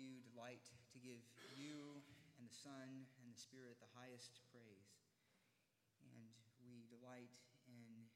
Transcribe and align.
do 0.00 0.24
delight 0.32 0.64
to 0.96 0.98
give 1.04 1.20
you 1.60 2.00
and 2.40 2.48
the 2.48 2.56
Son 2.56 3.04
and 3.20 3.28
the 3.28 3.36
Spirit 3.36 3.76
the 3.84 3.92
highest 3.92 4.40
praise. 4.48 4.96
And 6.00 6.32
we 6.64 6.88
delight 6.88 7.36
in 7.68 8.08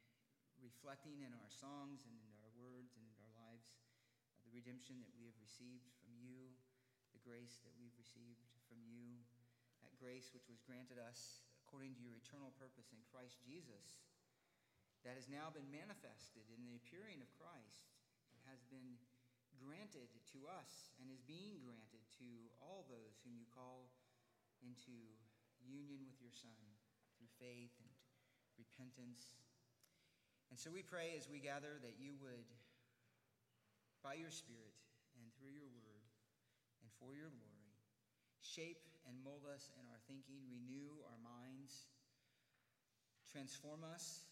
reflecting 0.64 1.20
in 1.20 1.36
our 1.36 1.52
songs 1.52 2.08
and 2.08 2.16
in 2.16 2.28
our 2.40 2.48
words 2.56 2.96
and 2.96 3.04
in 3.04 3.16
our 3.20 3.32
lives 3.36 3.76
uh, 4.32 4.40
the 4.48 4.52
redemption 4.56 4.96
that 5.04 5.12
we 5.12 5.28
have 5.28 5.36
received 5.44 5.84
from 6.00 6.16
you, 6.16 6.48
the 7.12 7.20
grace 7.20 7.60
that 7.68 7.76
we've 7.76 7.94
received 8.00 8.40
from 8.64 8.80
you, 8.88 9.20
that 9.84 9.92
grace 10.00 10.32
which 10.32 10.48
was 10.48 10.64
granted 10.64 10.96
us 10.96 11.44
according 11.68 11.92
to 11.92 12.00
your 12.00 12.16
eternal 12.16 12.56
purpose 12.56 12.96
in 12.96 13.00
Christ 13.12 13.44
Jesus, 13.44 14.00
that 15.04 15.20
has 15.20 15.28
now 15.28 15.52
been 15.52 15.68
manifested 15.68 16.48
in 16.48 16.64
the 16.64 16.80
appearing 16.80 17.20
of 17.20 17.28
Christ 17.36 17.92
has 18.48 18.60
been 18.68 18.96
granted 19.64 20.12
to 20.36 20.44
us 20.44 20.92
and 21.00 21.08
is 21.08 21.24
being 21.24 21.56
granted 21.64 22.04
to 22.20 22.28
all 22.60 22.84
those 22.84 23.16
whom 23.24 23.32
you 23.32 23.48
call 23.48 23.88
into 24.60 24.92
union 25.64 26.04
with 26.04 26.20
your 26.20 26.32
Son 26.36 26.60
through 27.16 27.32
faith 27.40 27.72
and 27.80 27.88
repentance. 28.60 29.40
And 30.52 30.60
so 30.60 30.68
we 30.68 30.84
pray 30.84 31.16
as 31.16 31.26
we 31.26 31.40
gather 31.40 31.80
that 31.80 31.96
you 31.96 32.12
would, 32.20 32.48
by 34.04 34.20
your 34.20 34.30
Spirit 34.30 34.76
and 35.16 35.24
through 35.40 35.56
your 35.56 35.66
word 35.72 36.04
and 36.84 36.92
for 37.00 37.16
your 37.16 37.32
glory, 37.32 37.72
shape 38.44 38.84
and 39.08 39.16
mold 39.24 39.48
us 39.48 39.72
in 39.80 39.88
our 39.88 40.00
thinking, 40.04 40.44
renew 40.52 40.92
our 41.08 41.20
minds, 41.24 41.88
transform 43.24 43.80
us 43.80 44.28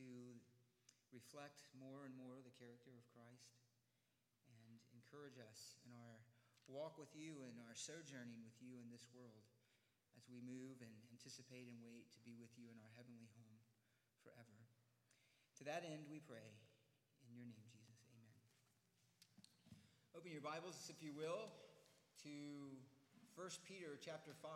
to 0.00 0.34
reflect 1.12 1.68
more 1.76 2.08
and 2.08 2.16
more 2.16 2.40
the 2.40 2.56
character 2.56 2.96
of 2.96 3.04
Christ 3.12 3.60
encourage 5.10 5.42
us 5.42 5.74
in 5.82 5.90
our 5.90 6.22
walk 6.70 6.94
with 6.94 7.10
you 7.18 7.42
and 7.42 7.58
our 7.66 7.74
sojourning 7.74 8.38
with 8.46 8.54
you 8.62 8.78
in 8.78 8.86
this 8.94 9.10
world 9.10 9.42
as 10.14 10.22
we 10.30 10.38
move 10.38 10.78
and 10.86 10.94
anticipate 11.10 11.66
and 11.66 11.74
wait 11.82 12.06
to 12.14 12.22
be 12.22 12.38
with 12.38 12.54
you 12.54 12.70
in 12.70 12.78
our 12.78 12.94
heavenly 12.94 13.26
home 13.34 13.58
forever. 14.22 14.54
To 15.58 15.66
that 15.66 15.82
end, 15.82 16.06
we 16.06 16.22
pray 16.22 16.54
in 17.26 17.34
your 17.34 17.42
name, 17.42 17.58
Jesus. 17.58 18.06
Amen. 18.14 18.38
Open 20.14 20.30
your 20.30 20.46
Bibles, 20.46 20.78
if 20.86 21.02
you 21.02 21.10
will, 21.10 21.50
to 22.22 22.30
1 23.34 23.66
Peter 23.66 23.98
chapter 23.98 24.30
5. 24.38 24.46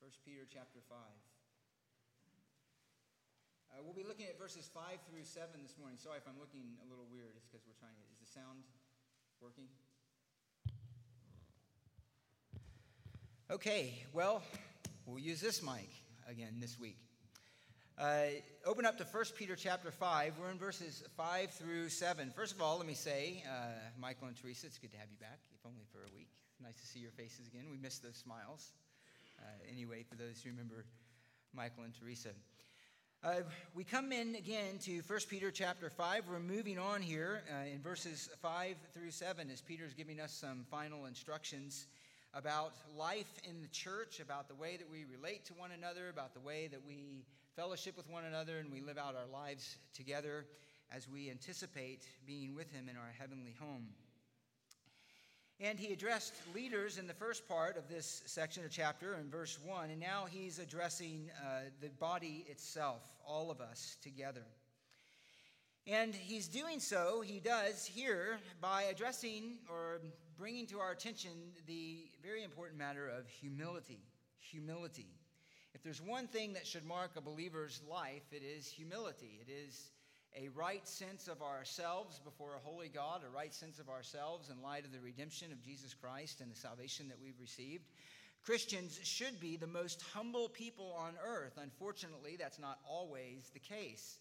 1 0.00 0.24
Peter 0.24 0.48
chapter 0.48 0.80
5. 0.88 0.96
Uh, 3.78 3.82
we'll 3.84 3.94
be 3.94 4.02
looking 4.02 4.26
at 4.26 4.36
verses 4.36 4.68
5 4.74 4.82
through 5.08 5.22
7 5.22 5.46
this 5.62 5.76
morning. 5.78 5.98
Sorry 6.02 6.16
if 6.18 6.26
I'm 6.26 6.40
looking 6.40 6.74
a 6.84 6.90
little 6.90 7.06
weird. 7.12 7.30
It's 7.36 7.46
because 7.46 7.62
we're 7.62 7.78
trying 7.78 7.94
to. 7.94 8.02
Is 8.10 8.18
the 8.18 8.26
sound 8.26 8.66
working? 9.40 9.70
Okay, 13.50 14.02
well, 14.12 14.42
we'll 15.06 15.20
use 15.20 15.40
this 15.40 15.62
mic 15.62 15.88
again 16.28 16.58
this 16.58 16.80
week. 16.80 16.96
Uh, 17.96 18.42
open 18.66 18.84
up 18.84 18.98
to 18.98 19.04
1 19.04 19.24
Peter 19.36 19.54
chapter 19.54 19.92
5. 19.92 20.34
We're 20.40 20.50
in 20.50 20.58
verses 20.58 21.04
5 21.16 21.50
through 21.52 21.88
7. 21.88 22.32
First 22.34 22.56
of 22.56 22.60
all, 22.60 22.78
let 22.78 22.86
me 22.86 22.94
say, 22.94 23.44
uh, 23.46 23.78
Michael 23.96 24.26
and 24.26 24.36
Teresa, 24.36 24.66
it's 24.66 24.78
good 24.78 24.90
to 24.90 24.98
have 24.98 25.08
you 25.08 25.18
back, 25.18 25.38
if 25.54 25.64
only 25.64 25.84
for 25.92 25.98
a 25.98 26.10
week. 26.16 26.30
Nice 26.60 26.80
to 26.80 26.86
see 26.86 26.98
your 26.98 27.12
faces 27.12 27.46
again. 27.46 27.66
We 27.70 27.78
missed 27.78 28.02
those 28.02 28.16
smiles. 28.16 28.72
Uh, 29.38 29.44
anyway, 29.70 30.02
for 30.02 30.16
those 30.16 30.42
who 30.42 30.50
remember 30.50 30.84
Michael 31.54 31.84
and 31.84 31.94
Teresa. 31.94 32.30
Uh, 33.24 33.40
we 33.74 33.82
come 33.82 34.12
in 34.12 34.36
again 34.36 34.78
to 34.78 35.00
1 35.00 35.18
Peter 35.28 35.50
chapter 35.50 35.90
5. 35.90 36.28
We're 36.30 36.38
moving 36.38 36.78
on 36.78 37.02
here 37.02 37.42
uh, 37.52 37.66
in 37.66 37.82
verses 37.82 38.28
5 38.40 38.76
through 38.94 39.10
7 39.10 39.50
as 39.50 39.60
Peter's 39.60 39.92
giving 39.92 40.20
us 40.20 40.32
some 40.32 40.64
final 40.70 41.06
instructions 41.06 41.88
about 42.32 42.74
life 42.96 43.40
in 43.42 43.60
the 43.60 43.66
church, 43.68 44.20
about 44.20 44.46
the 44.46 44.54
way 44.54 44.76
that 44.76 44.88
we 44.88 45.04
relate 45.04 45.44
to 45.46 45.54
one 45.54 45.72
another, 45.72 46.10
about 46.10 46.32
the 46.32 46.38
way 46.38 46.68
that 46.68 46.78
we 46.86 47.24
fellowship 47.56 47.96
with 47.96 48.08
one 48.08 48.24
another 48.24 48.58
and 48.58 48.70
we 48.70 48.80
live 48.80 48.98
out 48.98 49.16
our 49.16 49.26
lives 49.32 49.78
together 49.92 50.46
as 50.94 51.08
we 51.08 51.28
anticipate 51.28 52.04
being 52.24 52.54
with 52.54 52.70
him 52.70 52.88
in 52.88 52.96
our 52.96 53.12
heavenly 53.18 53.56
home. 53.58 53.88
And 55.60 55.76
he 55.76 55.92
addressed 55.92 56.34
leaders 56.54 56.98
in 56.98 57.08
the 57.08 57.14
first 57.14 57.48
part 57.48 57.76
of 57.76 57.88
this 57.88 58.22
section 58.26 58.64
of 58.64 58.70
chapter 58.70 59.16
in 59.16 59.28
verse 59.28 59.58
1, 59.64 59.90
and 59.90 59.98
now 59.98 60.26
he's 60.30 60.60
addressing 60.60 61.30
uh, 61.44 61.62
the 61.80 61.88
body 61.88 62.46
itself, 62.48 63.02
all 63.26 63.50
of 63.50 63.60
us 63.60 63.96
together. 64.00 64.44
And 65.84 66.14
he's 66.14 66.46
doing 66.46 66.78
so, 66.78 67.22
he 67.22 67.40
does 67.40 67.84
here, 67.84 68.38
by 68.60 68.82
addressing 68.84 69.56
or 69.68 70.00
bringing 70.36 70.66
to 70.66 70.78
our 70.78 70.92
attention 70.92 71.32
the 71.66 72.04
very 72.22 72.44
important 72.44 72.78
matter 72.78 73.08
of 73.08 73.28
humility. 73.28 73.98
Humility. 74.38 75.08
If 75.74 75.82
there's 75.82 76.00
one 76.00 76.28
thing 76.28 76.52
that 76.52 76.68
should 76.68 76.86
mark 76.86 77.12
a 77.16 77.20
believer's 77.20 77.80
life, 77.90 78.22
it 78.30 78.42
is 78.44 78.68
humility. 78.68 79.40
It 79.40 79.50
is 79.50 79.90
a 80.36 80.48
right 80.48 80.86
sense 80.86 81.28
of 81.28 81.42
ourselves 81.42 82.20
before 82.24 82.54
a 82.54 82.58
holy 82.58 82.88
God, 82.88 83.22
a 83.24 83.34
right 83.34 83.54
sense 83.54 83.78
of 83.78 83.88
ourselves 83.88 84.50
in 84.50 84.62
light 84.62 84.84
of 84.84 84.92
the 84.92 85.00
redemption 85.00 85.52
of 85.52 85.62
Jesus 85.62 85.94
Christ 85.94 86.40
and 86.40 86.50
the 86.50 86.56
salvation 86.56 87.08
that 87.08 87.20
we've 87.20 87.40
received. 87.40 87.84
Christians 88.44 88.98
should 89.02 89.40
be 89.40 89.56
the 89.56 89.66
most 89.66 90.02
humble 90.14 90.48
people 90.48 90.96
on 90.98 91.14
earth. 91.24 91.58
Unfortunately, 91.60 92.36
that's 92.38 92.58
not 92.58 92.78
always 92.88 93.50
the 93.52 93.58
case. 93.58 94.18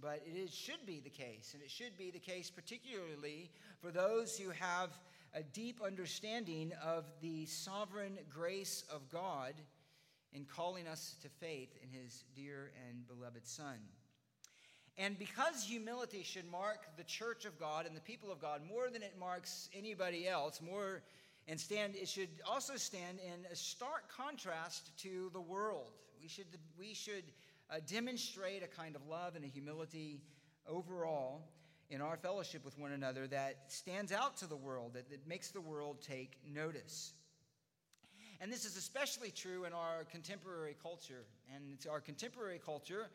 But 0.00 0.22
it 0.26 0.36
is, 0.36 0.54
should 0.54 0.86
be 0.86 1.00
the 1.00 1.10
case, 1.10 1.50
and 1.54 1.62
it 1.62 1.70
should 1.70 1.96
be 1.98 2.10
the 2.10 2.18
case 2.18 2.50
particularly 2.50 3.50
for 3.80 3.90
those 3.90 4.38
who 4.38 4.50
have 4.50 4.90
a 5.34 5.42
deep 5.42 5.80
understanding 5.84 6.72
of 6.84 7.04
the 7.20 7.46
sovereign 7.46 8.18
grace 8.30 8.84
of 8.92 9.08
God 9.10 9.54
in 10.32 10.44
calling 10.44 10.86
us 10.86 11.16
to 11.22 11.28
faith 11.28 11.76
in 11.82 11.90
his 11.90 12.24
dear 12.34 12.72
and 12.88 13.06
beloved 13.06 13.46
Son. 13.46 13.78
And 14.98 15.18
because 15.18 15.64
humility 15.64 16.22
should 16.22 16.50
mark 16.50 16.86
the 16.96 17.04
church 17.04 17.44
of 17.44 17.58
God 17.58 17.86
and 17.86 17.96
the 17.96 18.00
people 18.00 18.30
of 18.30 18.40
God 18.40 18.60
more 18.66 18.90
than 18.90 19.02
it 19.02 19.14
marks 19.18 19.68
anybody 19.74 20.28
else, 20.28 20.60
more 20.60 21.02
and 21.48 21.58
stand 21.58 21.94
it 21.96 22.08
should 22.08 22.28
also 22.48 22.76
stand 22.76 23.18
in 23.18 23.50
a 23.50 23.56
stark 23.56 24.08
contrast 24.14 24.96
to 24.98 25.30
the 25.32 25.40
world. 25.40 25.92
We 26.20 26.28
should 26.28 26.46
we 26.78 26.94
should 26.94 27.24
uh, 27.70 27.76
demonstrate 27.86 28.62
a 28.62 28.68
kind 28.68 28.94
of 28.94 29.06
love 29.08 29.34
and 29.34 29.44
a 29.44 29.48
humility 29.48 30.20
overall 30.68 31.48
in 31.90 32.00
our 32.00 32.16
fellowship 32.16 32.64
with 32.64 32.78
one 32.78 32.92
another 32.92 33.26
that 33.26 33.64
stands 33.68 34.12
out 34.12 34.36
to 34.38 34.46
the 34.46 34.56
world, 34.56 34.94
that, 34.94 35.10
that 35.10 35.26
makes 35.26 35.50
the 35.50 35.60
world 35.60 36.00
take 36.00 36.38
notice. 36.46 37.12
And 38.40 38.52
this 38.52 38.64
is 38.64 38.76
especially 38.76 39.30
true 39.30 39.66
in 39.66 39.72
our 39.72 40.04
contemporary 40.10 40.74
culture. 40.82 41.24
And 41.54 41.64
it's 41.74 41.86
our 41.86 42.00
contemporary 42.00 42.60
culture 42.64 43.08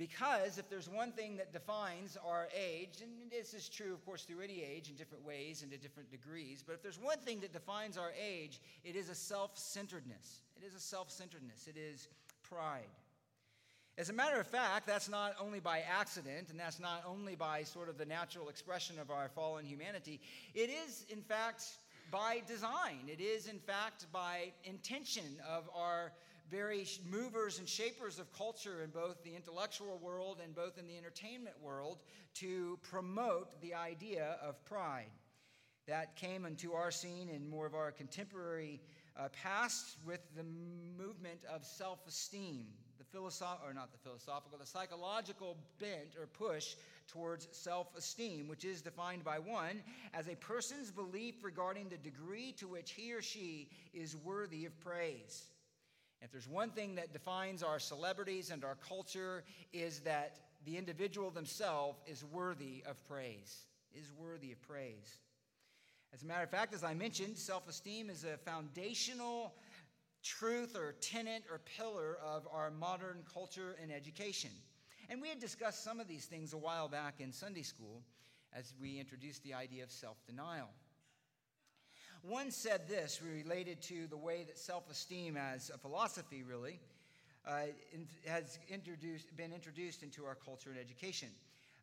because 0.00 0.56
if 0.56 0.70
there's 0.70 0.88
one 0.88 1.12
thing 1.12 1.36
that 1.36 1.52
defines 1.52 2.16
our 2.26 2.48
age, 2.58 3.02
and 3.02 3.30
this 3.30 3.52
is 3.52 3.68
true, 3.68 3.92
of 3.92 4.02
course, 4.06 4.22
through 4.22 4.40
any 4.42 4.62
age 4.62 4.88
in 4.88 4.94
different 4.96 5.26
ways 5.26 5.60
and 5.62 5.70
to 5.70 5.76
different 5.76 6.10
degrees, 6.10 6.64
but 6.66 6.72
if 6.72 6.82
there's 6.82 6.98
one 6.98 7.18
thing 7.18 7.38
that 7.40 7.52
defines 7.52 7.98
our 7.98 8.10
age, 8.18 8.62
it 8.82 8.96
is 8.96 9.10
a 9.10 9.14
self 9.14 9.58
centeredness. 9.58 10.40
It 10.56 10.66
is 10.66 10.74
a 10.74 10.80
self 10.80 11.10
centeredness. 11.10 11.66
It 11.66 11.76
is 11.76 12.08
pride. 12.42 12.88
As 13.98 14.08
a 14.08 14.14
matter 14.14 14.40
of 14.40 14.46
fact, 14.46 14.86
that's 14.86 15.10
not 15.10 15.34
only 15.38 15.60
by 15.60 15.80
accident, 15.80 16.48
and 16.48 16.58
that's 16.58 16.80
not 16.80 17.04
only 17.06 17.36
by 17.36 17.62
sort 17.64 17.90
of 17.90 17.98
the 17.98 18.06
natural 18.06 18.48
expression 18.48 18.98
of 18.98 19.10
our 19.10 19.28
fallen 19.28 19.66
humanity. 19.66 20.18
It 20.54 20.70
is, 20.70 21.04
in 21.10 21.20
fact, 21.20 21.64
by 22.10 22.40
design. 22.48 23.00
It 23.06 23.20
is, 23.20 23.48
in 23.48 23.58
fact, 23.58 24.06
by 24.12 24.52
intention 24.64 25.36
of 25.46 25.68
our 25.74 26.12
very 26.50 26.86
movers 27.08 27.58
and 27.58 27.68
shapers 27.68 28.18
of 28.18 28.32
culture 28.32 28.82
in 28.82 28.90
both 28.90 29.22
the 29.22 29.34
intellectual 29.34 29.98
world 29.98 30.40
and 30.42 30.54
both 30.54 30.78
in 30.78 30.86
the 30.86 30.96
entertainment 30.96 31.54
world 31.62 31.98
to 32.34 32.78
promote 32.82 33.60
the 33.60 33.74
idea 33.74 34.36
of 34.42 34.62
pride. 34.64 35.10
That 35.86 36.16
came 36.16 36.44
into 36.44 36.74
our 36.74 36.90
scene 36.90 37.28
in 37.28 37.48
more 37.48 37.66
of 37.66 37.74
our 37.74 37.92
contemporary 37.92 38.80
uh, 39.18 39.28
past 39.42 39.96
with 40.04 40.20
the 40.36 40.44
movement 40.98 41.40
of 41.52 41.64
self 41.64 42.06
esteem, 42.06 42.66
the 42.98 43.04
philosophical, 43.04 43.68
or 43.68 43.74
not 43.74 43.92
the 43.92 43.98
philosophical, 43.98 44.58
the 44.58 44.66
psychological 44.66 45.56
bent 45.78 46.16
or 46.18 46.26
push 46.26 46.74
towards 47.08 47.48
self 47.52 47.88
esteem, 47.96 48.48
which 48.48 48.64
is 48.64 48.82
defined 48.82 49.24
by 49.24 49.38
one 49.38 49.82
as 50.14 50.28
a 50.28 50.36
person's 50.36 50.90
belief 50.90 51.42
regarding 51.42 51.88
the 51.88 51.96
degree 51.96 52.52
to 52.52 52.68
which 52.68 52.92
he 52.92 53.12
or 53.12 53.22
she 53.22 53.68
is 53.92 54.16
worthy 54.16 54.66
of 54.66 54.78
praise. 54.80 55.50
If 56.22 56.30
there's 56.30 56.48
one 56.48 56.70
thing 56.70 56.96
that 56.96 57.12
defines 57.12 57.62
our 57.62 57.78
celebrities 57.78 58.50
and 58.50 58.64
our 58.64 58.76
culture 58.76 59.44
is 59.72 60.00
that 60.00 60.38
the 60.64 60.76
individual 60.76 61.30
themselves 61.30 61.98
is 62.06 62.24
worthy 62.24 62.82
of 62.86 63.02
praise, 63.08 63.66
is 63.94 64.12
worthy 64.18 64.52
of 64.52 64.60
praise. 64.60 65.18
As 66.12 66.22
a 66.22 66.26
matter 66.26 66.42
of 66.42 66.50
fact, 66.50 66.74
as 66.74 66.84
I 66.84 66.92
mentioned, 66.92 67.38
self 67.38 67.68
esteem 67.68 68.10
is 68.10 68.24
a 68.24 68.36
foundational 68.38 69.54
truth 70.22 70.76
or 70.76 70.92
tenet 71.00 71.44
or 71.50 71.60
pillar 71.76 72.18
of 72.22 72.46
our 72.52 72.70
modern 72.70 73.22
culture 73.32 73.76
and 73.80 73.90
education. 73.90 74.50
And 75.08 75.22
we 75.22 75.28
had 75.28 75.40
discussed 75.40 75.82
some 75.82 76.00
of 76.00 76.08
these 76.08 76.26
things 76.26 76.52
a 76.52 76.58
while 76.58 76.88
back 76.88 77.20
in 77.20 77.32
Sunday 77.32 77.62
school 77.62 78.02
as 78.52 78.74
we 78.80 78.98
introduced 78.98 79.42
the 79.42 79.54
idea 79.54 79.82
of 79.82 79.90
self 79.90 80.16
denial. 80.26 80.68
One 82.22 82.50
said 82.50 82.86
this 82.88 83.20
related 83.22 83.80
to 83.82 84.06
the 84.06 84.16
way 84.16 84.44
that 84.44 84.58
self 84.58 84.90
esteem 84.90 85.36
as 85.36 85.70
a 85.70 85.78
philosophy 85.78 86.42
really 86.42 86.78
uh, 87.46 87.62
has 88.26 88.58
introduced, 88.68 89.34
been 89.36 89.52
introduced 89.52 90.02
into 90.02 90.24
our 90.26 90.34
culture 90.34 90.70
and 90.70 90.78
education. 90.78 91.28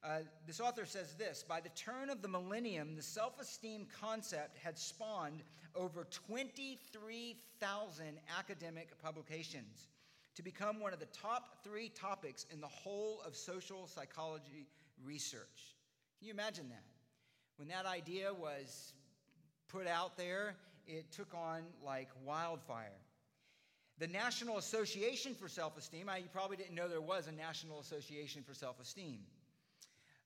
Uh, 0.04 0.20
this 0.46 0.60
author 0.60 0.86
says 0.86 1.16
this 1.16 1.44
By 1.48 1.60
the 1.60 1.70
turn 1.70 2.12
of 2.12 2.22
the 2.22 2.28
millennium, 2.28 2.96
the 2.96 3.02
self 3.02 3.40
esteem 3.42 3.88
concept 4.00 4.58
had 4.58 4.78
spawned 4.78 5.42
over 5.76 6.06
23,000 6.28 8.06
academic 8.38 9.02
publications 9.02 9.88
to 10.36 10.44
become 10.44 10.80
one 10.80 10.94
of 10.94 11.00
the 11.00 11.08
top 11.08 11.64
three 11.64 11.90
topics 11.90 12.46
in 12.52 12.62
the 12.62 12.68
whole 12.68 13.22
of 13.26 13.36
social 13.36 13.88
psychology 13.88 14.68
research. 15.04 15.76
Can 16.20 16.28
you 16.28 16.34
imagine 16.34 16.70
that? 16.70 16.84
When 17.58 17.68
that 17.70 17.88
idea 17.88 18.32
was 18.32 18.94
put 19.68 19.88
out 19.88 20.18
there, 20.18 20.56
it 20.88 21.12
took 21.12 21.34
on 21.34 21.64
like 21.84 22.10
wildfire. 22.26 23.00
The 24.00 24.08
National 24.08 24.58
Association 24.58 25.34
for 25.34 25.48
Self 25.48 25.78
Esteem, 25.78 26.10
you 26.18 26.30
probably 26.32 26.58
didn't 26.58 26.76
know 26.76 26.88
there 26.88 27.02
was 27.02 27.28
a 27.28 27.32
National 27.32 27.80
Association 27.80 28.44
for 28.44 28.54
Self 28.54 28.80
Esteem, 28.80 29.20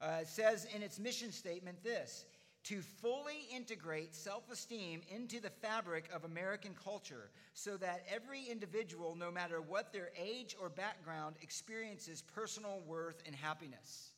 uh, 0.01 0.23
says 0.25 0.67
in 0.75 0.83
its 0.83 0.99
mission 0.99 1.31
statement 1.31 1.81
this 1.83 2.25
to 2.63 2.81
fully 2.81 3.47
integrate 3.53 4.13
self 4.13 4.51
esteem 4.51 5.01
into 5.09 5.39
the 5.39 5.49
fabric 5.49 6.09
of 6.13 6.25
American 6.25 6.75
culture 6.83 7.31
so 7.53 7.75
that 7.77 8.05
every 8.13 8.43
individual, 8.43 9.15
no 9.15 9.31
matter 9.31 9.61
what 9.61 9.91
their 9.91 10.09
age 10.17 10.55
or 10.61 10.69
background, 10.69 11.35
experiences 11.41 12.21
personal 12.21 12.81
worth 12.85 13.23
and 13.25 13.35
happiness. 13.35 14.11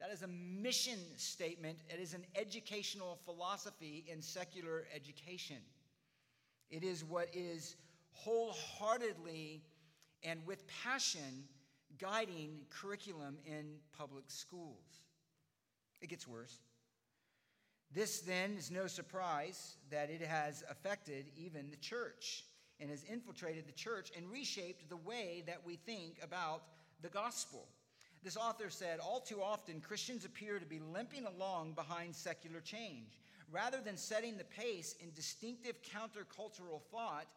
That 0.00 0.10
is 0.10 0.22
a 0.22 0.28
mission 0.28 0.98
statement. 1.16 1.78
It 1.88 2.00
is 2.00 2.14
an 2.14 2.24
educational 2.34 3.18
philosophy 3.24 4.04
in 4.10 4.20
secular 4.20 4.86
education. 4.94 5.56
It 6.70 6.82
is 6.84 7.04
what 7.04 7.28
is 7.32 7.76
wholeheartedly 8.12 9.62
and 10.22 10.44
with 10.46 10.66
passion 10.66 11.44
guiding 11.98 12.60
curriculum 12.68 13.38
in 13.46 13.76
public 13.96 14.24
schools. 14.28 15.00
It 16.00 16.08
gets 16.08 16.28
worse. 16.28 16.58
This 17.94 18.20
then 18.20 18.56
is 18.58 18.70
no 18.70 18.86
surprise 18.86 19.76
that 19.90 20.10
it 20.10 20.20
has 20.20 20.64
affected 20.68 21.26
even 21.36 21.70
the 21.70 21.76
church 21.76 22.44
and 22.80 22.90
has 22.90 23.04
infiltrated 23.04 23.66
the 23.66 23.72
church 23.72 24.10
and 24.16 24.30
reshaped 24.30 24.88
the 24.88 24.96
way 24.96 25.42
that 25.46 25.60
we 25.64 25.76
think 25.76 26.18
about 26.22 26.62
the 27.00 27.08
gospel. 27.08 27.66
This 28.26 28.36
author 28.36 28.70
said, 28.70 28.98
All 28.98 29.20
too 29.20 29.40
often, 29.40 29.80
Christians 29.80 30.24
appear 30.24 30.58
to 30.58 30.66
be 30.66 30.80
limping 30.80 31.26
along 31.26 31.74
behind 31.74 32.12
secular 32.12 32.60
change. 32.60 33.20
Rather 33.52 33.80
than 33.80 33.96
setting 33.96 34.36
the 34.36 34.42
pace 34.42 34.96
in 35.00 35.12
distinctive 35.12 35.76
countercultural 35.82 36.82
thought 36.90 37.28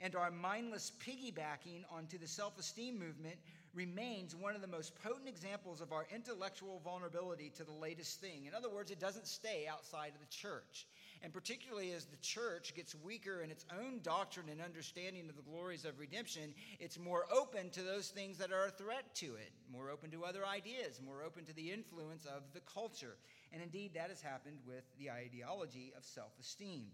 and 0.00 0.14
our 0.14 0.30
mindless 0.30 0.92
piggybacking 1.04 1.82
onto 1.90 2.16
the 2.16 2.28
self 2.28 2.60
esteem 2.60 2.96
movement, 2.96 3.34
remains 3.74 4.36
one 4.36 4.54
of 4.54 4.60
the 4.60 4.68
most 4.68 4.94
potent 5.02 5.26
examples 5.26 5.80
of 5.80 5.90
our 5.92 6.06
intellectual 6.14 6.80
vulnerability 6.84 7.50
to 7.56 7.64
the 7.64 7.72
latest 7.72 8.20
thing. 8.20 8.46
In 8.46 8.54
other 8.54 8.70
words, 8.70 8.92
it 8.92 9.00
doesn't 9.00 9.26
stay 9.26 9.66
outside 9.68 10.12
of 10.14 10.20
the 10.20 10.32
church. 10.32 10.86
And 11.26 11.34
particularly 11.34 11.90
as 11.90 12.04
the 12.04 12.16
church 12.18 12.72
gets 12.76 12.94
weaker 12.94 13.40
in 13.40 13.50
its 13.50 13.64
own 13.76 13.98
doctrine 14.04 14.48
and 14.48 14.60
understanding 14.60 15.28
of 15.28 15.34
the 15.34 15.42
glories 15.42 15.84
of 15.84 15.98
redemption, 15.98 16.54
it's 16.78 17.00
more 17.00 17.24
open 17.32 17.68
to 17.70 17.82
those 17.82 18.10
things 18.10 18.38
that 18.38 18.52
are 18.52 18.66
a 18.66 18.70
threat 18.70 19.12
to 19.16 19.34
it, 19.34 19.50
more 19.68 19.90
open 19.90 20.08
to 20.12 20.24
other 20.24 20.46
ideas, 20.46 21.00
more 21.04 21.24
open 21.26 21.44
to 21.46 21.52
the 21.52 21.72
influence 21.72 22.26
of 22.26 22.44
the 22.54 22.60
culture. 22.60 23.16
And 23.52 23.60
indeed, 23.60 23.90
that 23.94 24.08
has 24.08 24.20
happened 24.20 24.58
with 24.64 24.84
the 25.00 25.10
ideology 25.10 25.92
of 25.98 26.04
self 26.04 26.30
esteem. 26.40 26.92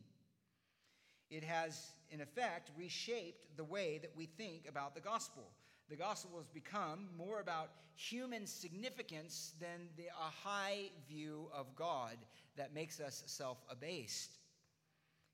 It 1.28 1.44
has, 1.44 1.93
in 2.11 2.23
effect, 2.23 2.70
reshaped 2.75 3.58
the 3.58 3.64
way 3.64 3.99
that 3.99 4.17
we 4.17 4.25
think 4.25 4.67
about 4.67 4.94
the 4.94 5.02
gospel 5.02 5.44
the 5.93 5.96
gospel 5.96 6.38
has 6.38 6.49
become 6.49 7.08
more 7.19 7.40
about 7.40 7.69
human 7.94 8.46
significance 8.46 9.52
than 9.61 9.88
the, 9.99 10.05
a 10.06 10.49
high 10.49 10.90
view 11.06 11.50
of 11.52 11.67
God 11.76 12.17
that 12.56 12.75
makes 12.75 13.00
us 13.00 13.22
self 13.26 13.58
abased. 13.70 14.38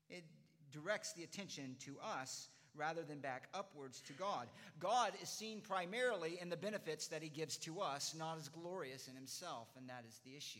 It 0.09 0.23
directs 0.71 1.13
the 1.13 1.23
attention 1.23 1.75
to 1.85 1.97
us 2.03 2.49
rather 2.75 3.03
than 3.03 3.19
back 3.19 3.49
upwards 3.53 4.01
to 4.01 4.13
God. 4.13 4.47
God 4.79 5.13
is 5.21 5.29
seen 5.29 5.61
primarily 5.61 6.37
in 6.39 6.49
the 6.49 6.57
benefits 6.57 7.07
that 7.07 7.21
he 7.21 7.29
gives 7.29 7.57
to 7.57 7.81
us, 7.81 8.15
not 8.17 8.37
as 8.37 8.47
glorious 8.47 9.07
in 9.07 9.15
himself, 9.15 9.67
and 9.77 9.89
that 9.89 10.05
is 10.07 10.19
the 10.23 10.37
issue. 10.37 10.59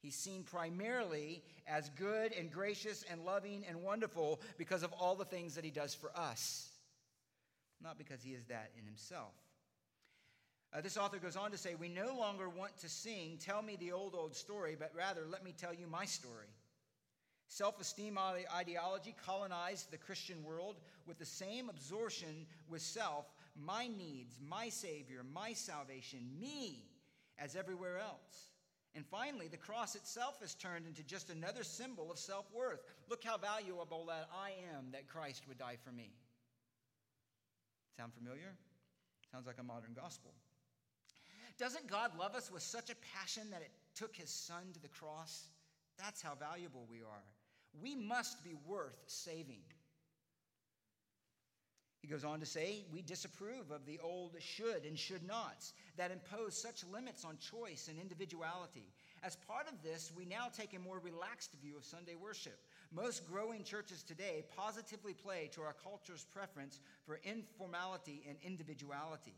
He's 0.00 0.16
seen 0.16 0.44
primarily 0.44 1.42
as 1.66 1.90
good 1.90 2.32
and 2.32 2.50
gracious 2.50 3.04
and 3.10 3.24
loving 3.24 3.64
and 3.68 3.82
wonderful 3.82 4.40
because 4.56 4.82
of 4.82 4.92
all 4.94 5.14
the 5.14 5.26
things 5.26 5.56
that 5.56 5.64
he 5.64 5.70
does 5.70 5.94
for 5.94 6.10
us 6.16 6.70
not 7.82 7.98
because 7.98 8.22
he 8.22 8.32
is 8.32 8.44
that 8.46 8.70
in 8.78 8.84
himself. 8.84 9.34
Uh, 10.72 10.80
this 10.80 10.96
author 10.96 11.18
goes 11.18 11.36
on 11.36 11.50
to 11.50 11.58
say, 11.58 11.74
We 11.74 11.88
no 11.88 12.14
longer 12.16 12.48
want 12.48 12.76
to 12.78 12.88
sing, 12.88 13.38
Tell 13.40 13.62
me 13.62 13.76
the 13.76 13.92
old, 13.92 14.14
old 14.14 14.36
story, 14.36 14.76
but 14.78 14.92
rather, 14.96 15.22
let 15.28 15.44
me 15.44 15.52
tell 15.56 15.74
you 15.74 15.86
my 15.86 16.04
story. 16.04 16.46
Self 17.48 17.80
esteem 17.80 18.16
ideology 18.56 19.14
colonized 19.26 19.90
the 19.90 19.98
Christian 19.98 20.44
world 20.44 20.76
with 21.06 21.18
the 21.18 21.24
same 21.24 21.68
absorption 21.68 22.46
with 22.68 22.80
self, 22.80 23.26
my 23.60 23.88
needs, 23.88 24.38
my 24.48 24.68
Savior, 24.68 25.24
my 25.34 25.52
salvation, 25.52 26.20
me, 26.38 26.84
as 27.36 27.56
everywhere 27.56 27.98
else. 27.98 28.50
And 28.94 29.04
finally, 29.06 29.48
the 29.48 29.56
cross 29.56 29.96
itself 29.96 30.40
is 30.42 30.54
turned 30.54 30.86
into 30.86 31.02
just 31.02 31.30
another 31.30 31.64
symbol 31.64 32.12
of 32.12 32.18
self 32.18 32.46
worth. 32.52 32.82
Look 33.08 33.24
how 33.24 33.36
valuable 33.38 34.06
that 34.06 34.28
I 34.32 34.50
am 34.76 34.92
that 34.92 35.08
Christ 35.08 35.42
would 35.48 35.58
die 35.58 35.76
for 35.84 35.90
me. 35.90 36.12
Sound 37.96 38.12
familiar? 38.14 38.54
Sounds 39.32 39.46
like 39.46 39.58
a 39.58 39.64
modern 39.64 39.94
gospel. 39.94 40.32
Doesn't 41.60 41.90
God 41.90 42.12
love 42.18 42.34
us 42.34 42.50
with 42.50 42.62
such 42.62 42.88
a 42.88 42.96
passion 43.14 43.42
that 43.50 43.60
it 43.60 43.70
took 43.94 44.16
his 44.16 44.30
son 44.30 44.62
to 44.72 44.80
the 44.80 44.88
cross? 44.88 45.44
That's 45.98 46.22
how 46.22 46.34
valuable 46.34 46.86
we 46.90 47.02
are. 47.02 47.24
We 47.82 47.94
must 47.94 48.42
be 48.42 48.54
worth 48.66 48.98
saving. 49.06 49.60
He 52.00 52.08
goes 52.08 52.24
on 52.24 52.40
to 52.40 52.46
say, 52.46 52.86
We 52.90 53.02
disapprove 53.02 53.70
of 53.70 53.84
the 53.84 53.98
old 54.02 54.36
should 54.38 54.86
and 54.86 54.98
should 54.98 55.22
nots 55.22 55.74
that 55.98 56.10
impose 56.10 56.56
such 56.56 56.82
limits 56.90 57.26
on 57.26 57.36
choice 57.36 57.88
and 57.88 58.00
individuality. 58.00 58.90
As 59.22 59.36
part 59.36 59.68
of 59.68 59.82
this, 59.82 60.10
we 60.16 60.24
now 60.24 60.46
take 60.56 60.74
a 60.74 60.78
more 60.78 60.98
relaxed 60.98 61.50
view 61.62 61.76
of 61.76 61.84
Sunday 61.84 62.14
worship. 62.14 62.58
Most 62.90 63.30
growing 63.30 63.64
churches 63.64 64.02
today 64.02 64.44
positively 64.56 65.12
play 65.12 65.50
to 65.52 65.60
our 65.60 65.76
culture's 65.84 66.24
preference 66.24 66.80
for 67.04 67.20
informality 67.22 68.24
and 68.26 68.38
individuality. 68.42 69.36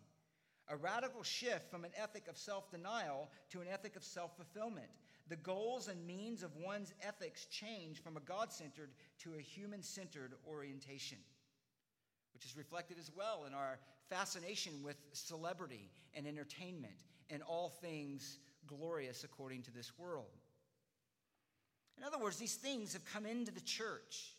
A 0.69 0.77
radical 0.77 1.23
shift 1.23 1.71
from 1.71 1.85
an 1.85 1.91
ethic 1.97 2.29
of 2.29 2.37
self 2.37 2.71
denial 2.71 3.31
to 3.51 3.61
an 3.61 3.67
ethic 3.69 3.97
of 3.97 4.05
self 4.05 4.37
fulfillment. 4.37 4.89
The 5.29 5.37
goals 5.37 5.89
and 5.89 6.07
means 6.07 6.43
of 6.43 6.51
one's 6.57 6.93
ethics 7.07 7.47
change 7.47 8.03
from 8.03 8.17
a 8.17 8.21
God 8.21 8.53
centered 8.53 8.91
to 9.21 9.35
a 9.35 9.41
human 9.41 9.83
centered 9.83 10.35
orientation, 10.47 11.19
which 12.35 12.45
is 12.45 12.57
reflected 12.57 12.99
as 12.99 13.11
well 13.15 13.45
in 13.47 13.55
our 13.55 13.79
fascination 14.09 14.83
with 14.83 14.97
celebrity 15.13 15.91
and 16.15 16.27
entertainment 16.27 16.95
and 17.31 17.43
all 17.43 17.69
things 17.69 18.39
glorious 18.67 19.25
according 19.25 19.63
to 19.63 19.71
this 19.73 19.93
world. 19.99 20.27
In 21.99 22.05
other 22.05 22.19
words, 22.19 22.37
these 22.37 22.57
things 22.57 22.93
have 22.93 23.05
come 23.05 23.27
into 23.27 23.53
the 23.53 23.61
church, 23.61 24.35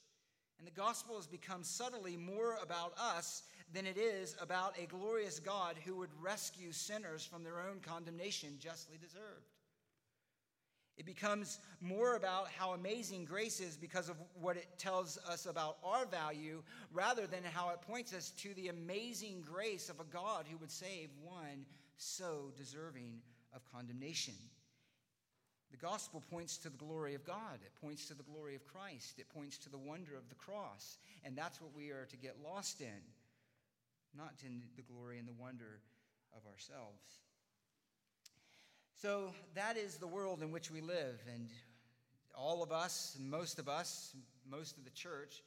and 0.57 0.67
the 0.67 0.71
gospel 0.71 1.15
has 1.15 1.27
become 1.27 1.63
subtly 1.63 2.17
more 2.17 2.57
about 2.61 2.93
us 2.99 3.43
than 3.73 3.87
it 3.87 3.97
is 3.97 4.35
about 4.39 4.77
a 4.77 4.85
glorious 4.85 5.39
God 5.39 5.75
who 5.83 5.95
would 5.97 6.09
rescue 6.21 6.71
sinners 6.71 7.25
from 7.25 7.43
their 7.43 7.59
own 7.59 7.79
condemnation 7.81 8.55
justly 8.59 8.97
deserved. 8.97 9.49
It 10.95 11.07
becomes 11.07 11.57
more 11.81 12.15
about 12.15 12.49
how 12.49 12.73
amazing 12.73 13.25
grace 13.25 13.59
is 13.59 13.75
because 13.75 14.09
of 14.09 14.17
what 14.39 14.57
it 14.57 14.67
tells 14.77 15.17
us 15.27 15.47
about 15.47 15.77
our 15.83 16.05
value 16.05 16.61
rather 16.91 17.25
than 17.25 17.43
how 17.43 17.69
it 17.69 17.81
points 17.81 18.13
us 18.13 18.29
to 18.37 18.53
the 18.53 18.67
amazing 18.67 19.41
grace 19.41 19.89
of 19.89 19.99
a 19.99 20.03
God 20.03 20.45
who 20.49 20.57
would 20.57 20.71
save 20.71 21.09
one 21.23 21.65
so 21.97 22.51
deserving 22.55 23.21
of 23.55 23.61
condemnation. 23.71 24.35
The 25.71 25.77
gospel 25.77 26.23
points 26.29 26.57
to 26.57 26.69
the 26.69 26.77
glory 26.77 27.15
of 27.15 27.25
God. 27.25 27.57
It 27.65 27.73
points 27.81 28.07
to 28.09 28.13
the 28.13 28.21
glory 28.21 28.53
of 28.55 28.67
Christ. 28.67 29.17
It 29.17 29.27
points 29.29 29.57
to 29.59 29.69
the 29.69 29.77
wonder 29.79 30.15
of 30.15 30.29
the 30.29 30.35
cross. 30.35 30.99
And 31.23 31.35
that's 31.35 31.59
what 31.59 31.75
we 31.75 31.89
are 31.89 32.05
to 32.11 32.17
get 32.17 32.35
lost 32.43 32.81
in, 32.81 33.01
not 34.15 34.33
in 34.45 34.61
the 34.75 34.81
glory 34.81 35.17
and 35.17 35.27
the 35.27 35.33
wonder 35.33 35.79
of 36.35 36.45
ourselves. 36.51 37.19
So 39.01 39.33
that 39.55 39.77
is 39.77 39.97
the 39.97 40.07
world 40.07 40.41
in 40.41 40.51
which 40.51 40.71
we 40.71 40.81
live. 40.81 41.19
And 41.33 41.49
all 42.35 42.63
of 42.63 42.71
us, 42.71 43.17
most 43.19 43.59
of 43.59 43.67
us, 43.67 44.15
most 44.49 44.77
of 44.77 44.85
the 44.85 44.91
church, 44.91 45.43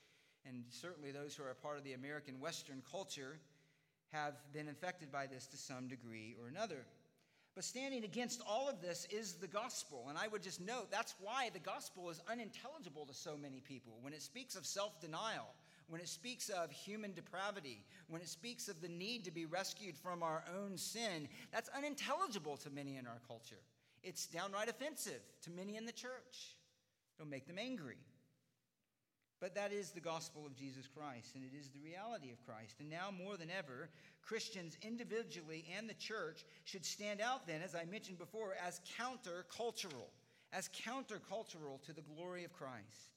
and 0.47 0.65
certainly 0.71 1.11
those 1.11 1.35
who 1.35 1.43
are 1.43 1.51
a 1.51 1.55
part 1.55 1.79
of 1.79 1.85
the 1.85 1.95
American 1.95 2.39
Western 2.39 2.83
culture, 2.91 3.39
have 4.13 4.35
been 4.53 4.69
infected 4.69 5.11
by 5.11 5.27
this 5.27 5.47
to 5.47 5.57
some 5.57 5.89
degree 5.89 6.37
or 6.41 6.49
another. 6.49 6.87
But 7.55 7.65
standing 7.65 8.05
against 8.05 8.43
all 8.47 8.69
of 8.69 8.83
this 8.83 9.07
is 9.11 9.35
the 9.35 9.49
gospel. 9.49 10.07
And 10.11 10.19
I 10.19 10.29
would 10.29 10.43
just 10.43 10.61
note 10.61 10.91
that's 10.91 11.15
why 11.21 11.51
the 11.53 11.59
gospel 11.59 12.11
is 12.11 12.21
unintelligible 12.31 13.07
to 13.07 13.15
so 13.15 13.37
many 13.37 13.61
people. 13.61 13.95
When 14.03 14.13
it 14.13 14.23
speaks 14.23 14.55
of 14.55 14.67
self 14.67 15.01
denial, 15.01 15.49
when 15.89 16.01
it 16.01 16.09
speaks 16.09 16.49
of 16.49 16.71
human 16.71 17.13
depravity, 17.13 17.85
when 18.09 18.21
it 18.21 18.29
speaks 18.29 18.69
of 18.69 18.81
the 18.81 18.89
need 18.89 19.25
to 19.25 19.31
be 19.31 19.47
rescued 19.47 19.97
from 19.97 20.23
our 20.23 20.45
own 20.59 20.77
sin, 20.77 21.29
that's 21.53 21.71
unintelligible 21.77 22.57
to 22.59 22.71
many 22.71 22.97
in 22.97 23.07
our 23.07 23.21
culture. 23.27 23.61
It's 24.03 24.27
downright 24.27 24.69
offensive 24.69 25.21
to 25.43 25.51
many 25.51 25.77
in 25.77 25.87
the 25.87 25.93
church. 25.93 26.57
It'll 27.19 27.31
make 27.31 27.47
them 27.47 27.59
angry. 27.59 27.99
But 29.41 29.55
that 29.55 29.73
is 29.73 29.91
the 29.91 30.01
gospel 30.01 30.47
of 30.47 30.57
Jesus 30.57 30.87
Christ, 30.87 31.35
and 31.35 31.45
it 31.45 31.57
is 31.57 31.69
the 31.69 31.81
reality 31.81 32.31
of 32.31 32.45
Christ. 32.47 32.77
And 32.81 32.89
now 32.89 33.11
more 33.11 33.37
than 33.37 33.51
ever, 33.51 33.91
Christians 34.23 34.79
individually 34.83 35.67
and 35.77 35.89
the 35.89 35.95
church 35.95 36.45
should 36.65 36.87
stand 36.87 37.21
out 37.21 37.47
then, 37.47 37.61
as 37.63 37.75
I 37.75 37.85
mentioned 37.85 38.19
before, 38.19 38.55
as 38.67 38.81
countercultural, 38.99 40.09
as 40.53 40.71
countercultural 40.71 41.83
to 41.83 41.93
the 41.93 42.03
glory 42.03 42.45
of 42.45 42.53
Christ. 42.55 43.16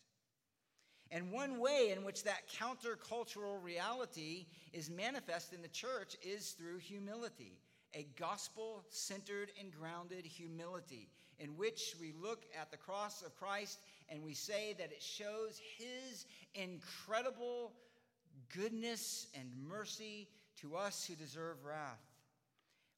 And 1.12 1.32
one 1.32 1.60
way 1.60 1.92
in 1.96 2.04
which 2.04 2.24
that 2.24 2.48
countercultural 2.50 3.64
reality 3.64 4.46
is 4.74 4.90
manifest 4.90 5.54
in 5.54 5.62
the 5.62 5.68
church 5.68 6.16
is 6.22 6.52
through 6.52 6.78
humility, 6.78 7.58
a 7.96 8.06
gospel 8.18 8.84
centered 8.90 9.52
and 9.60 9.72
grounded 9.72 10.26
humility 10.26 11.10
in 11.40 11.58
which 11.58 11.96
we 12.00 12.14
look 12.22 12.44
at 12.60 12.70
the 12.70 12.78
cross 12.78 13.24
of 13.24 13.36
Christ 13.36 13.80
and 14.10 14.24
we 14.24 14.34
say 14.34 14.76
that 14.78 14.92
it 14.92 15.02
shows 15.02 15.60
his 15.78 16.26
incredible 16.54 17.72
goodness 18.56 19.28
and 19.34 19.50
mercy 19.68 20.28
to 20.62 20.76
us 20.76 21.06
who 21.06 21.16
deserve 21.16 21.64
wrath. 21.66 22.02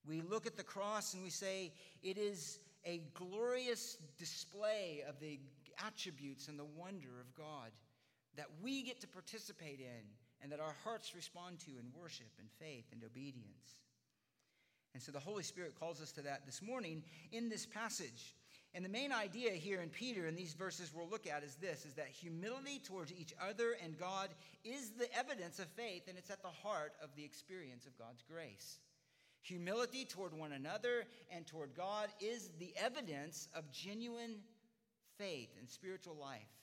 We 0.06 0.22
look 0.22 0.46
at 0.48 0.58
the 0.58 0.64
cross 0.64 1.14
and 1.14 1.24
we 1.24 1.30
say 1.30 1.72
it 2.02 2.18
is 2.18 2.60
a 2.86 3.04
glorious 3.14 3.98
display 4.18 5.04
of 5.08 5.20
the 5.20 5.40
attributes 5.86 6.48
and 6.48 6.58
the 6.58 6.66
wonder 6.66 7.20
of 7.20 7.34
God 7.36 7.72
that 8.38 8.48
we 8.62 8.84
get 8.84 9.02
to 9.02 9.08
participate 9.08 9.80
in 9.80 10.06
and 10.42 10.52
that 10.52 10.60
our 10.60 10.76
hearts 10.84 11.16
respond 11.16 11.60
to 11.60 11.72
in 11.72 11.92
worship 11.94 12.32
and 12.40 12.48
faith 12.60 12.86
and 12.92 13.04
obedience. 13.04 13.82
And 14.94 15.02
so 15.02 15.12
the 15.12 15.20
Holy 15.20 15.44
Spirit 15.44 15.80
calls 15.80 16.02
us 16.02 16.12
to 16.14 16.22
that 16.22 16.46
this 16.46 16.62
morning 16.62 17.04
in 17.32 17.50
this 17.50 17.66
passage. 17.66 18.36
And 18.74 18.86
the 18.86 18.90
main 18.90 19.12
idea 19.12 19.52
here 19.52 19.82
in 19.82 19.90
Peter 19.90 20.28
in 20.28 20.36
these 20.36 20.54
verses 20.54 20.92
we'll 20.94 21.10
look 21.10 21.28
at 21.28 21.44
is 21.44 21.56
this 21.56 21.86
is 21.86 21.94
that 21.96 22.08
humility 22.08 22.80
towards 22.80 23.14
each 23.14 23.34
other 23.42 23.76
and 23.84 23.98
God 23.98 24.30
is 24.64 24.92
the 24.92 25.14
evidence 25.18 25.60
of 25.60 25.68
faith 25.68 26.04
and 26.08 26.18
it's 26.18 26.32
at 26.32 26.42
the 26.42 26.50
heart 26.50 26.94
of 27.04 27.10
the 27.16 27.24
experience 27.24 27.86
of 27.86 27.98
God's 27.98 28.24
grace. 28.30 28.80
Humility 29.42 30.06
toward 30.06 30.34
one 30.34 30.54
another 30.54 31.06
and 31.32 31.48
toward 31.48 31.76
God 31.76 32.10
is 32.20 32.52
the 32.60 32.74
evidence 32.78 33.50
of 33.56 33.72
genuine 33.72 34.36
faith 35.18 35.50
and 35.60 35.70
spiritual 35.70 36.16
life. 36.16 36.61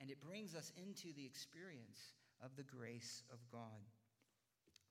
And 0.00 0.10
it 0.10 0.20
brings 0.20 0.54
us 0.54 0.72
into 0.76 1.14
the 1.14 1.26
experience 1.26 2.14
of 2.42 2.56
the 2.56 2.62
grace 2.62 3.22
of 3.32 3.38
God. 3.52 3.84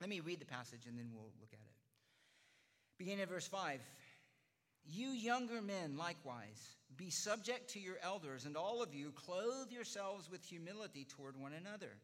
Let 0.00 0.08
me 0.08 0.20
read 0.20 0.40
the 0.40 0.46
passage 0.46 0.86
and 0.86 0.96
then 0.96 1.10
we'll 1.12 1.32
look 1.40 1.52
at 1.52 1.58
it. 1.58 1.74
Beginning 2.98 3.22
at 3.22 3.28
verse 3.28 3.48
5. 3.48 3.80
You 4.86 5.08
younger 5.08 5.60
men, 5.60 5.96
likewise, 5.96 6.76
be 6.96 7.10
subject 7.10 7.70
to 7.70 7.80
your 7.80 7.96
elders, 8.02 8.44
and 8.44 8.56
all 8.56 8.82
of 8.82 8.94
you 8.94 9.12
clothe 9.12 9.70
yourselves 9.70 10.30
with 10.30 10.44
humility 10.44 11.04
toward 11.04 11.36
one 11.36 11.52
another. 11.52 11.96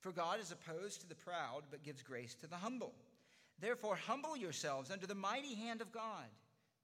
For 0.00 0.12
God 0.12 0.40
is 0.40 0.52
opposed 0.52 1.00
to 1.00 1.08
the 1.08 1.14
proud, 1.14 1.62
but 1.70 1.82
gives 1.82 2.02
grace 2.02 2.34
to 2.36 2.46
the 2.46 2.56
humble. 2.56 2.92
Therefore, 3.58 3.96
humble 3.96 4.36
yourselves 4.36 4.90
under 4.90 5.06
the 5.06 5.14
mighty 5.14 5.54
hand 5.54 5.80
of 5.80 5.92
God, 5.92 6.28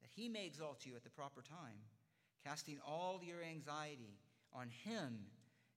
that 0.00 0.10
he 0.14 0.28
may 0.28 0.46
exalt 0.46 0.86
you 0.86 0.96
at 0.96 1.04
the 1.04 1.10
proper 1.10 1.42
time, 1.42 1.78
casting 2.44 2.78
all 2.86 3.20
your 3.22 3.42
anxiety 3.42 4.18
on 4.54 4.68
him, 4.84 5.18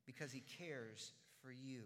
because 0.06 0.32
he 0.32 0.44
cares 0.58 1.14
for 1.42 1.52
you. 1.52 1.82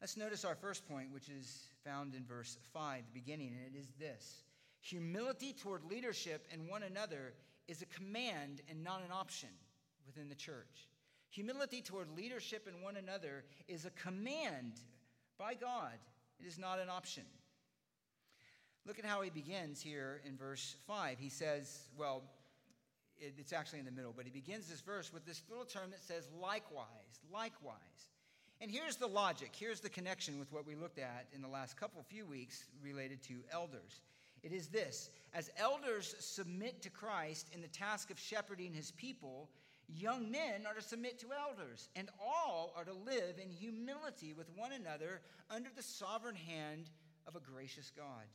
Let's 0.00 0.16
notice 0.16 0.44
our 0.44 0.54
first 0.54 0.88
point, 0.88 1.12
which 1.12 1.28
is 1.28 1.68
found 1.84 2.14
in 2.14 2.24
verse 2.24 2.56
5, 2.72 3.02
the 3.06 3.20
beginning, 3.20 3.48
and 3.48 3.74
it 3.74 3.78
is 3.78 3.92
this 3.98 4.44
Humility 4.82 5.52
toward 5.52 5.84
leadership 5.84 6.46
and 6.50 6.68
one 6.68 6.82
another 6.82 7.34
is 7.68 7.82
a 7.82 7.86
command 7.86 8.62
and 8.68 8.82
not 8.82 9.02
an 9.02 9.12
option 9.12 9.50
within 10.06 10.28
the 10.28 10.34
church. 10.34 10.88
Humility 11.30 11.82
toward 11.82 12.08
leadership 12.16 12.66
and 12.66 12.82
one 12.82 12.96
another 12.96 13.44
is 13.68 13.84
a 13.84 13.90
command 13.90 14.80
by 15.38 15.54
God, 15.54 15.98
it 16.38 16.46
is 16.46 16.58
not 16.58 16.80
an 16.80 16.88
option. 16.88 17.24
Look 18.86 18.98
at 18.98 19.04
how 19.04 19.20
he 19.20 19.30
begins 19.30 19.82
here 19.82 20.22
in 20.26 20.36
verse 20.36 20.76
5. 20.86 21.18
He 21.18 21.28
says, 21.28 21.88
well, 21.96 22.22
it's 23.20 23.52
actually 23.52 23.78
in 23.78 23.84
the 23.84 23.90
middle, 23.90 24.12
but 24.16 24.24
he 24.24 24.30
begins 24.30 24.66
this 24.66 24.80
verse 24.80 25.12
with 25.12 25.26
this 25.26 25.42
little 25.48 25.64
term 25.64 25.90
that 25.90 26.02
says, 26.02 26.28
likewise, 26.40 27.20
likewise. 27.32 27.76
And 28.60 28.70
here's 28.70 28.96
the 28.96 29.06
logic, 29.06 29.50
here's 29.52 29.80
the 29.80 29.88
connection 29.88 30.38
with 30.38 30.52
what 30.52 30.66
we 30.66 30.74
looked 30.74 30.98
at 30.98 31.26
in 31.32 31.40
the 31.40 31.48
last 31.48 31.78
couple 31.78 32.02
few 32.02 32.26
weeks 32.26 32.64
related 32.82 33.22
to 33.24 33.36
elders. 33.52 34.02
It 34.42 34.52
is 34.52 34.68
this 34.68 35.10
as 35.34 35.50
elders 35.56 36.14
submit 36.18 36.82
to 36.82 36.90
Christ 36.90 37.48
in 37.54 37.62
the 37.62 37.68
task 37.68 38.10
of 38.10 38.18
shepherding 38.18 38.72
his 38.72 38.90
people, 38.92 39.48
young 39.88 40.30
men 40.30 40.66
are 40.66 40.74
to 40.74 40.82
submit 40.82 41.18
to 41.20 41.26
elders, 41.32 41.88
and 41.96 42.08
all 42.22 42.72
are 42.76 42.84
to 42.84 42.92
live 42.92 43.38
in 43.42 43.50
humility 43.50 44.32
with 44.32 44.48
one 44.56 44.72
another 44.72 45.20
under 45.50 45.68
the 45.74 45.82
sovereign 45.82 46.36
hand 46.36 46.90
of 47.26 47.36
a 47.36 47.40
gracious 47.40 47.90
God. 47.96 48.26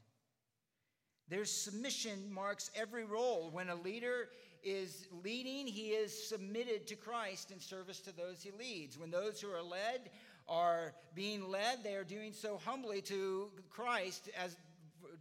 Their 1.27 1.45
submission 1.45 2.31
marks 2.31 2.69
every 2.75 3.03
role. 3.03 3.49
When 3.51 3.69
a 3.69 3.75
leader 3.75 4.29
is 4.65 5.07
leading, 5.23 5.67
he 5.67 5.89
is 5.89 6.27
submitted 6.27 6.87
to 6.87 6.95
Christ 6.95 7.51
in 7.51 7.59
service 7.59 7.99
to 8.01 8.15
those 8.15 8.41
he 8.41 8.51
leads. 8.51 8.97
When 8.97 9.11
those 9.11 9.39
who 9.39 9.49
are 9.49 9.61
led 9.61 10.09
are 10.49 10.93
being 11.13 11.49
led, 11.49 11.83
they 11.83 11.95
are 11.95 12.03
doing 12.03 12.33
so 12.33 12.59
humbly 12.65 13.01
to 13.03 13.49
Christ 13.69 14.29
as 14.37 14.57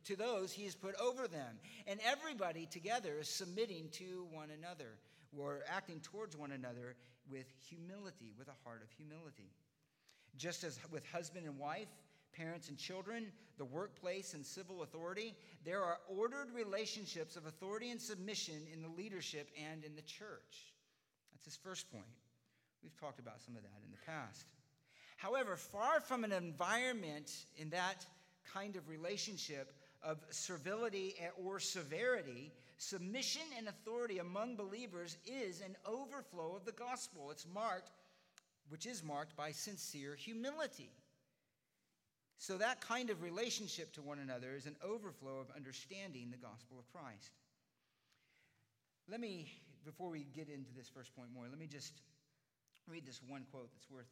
to 0.06 0.16
those 0.16 0.52
he 0.52 0.64
has 0.64 0.74
put 0.74 0.94
over 1.00 1.28
them. 1.28 1.58
And 1.86 2.00
everybody 2.04 2.66
together 2.66 3.18
is 3.20 3.28
submitting 3.28 3.90
to 3.92 4.26
one 4.32 4.48
another 4.50 4.98
or 5.36 5.60
acting 5.68 6.00
towards 6.00 6.36
one 6.36 6.52
another 6.52 6.96
with 7.30 7.46
humility, 7.68 8.32
with 8.38 8.48
a 8.48 8.54
heart 8.64 8.82
of 8.82 8.90
humility. 8.96 9.50
Just 10.36 10.64
as 10.64 10.78
with 10.90 11.04
husband 11.12 11.46
and 11.46 11.58
wife, 11.58 11.88
parents 12.36 12.68
and 12.68 12.78
children, 12.78 13.26
the 13.58 13.64
workplace 13.64 14.34
and 14.34 14.44
civil 14.44 14.82
authority, 14.82 15.34
there 15.64 15.82
are 15.82 15.98
ordered 16.08 16.50
relationships 16.54 17.36
of 17.36 17.46
authority 17.46 17.90
and 17.90 18.00
submission 18.00 18.66
in 18.72 18.82
the 18.82 18.88
leadership 18.88 19.48
and 19.70 19.84
in 19.84 19.94
the 19.94 20.02
church. 20.02 20.72
That's 21.32 21.44
his 21.44 21.56
first 21.56 21.90
point. 21.90 22.04
We've 22.82 22.96
talked 23.00 23.20
about 23.20 23.40
some 23.40 23.56
of 23.56 23.62
that 23.62 23.82
in 23.84 23.90
the 23.90 24.04
past. 24.04 24.44
However, 25.16 25.56
far 25.56 26.00
from 26.00 26.24
an 26.24 26.32
environment 26.32 27.30
in 27.56 27.70
that 27.70 28.04
kind 28.52 28.76
of 28.76 28.88
relationship 28.88 29.72
of 30.02 30.18
servility 30.30 31.14
or 31.42 31.58
severity, 31.58 32.52
submission 32.76 33.42
and 33.56 33.68
authority 33.68 34.18
among 34.18 34.56
believers 34.56 35.16
is 35.24 35.62
an 35.62 35.76
overflow 35.86 36.54
of 36.54 36.64
the 36.66 36.72
gospel. 36.72 37.30
It's 37.30 37.46
marked, 37.54 37.90
which 38.68 38.84
is 38.84 39.02
marked 39.02 39.36
by 39.36 39.52
sincere 39.52 40.14
humility. 40.14 40.90
So, 42.38 42.58
that 42.58 42.80
kind 42.80 43.10
of 43.10 43.22
relationship 43.22 43.92
to 43.94 44.02
one 44.02 44.18
another 44.18 44.54
is 44.54 44.66
an 44.66 44.76
overflow 44.84 45.38
of 45.38 45.46
understanding 45.54 46.30
the 46.30 46.36
gospel 46.36 46.78
of 46.78 46.90
Christ. 46.92 47.30
Let 49.08 49.20
me, 49.20 49.52
before 49.84 50.10
we 50.10 50.26
get 50.34 50.48
into 50.48 50.72
this 50.76 50.88
first 50.88 51.14
point 51.14 51.28
more, 51.32 51.44
let 51.48 51.58
me 51.58 51.66
just 51.66 51.92
read 52.88 53.06
this 53.06 53.20
one 53.26 53.44
quote 53.50 53.70
that's 53.72 53.90
worth 53.90 54.10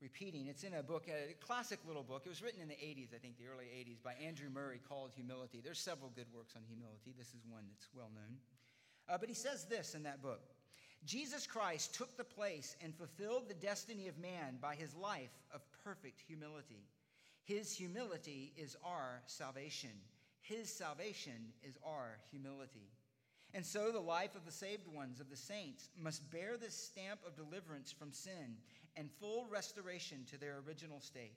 repeating. 0.00 0.46
It's 0.46 0.64
in 0.64 0.74
a 0.74 0.82
book, 0.82 1.08
a 1.08 1.34
classic 1.44 1.78
little 1.86 2.02
book. 2.02 2.22
It 2.26 2.28
was 2.28 2.42
written 2.42 2.60
in 2.60 2.68
the 2.68 2.74
80s, 2.74 3.14
I 3.14 3.18
think, 3.18 3.38
the 3.38 3.46
early 3.46 3.66
80s, 3.66 4.02
by 4.02 4.12
Andrew 4.14 4.48
Murray 4.52 4.80
called 4.88 5.12
Humility. 5.14 5.60
There's 5.64 5.78
several 5.78 6.10
good 6.14 6.26
works 6.34 6.54
on 6.56 6.62
humility. 6.68 7.14
This 7.16 7.28
is 7.28 7.40
one 7.48 7.64
that's 7.70 7.88
well 7.94 8.10
known. 8.14 8.36
Uh, 9.08 9.16
but 9.18 9.28
he 9.28 9.34
says 9.34 9.64
this 9.64 9.94
in 9.94 10.02
that 10.02 10.22
book 10.22 10.40
Jesus 11.04 11.46
Christ 11.46 11.94
took 11.94 12.16
the 12.16 12.24
place 12.24 12.76
and 12.82 12.94
fulfilled 12.94 13.48
the 13.48 13.54
destiny 13.54 14.08
of 14.08 14.18
man 14.18 14.58
by 14.60 14.74
his 14.74 14.94
life 14.94 15.30
of 15.54 15.60
perfect 15.84 16.20
humility. 16.26 16.84
His 17.46 17.72
humility 17.72 18.52
is 18.56 18.76
our 18.84 19.22
salvation. 19.26 19.90
His 20.40 20.68
salvation 20.68 21.52
is 21.62 21.78
our 21.86 22.18
humility. 22.28 22.90
And 23.54 23.64
so 23.64 23.92
the 23.92 24.00
life 24.00 24.34
of 24.34 24.44
the 24.44 24.50
saved 24.50 24.88
ones, 24.92 25.20
of 25.20 25.30
the 25.30 25.36
saints, 25.36 25.88
must 25.96 26.28
bear 26.32 26.56
this 26.56 26.74
stamp 26.74 27.20
of 27.24 27.36
deliverance 27.36 27.92
from 27.92 28.10
sin 28.10 28.56
and 28.96 29.08
full 29.20 29.46
restoration 29.48 30.26
to 30.28 30.38
their 30.38 30.56
original 30.66 31.00
state. 31.00 31.36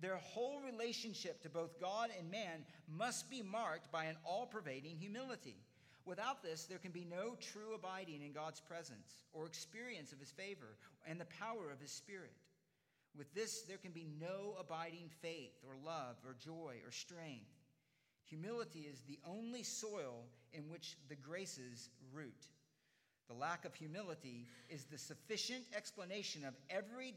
Their 0.00 0.18
whole 0.18 0.60
relationship 0.60 1.42
to 1.42 1.50
both 1.50 1.80
God 1.80 2.10
and 2.16 2.30
man 2.30 2.64
must 2.88 3.28
be 3.28 3.42
marked 3.42 3.90
by 3.90 4.04
an 4.04 4.16
all 4.24 4.46
pervading 4.46 4.96
humility. 4.96 5.56
Without 6.04 6.44
this, 6.44 6.64
there 6.64 6.78
can 6.78 6.92
be 6.92 7.04
no 7.04 7.34
true 7.40 7.74
abiding 7.74 8.22
in 8.22 8.32
God's 8.32 8.60
presence 8.60 9.24
or 9.32 9.46
experience 9.46 10.12
of 10.12 10.20
his 10.20 10.30
favor 10.30 10.76
and 11.08 11.20
the 11.20 11.26
power 11.26 11.72
of 11.72 11.80
his 11.80 11.90
spirit. 11.90 12.34
With 13.16 13.32
this, 13.34 13.62
there 13.62 13.78
can 13.78 13.92
be 13.92 14.08
no 14.20 14.54
abiding 14.58 15.10
faith 15.22 15.54
or 15.66 15.74
love 15.84 16.16
or 16.26 16.34
joy 16.34 16.76
or 16.84 16.90
strength. 16.90 17.50
Humility 18.26 18.80
is 18.90 19.02
the 19.02 19.20
only 19.24 19.62
soil 19.62 20.24
in 20.52 20.68
which 20.68 20.96
the 21.08 21.14
graces 21.14 21.90
root. 22.12 22.48
The 23.28 23.34
lack 23.34 23.64
of 23.64 23.74
humility 23.74 24.46
is 24.68 24.84
the 24.84 24.98
sufficient 24.98 25.64
explanation 25.74 26.44
of 26.44 26.54
every 26.68 27.14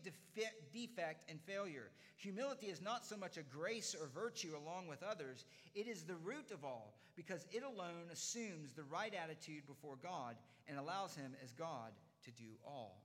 defect 0.72 1.30
and 1.30 1.42
failure. 1.42 1.90
Humility 2.18 2.68
is 2.68 2.82
not 2.82 3.06
so 3.06 3.18
much 3.18 3.38
a 3.38 3.44
grace 3.44 3.96
or 4.00 4.08
virtue 4.08 4.56
along 4.56 4.88
with 4.88 5.04
others, 5.04 5.46
it 5.76 5.88
is 5.88 6.04
the 6.04 6.16
root 6.16 6.52
of 6.52 6.64
all, 6.64 6.94
because 7.16 7.46
it 7.52 7.64
alone 7.64 8.10
assumes 8.12 8.74
the 8.74 8.84
right 8.84 9.14
attitude 9.14 9.68
before 9.68 9.98
God 10.02 10.36
and 10.68 10.80
allows 10.80 11.16
Him 11.16 11.36
as 11.44 11.52
God 11.52 11.92
to 12.24 12.32
do 12.32 12.56
all. 12.66 13.04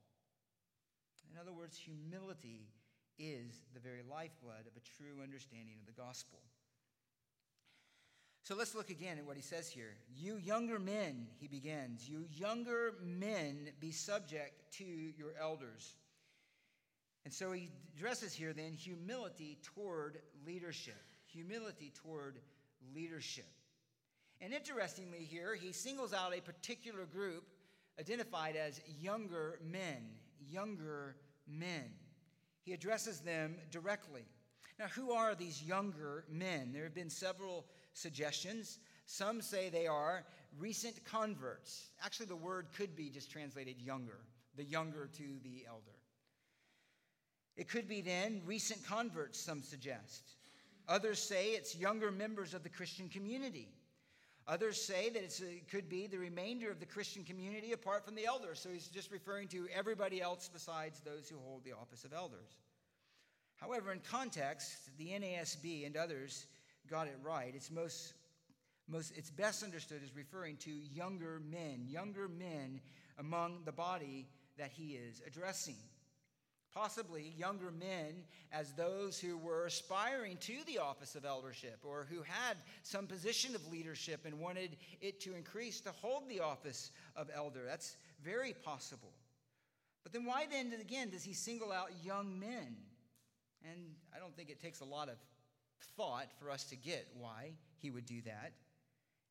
In 1.31 1.39
other 1.39 1.51
words, 1.51 1.77
humility 1.77 2.67
is 3.19 3.63
the 3.73 3.79
very 3.79 4.01
lifeblood 4.09 4.65
of 4.67 4.75
a 4.75 4.97
true 4.97 5.21
understanding 5.21 5.75
of 5.79 5.85
the 5.85 6.01
gospel. 6.01 6.39
So 8.43 8.55
let's 8.55 8.75
look 8.75 8.89
again 8.89 9.17
at 9.17 9.25
what 9.25 9.37
he 9.37 9.41
says 9.41 9.69
here. 9.69 9.95
You 10.13 10.35
younger 10.35 10.77
men, 10.77 11.27
he 11.39 11.47
begins, 11.47 12.09
you 12.09 12.25
younger 12.29 12.95
men, 13.01 13.69
be 13.79 13.91
subject 13.91 14.73
to 14.79 14.83
your 14.83 15.33
elders. 15.39 15.95
And 17.23 17.33
so 17.33 17.53
he 17.53 17.69
addresses 17.95 18.33
here 18.33 18.51
then 18.51 18.73
humility 18.73 19.59
toward 19.63 20.19
leadership. 20.45 21.01
Humility 21.27 21.93
toward 22.03 22.39
leadership. 22.93 23.47
And 24.41 24.53
interestingly, 24.53 25.19
here, 25.19 25.55
he 25.55 25.71
singles 25.71 26.13
out 26.13 26.35
a 26.35 26.41
particular 26.41 27.05
group 27.05 27.45
identified 27.97 28.57
as 28.57 28.81
younger 28.99 29.57
men. 29.63 30.03
Younger 30.49 31.15
men. 31.47 31.93
He 32.63 32.73
addresses 32.73 33.19
them 33.19 33.55
directly. 33.71 34.25
Now, 34.79 34.87
who 34.87 35.11
are 35.11 35.35
these 35.35 35.61
younger 35.61 36.25
men? 36.29 36.71
There 36.73 36.83
have 36.83 36.95
been 36.95 37.09
several 37.09 37.65
suggestions. 37.93 38.79
Some 39.05 39.41
say 39.41 39.69
they 39.69 39.85
are 39.87 40.25
recent 40.57 41.03
converts. 41.05 41.91
Actually, 42.03 42.27
the 42.27 42.35
word 42.35 42.67
could 42.75 42.95
be 42.95 43.09
just 43.09 43.29
translated 43.29 43.81
younger, 43.81 44.19
the 44.55 44.63
younger 44.63 45.09
to 45.17 45.23
the 45.43 45.65
elder. 45.67 45.97
It 47.55 47.69
could 47.69 47.87
be 47.87 48.01
then 48.01 48.41
recent 48.45 48.83
converts, 48.85 49.39
some 49.39 49.61
suggest. 49.61 50.23
Others 50.87 51.19
say 51.19 51.49
it's 51.49 51.75
younger 51.75 52.11
members 52.11 52.53
of 52.53 52.63
the 52.63 52.69
Christian 52.69 53.09
community. 53.09 53.69
Others 54.47 54.81
say 54.81 55.09
that 55.09 55.23
it 55.23 55.69
could 55.69 55.87
be 55.87 56.05
the 56.05 56.17
remainder 56.17 56.69
of 56.69 56.79
the 56.79 56.85
Christian 56.85 57.23
community 57.23 57.71
apart 57.71 58.03
from 58.03 58.15
the 58.15 58.25
elders. 58.25 58.59
So 58.59 58.69
he's 58.69 58.87
just 58.87 59.11
referring 59.11 59.47
to 59.49 59.67
everybody 59.73 60.21
else 60.21 60.49
besides 60.51 60.99
those 60.99 61.29
who 61.29 61.37
hold 61.45 61.63
the 61.63 61.71
office 61.71 62.03
of 62.03 62.11
elders. 62.11 62.57
However, 63.55 63.93
in 63.93 63.99
context, 63.99 64.89
the 64.97 65.11
NASB 65.11 65.85
and 65.85 65.95
others 65.95 66.47
got 66.89 67.07
it 67.07 67.17
right. 67.23 67.53
It's 67.55 67.71
most, 67.71 68.13
most 68.89 69.13
it's 69.15 69.31
best 69.31 69.63
understood 69.63 70.01
as 70.03 70.13
referring 70.13 70.57
to 70.57 70.71
younger 70.71 71.41
men, 71.49 71.85
younger 71.87 72.27
men 72.27 72.81
among 73.17 73.61
the 73.63 73.71
body 73.71 74.27
that 74.57 74.71
he 74.71 74.95
is 74.95 75.21
addressing. 75.25 75.77
Possibly 76.73 77.33
younger 77.37 77.71
men 77.71 78.23
as 78.51 78.73
those 78.73 79.19
who 79.19 79.37
were 79.37 79.65
aspiring 79.65 80.37
to 80.37 80.55
the 80.65 80.79
office 80.79 81.13
of 81.15 81.23
eldership 81.23 81.79
or 81.83 82.07
who 82.09 82.23
had 82.23 82.57
some 82.81 83.05
position 83.05 83.53
of 83.53 83.71
leadership 83.71 84.25
and 84.25 84.39
wanted 84.39 84.75
it 84.99 85.21
to 85.21 85.35
increase 85.35 85.81
to 85.81 85.91
hold 85.91 86.27
the 86.27 86.39
office 86.39 86.89
of 87.15 87.29
elder. 87.33 87.61
That's 87.65 87.95
very 88.23 88.53
possible. 88.53 89.13
But 90.03 90.13
then 90.13 90.25
why 90.25 90.47
then 90.49 90.73
again 90.81 91.11
does 91.11 91.23
he 91.23 91.33
single 91.33 91.71
out 91.71 91.91
young 92.03 92.39
men? 92.39 92.75
And 93.63 93.79
I 94.15 94.19
don't 94.19 94.35
think 94.35 94.49
it 94.49 94.59
takes 94.59 94.81
a 94.81 94.85
lot 94.85 95.09
of 95.09 95.15
thought 95.95 96.27
for 96.39 96.49
us 96.49 96.63
to 96.65 96.75
get 96.75 97.07
why 97.17 97.51
he 97.77 97.91
would 97.91 98.05
do 98.05 98.21
that. 98.23 98.53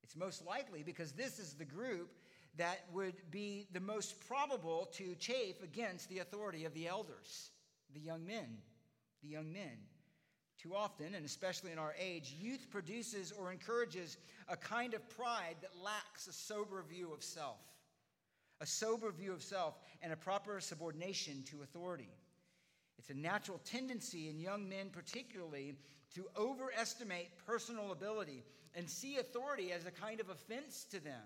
It's 0.02 0.16
most 0.16 0.44
likely 0.46 0.82
because 0.82 1.12
this 1.12 1.38
is 1.38 1.54
the 1.54 1.64
group 1.64 2.10
that 2.56 2.80
would 2.92 3.14
be 3.30 3.66
the 3.72 3.80
most 3.80 4.26
probable 4.28 4.90
to 4.94 5.14
chafe 5.14 5.62
against 5.62 6.08
the 6.08 6.18
authority 6.18 6.64
of 6.64 6.74
the 6.74 6.86
elders, 6.86 7.50
the 7.94 8.00
young 8.00 8.26
men, 8.26 8.58
the 9.22 9.28
young 9.28 9.52
men. 9.52 9.78
Too 10.58 10.74
often, 10.76 11.14
and 11.14 11.24
especially 11.24 11.72
in 11.72 11.78
our 11.78 11.94
age, 11.98 12.36
youth 12.38 12.68
produces 12.70 13.32
or 13.32 13.50
encourages 13.50 14.16
a 14.48 14.56
kind 14.56 14.94
of 14.94 15.08
pride 15.08 15.56
that 15.60 15.82
lacks 15.82 16.28
a 16.28 16.32
sober 16.32 16.84
view 16.88 17.12
of 17.12 17.22
self, 17.22 17.58
a 18.60 18.66
sober 18.66 19.10
view 19.10 19.32
of 19.32 19.42
self, 19.42 19.74
and 20.02 20.12
a 20.12 20.16
proper 20.16 20.60
subordination 20.60 21.42
to 21.50 21.62
authority. 21.62 22.10
It's 22.98 23.10
a 23.10 23.14
natural 23.14 23.60
tendency 23.64 24.28
in 24.28 24.38
young 24.38 24.68
men, 24.68 24.90
particularly, 24.92 25.74
to 26.14 26.26
overestimate 26.38 27.30
personal 27.44 27.90
ability 27.90 28.44
and 28.76 28.88
see 28.88 29.16
authority 29.16 29.72
as 29.72 29.86
a 29.86 29.90
kind 29.90 30.20
of 30.20 30.30
offense 30.30 30.86
to 30.90 31.00
them, 31.00 31.22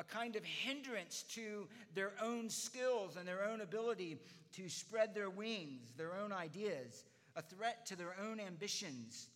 a 0.00 0.04
kind 0.04 0.34
of 0.34 0.42
hindrance 0.42 1.24
to 1.34 1.68
their 1.94 2.12
own 2.22 2.48
skills 2.48 3.16
and 3.16 3.28
their 3.28 3.44
own 3.44 3.60
ability 3.60 4.16
to 4.52 4.68
spread 4.68 5.14
their 5.14 5.28
wings, 5.28 5.92
their 5.96 6.14
own 6.16 6.32
ideas, 6.32 7.04
a 7.36 7.42
threat 7.42 7.84
to 7.86 7.96
their 7.96 8.16
own 8.26 8.40
ambitions. 8.40 9.28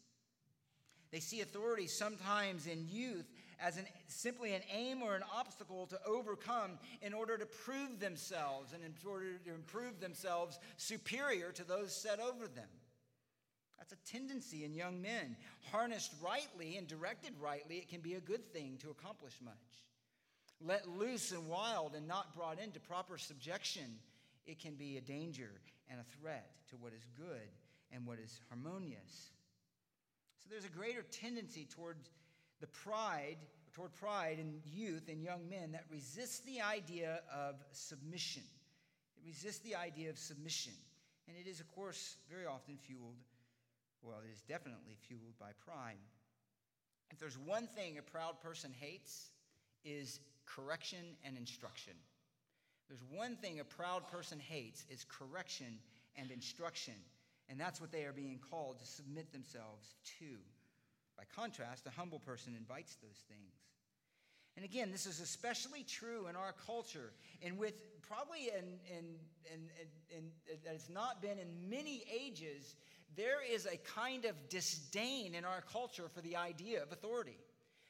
They 1.12 1.20
see 1.20 1.42
authority 1.42 1.87
sometimes 1.87 2.66
in 2.66 2.88
youth 2.90 3.31
as 3.61 3.77
an, 3.77 3.85
simply 4.09 4.55
an 4.55 4.62
aim 4.72 5.03
or 5.03 5.14
an 5.14 5.22
obstacle 5.33 5.87
to 5.87 6.00
overcome 6.07 6.79
in 7.03 7.12
order 7.12 7.37
to 7.37 7.46
prove 7.46 8.00
themselves 8.00 8.72
and 8.72 8.83
in 8.83 8.92
order 9.09 9.38
to 9.44 9.55
improve 9.55 10.00
themselves 10.00 10.59
superior 10.79 11.53
to 11.53 11.62
those 11.62 11.94
set 11.94 12.18
over 12.20 12.48
them. 12.48 12.68
That's 13.79 13.92
a 13.92 14.11
tendency 14.11 14.64
in 14.64 14.74
young 14.74 15.03
men. 15.03 15.37
Harnessed 15.70 16.12
rightly 16.22 16.79
and 16.79 16.88
directed 16.88 17.35
rightly, 17.40 17.77
it 17.77 17.88
can 17.88 18.00
be 18.00 18.14
a 18.14 18.20
good 18.20 18.44
thing 18.44 18.79
to 18.81 18.90
accomplish 18.90 19.35
much. 19.44 19.53
Let 20.66 20.88
loose 20.88 21.33
and 21.33 21.46
wild 21.46 21.94
and 21.94 22.09
not 22.09 22.35
brought 22.35 22.59
into 22.59 22.81
proper 22.81 23.18
subjection, 23.18 23.98
it 24.46 24.59
can 24.59 24.74
be 24.74 24.96
a 24.96 25.00
danger 25.00 25.50
and 25.90 26.00
a 26.00 26.18
threat 26.18 26.50
to 26.70 26.77
what 26.77 26.92
is 26.92 27.07
good 27.16 27.48
and 27.92 28.07
what 28.07 28.18
is 28.18 28.40
harmonious. 28.48 29.31
So 30.38 30.48
there's 30.50 30.64
a 30.64 30.77
greater 30.77 31.03
tendency 31.03 31.66
toward 31.70 31.96
the 32.61 32.66
pride, 32.68 33.37
toward 33.74 33.92
pride 33.94 34.38
in 34.38 34.61
youth 34.64 35.09
and 35.09 35.22
young 35.22 35.48
men 35.50 35.72
that 35.72 35.85
resists 35.90 36.40
the 36.40 36.62
idea 36.62 37.20
of 37.33 37.57
submission. 37.72 38.42
It 39.16 39.27
resists 39.27 39.59
the 39.59 39.74
idea 39.74 40.09
of 40.09 40.18
submission. 40.18 40.72
And 41.29 41.37
it 41.37 41.48
is, 41.48 41.61
of 41.61 41.70
course, 41.74 42.16
very 42.31 42.46
often 42.46 42.79
fueled 42.79 43.16
well, 44.05 44.18
it 44.22 44.31
is 44.31 44.42
definitely 44.42 44.96
fueled 45.09 45.38
by 45.40 45.50
pride. 45.64 45.96
If 47.11 47.18
there's 47.18 47.38
one 47.38 47.66
thing 47.74 47.96
a 47.96 48.03
proud 48.03 48.40
person 48.40 48.70
hates, 48.79 49.31
is 49.85 50.20
correction 50.46 51.16
and 51.24 51.37
instruction. 51.37 51.94
There's 52.88 53.02
one 53.11 53.37
thing 53.37 53.61
a 53.61 53.64
proud 53.64 54.09
person 54.09 54.38
hates 54.38 54.85
is 54.90 55.04
correction 55.04 55.78
and 56.16 56.30
instruction. 56.30 56.94
And 57.48 57.61
that's 57.61 57.80
what 57.80 57.92
they 57.92 58.04
are 58.04 58.12
being 58.12 58.40
called 58.50 58.78
to 58.78 58.87
submit 58.87 59.33
themselves 59.33 59.94
to. 60.18 60.37
By 61.16 61.24
contrast, 61.35 61.87
a 61.87 61.90
humble 61.90 62.18
person 62.18 62.54
invites 62.57 62.96
those 62.96 63.22
things. 63.28 63.54
And 64.57 64.64
again, 64.64 64.90
this 64.92 65.07
is 65.07 65.20
especially 65.20 65.83
true 65.83 66.28
in 66.28 66.37
our 66.37 66.54
culture, 66.66 67.12
and 67.42 67.59
with 67.59 67.74
probably 68.02 68.50
in, 68.57 68.78
in, 68.96 69.04
in, 69.52 69.61
in, 70.16 70.30
it's 70.64 70.88
not 70.88 71.20
been 71.20 71.38
in 71.38 71.68
many 71.68 72.04
ages 72.12 72.76
there 73.16 73.44
is 73.48 73.66
a 73.66 73.76
kind 73.94 74.24
of 74.24 74.35
disdain 74.48 75.35
in 75.35 75.44
our 75.44 75.62
culture 75.72 76.09
for 76.12 76.20
the 76.20 76.37
idea 76.37 76.83
of 76.83 76.92
authority. 76.92 77.38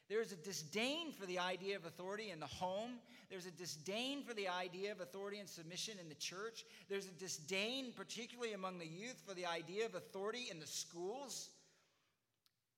There's 0.09 0.33
a 0.33 0.37
disdain 0.37 1.13
for 1.13 1.25
the 1.27 1.39
idea 1.39 1.77
of 1.77 1.87
authority 1.87 2.31
in 2.31 2.41
the 2.41 2.47
home. 2.47 2.93
There's 3.31 3.47
a 3.47 3.51
disdain 3.51 4.23
for 4.23 4.35
the 4.35 4.49
idea 4.49 4.93
of 4.93 5.01
authority 5.01 5.39
and 5.39 5.49
submission 5.49 5.95
in 6.01 6.09
the 6.09 6.15
church. 6.15 6.65
There's 6.91 7.07
a 7.07 7.19
disdain, 7.19 7.93
particularly 7.97 8.53
among 8.53 8.79
the 8.79 8.87
youth, 8.87 9.23
for 9.27 9.35
the 9.35 9.47
idea 9.47 9.87
of 9.87 9.95
authority 9.95 10.49
in 10.51 10.61
the 10.61 10.67
schools. 10.67 11.49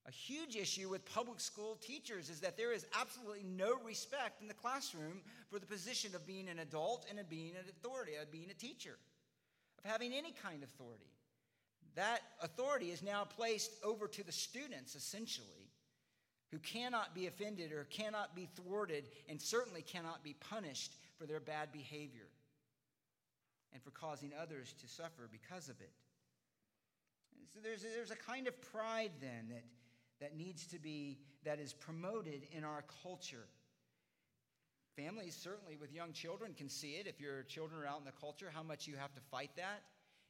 A 0.06 0.10
huge 0.12 0.54
issue 0.54 0.88
with 0.88 1.04
public 1.12 1.40
school 1.40 1.76
teachers 1.82 2.30
is 2.30 2.38
that 2.40 2.56
there 2.56 2.72
is 2.72 2.86
absolutely 2.98 3.42
no 3.42 3.76
respect 3.84 4.40
in 4.40 4.46
the 4.46 4.54
classroom 4.54 5.20
for 5.50 5.58
the 5.58 5.66
position 5.66 6.14
of 6.14 6.24
being 6.28 6.48
an 6.48 6.60
adult 6.60 7.06
and 7.10 7.18
of 7.18 7.28
being 7.28 7.50
an 7.56 7.64
authority, 7.68 8.12
of 8.14 8.30
being 8.30 8.48
a 8.50 8.54
teacher, 8.54 8.96
of 9.84 9.90
having 9.90 10.12
any 10.12 10.30
kind 10.30 10.62
of 10.62 10.68
authority. 10.68 11.10
That 11.96 12.20
authority 12.40 12.92
is 12.92 13.02
now 13.02 13.24
placed 13.24 13.72
over 13.82 14.06
to 14.06 14.22
the 14.22 14.30
students, 14.30 14.94
essentially, 14.94 15.65
who 16.50 16.58
cannot 16.58 17.14
be 17.14 17.26
offended 17.26 17.72
or 17.72 17.84
cannot 17.84 18.34
be 18.36 18.48
thwarted 18.56 19.04
and 19.28 19.40
certainly 19.40 19.82
cannot 19.82 20.22
be 20.22 20.34
punished 20.34 20.92
for 21.18 21.26
their 21.26 21.40
bad 21.40 21.72
behavior 21.72 22.28
and 23.72 23.82
for 23.82 23.90
causing 23.90 24.32
others 24.40 24.74
to 24.80 24.88
suffer 24.88 25.28
because 25.30 25.68
of 25.68 25.80
it. 25.80 25.92
And 27.38 27.48
so 27.52 27.60
there's 27.62 27.82
there's 27.82 28.10
a 28.10 28.16
kind 28.16 28.46
of 28.46 28.60
pride 28.72 29.10
then 29.20 29.48
that, 29.50 29.64
that 30.20 30.36
needs 30.36 30.66
to 30.68 30.78
be, 30.78 31.18
that 31.44 31.58
is 31.58 31.72
promoted 31.72 32.46
in 32.52 32.64
our 32.64 32.84
culture. 33.02 33.46
Families, 34.96 35.36
certainly 35.38 35.76
with 35.76 35.92
young 35.92 36.12
children, 36.12 36.54
can 36.54 36.70
see 36.70 36.92
it. 36.92 37.06
If 37.06 37.20
your 37.20 37.42
children 37.42 37.82
are 37.82 37.86
out 37.86 37.98
in 37.98 38.06
the 38.06 38.18
culture, 38.18 38.50
how 38.54 38.62
much 38.62 38.86
you 38.86 38.96
have 38.96 39.14
to 39.14 39.20
fight 39.30 39.50
that 39.56 39.82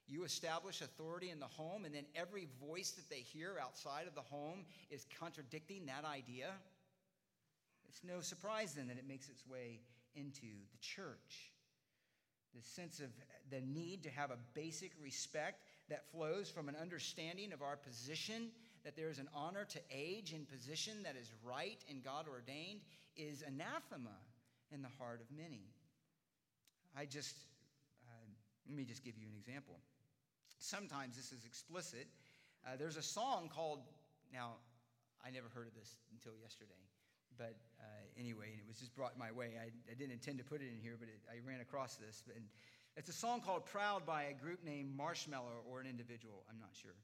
You 0.08 0.24
establish 0.24 0.82
authority 0.82 1.30
in 1.30 1.40
the 1.40 1.46
home, 1.46 1.84
and 1.84 1.94
then 1.94 2.04
every 2.14 2.46
voice 2.60 2.92
that 2.92 3.10
they 3.10 3.20
hear 3.20 3.56
outside 3.60 4.06
of 4.06 4.14
the 4.14 4.20
home 4.20 4.64
is 4.90 5.04
contradicting 5.18 5.86
that 5.86 6.04
idea. 6.04 6.50
It's 7.88 8.04
no 8.04 8.20
surprise 8.20 8.74
then 8.74 8.86
that 8.88 8.98
it 8.98 9.08
makes 9.08 9.28
its 9.28 9.44
way 9.46 9.80
into 10.14 10.46
the 10.70 10.78
church. 10.80 11.50
The 12.54 12.62
sense 12.62 13.00
of 13.00 13.08
the 13.50 13.60
need 13.60 14.04
to 14.04 14.10
have 14.10 14.30
a 14.30 14.38
basic 14.54 14.92
respect 15.02 15.62
that 15.88 16.10
flows 16.10 16.48
from 16.48 16.68
an 16.68 16.76
understanding 16.80 17.52
of 17.52 17.60
our 17.60 17.76
position, 17.76 18.50
that 18.84 18.96
there 18.96 19.10
is 19.10 19.18
an 19.18 19.28
honor 19.34 19.64
to 19.64 19.80
age 19.90 20.32
and 20.32 20.48
position 20.48 21.02
that 21.02 21.16
is 21.16 21.32
right 21.44 21.78
and 21.90 22.02
God 22.02 22.26
ordained, 22.28 22.80
is 23.16 23.42
anathema 23.46 24.16
in 24.72 24.82
the 24.82 24.88
heart 24.98 25.20
of 25.20 25.36
many. 25.36 25.64
I 26.96 27.04
just, 27.04 27.36
uh, 28.06 28.28
let 28.68 28.76
me 28.76 28.84
just 28.84 29.04
give 29.04 29.18
you 29.18 29.26
an 29.26 29.34
example. 29.36 29.74
Sometimes 30.58 31.16
this 31.16 31.32
is 31.32 31.44
explicit. 31.44 32.06
Uh, 32.66 32.76
there's 32.78 32.96
a 32.96 33.02
song 33.02 33.50
called, 33.52 33.80
now, 34.32 34.54
I 35.24 35.30
never 35.30 35.48
heard 35.54 35.66
of 35.66 35.74
this 35.74 35.96
until 36.12 36.32
yesterday, 36.40 36.80
but 37.38 37.56
uh, 37.80 37.84
anyway, 38.18 38.46
and 38.52 38.60
it 38.60 38.66
was 38.66 38.78
just 38.78 38.94
brought 38.94 39.18
my 39.18 39.30
way. 39.30 39.52
I, 39.60 39.70
I 39.90 39.94
didn't 39.94 40.12
intend 40.12 40.38
to 40.38 40.44
put 40.44 40.60
it 40.60 40.68
in 40.72 40.78
here, 40.80 40.96
but 40.98 41.08
it, 41.08 41.20
I 41.30 41.46
ran 41.46 41.60
across 41.60 41.96
this. 41.96 42.22
And 42.34 42.44
it's 42.96 43.08
a 43.08 43.12
song 43.12 43.40
called 43.40 43.66
Proud 43.66 44.06
by 44.06 44.24
a 44.24 44.32
group 44.32 44.64
named 44.64 44.96
Marshmello 44.98 45.64
or 45.68 45.80
an 45.80 45.86
individual, 45.86 46.44
I'm 46.50 46.58
not 46.58 46.70
sure. 46.72 46.96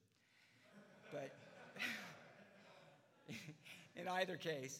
But 1.12 1.30
in 3.96 4.08
either 4.08 4.36
case, 4.36 4.78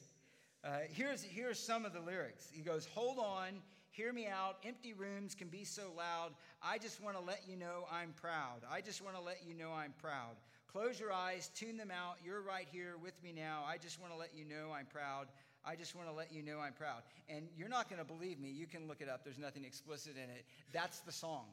uh, 0.65 0.79
here's, 0.91 1.23
here's 1.23 1.59
some 1.59 1.85
of 1.85 1.93
the 1.93 2.01
lyrics. 2.01 2.49
He 2.53 2.63
goes, 2.63 2.87
Hold 2.95 3.19
on, 3.19 3.61
Hear 3.93 4.13
me 4.13 4.27
out. 4.27 4.57
Empty 4.65 4.95
rooms 4.95 5.35
can 5.35 5.49
be 5.49 5.65
so 5.65 5.93
loud. 5.97 6.33
I 6.63 6.79
just 6.79 7.03
want 7.03 7.17
to 7.17 7.23
let 7.23 7.43
you 7.47 7.57
know 7.57 7.85
I'm 7.93 8.15
proud. 8.15 8.63
I 8.71 8.81
just 8.81 9.05
want 9.05 9.17
to 9.17 9.23
let 9.23 9.41
you 9.47 9.53
know 9.53 9.71
I'm 9.71 9.93
proud. 10.01 10.37
Close 10.67 10.99
your 10.99 11.13
eyes, 11.13 11.51
tune 11.55 11.77
them 11.77 11.91
out. 11.91 12.17
You're 12.25 12.41
right 12.41 12.67
here 12.73 12.95
with 13.03 13.13
me 13.23 13.33
now. 13.37 13.63
I 13.67 13.77
just 13.77 14.01
want 14.01 14.11
to 14.11 14.19
let 14.19 14.31
you 14.35 14.47
know 14.47 14.73
I'm 14.75 14.87
proud. 14.87 15.27
I 15.63 15.77
just 15.77 15.95
want 15.95 16.09
to 16.09 16.15
let 16.15 16.33
you 16.33 16.43
know 16.43 16.59
I'm 16.59 16.73
proud. 16.73 17.03
And 17.29 17.47
you're 17.55 17.69
not 17.69 17.91
going 17.91 18.01
to 18.01 18.07
believe 18.07 18.41
me. 18.41 18.49
You 18.49 18.67
can 18.67 18.89
look 18.89 19.03
it 19.03 19.09
up. 19.11 19.25
There's 19.25 19.39
nothing 19.39 19.65
explicit 19.65 20.15
in 20.17 20.31
it. 20.31 20.47
That's 20.73 21.01
the 21.01 21.13
song 21.13 21.45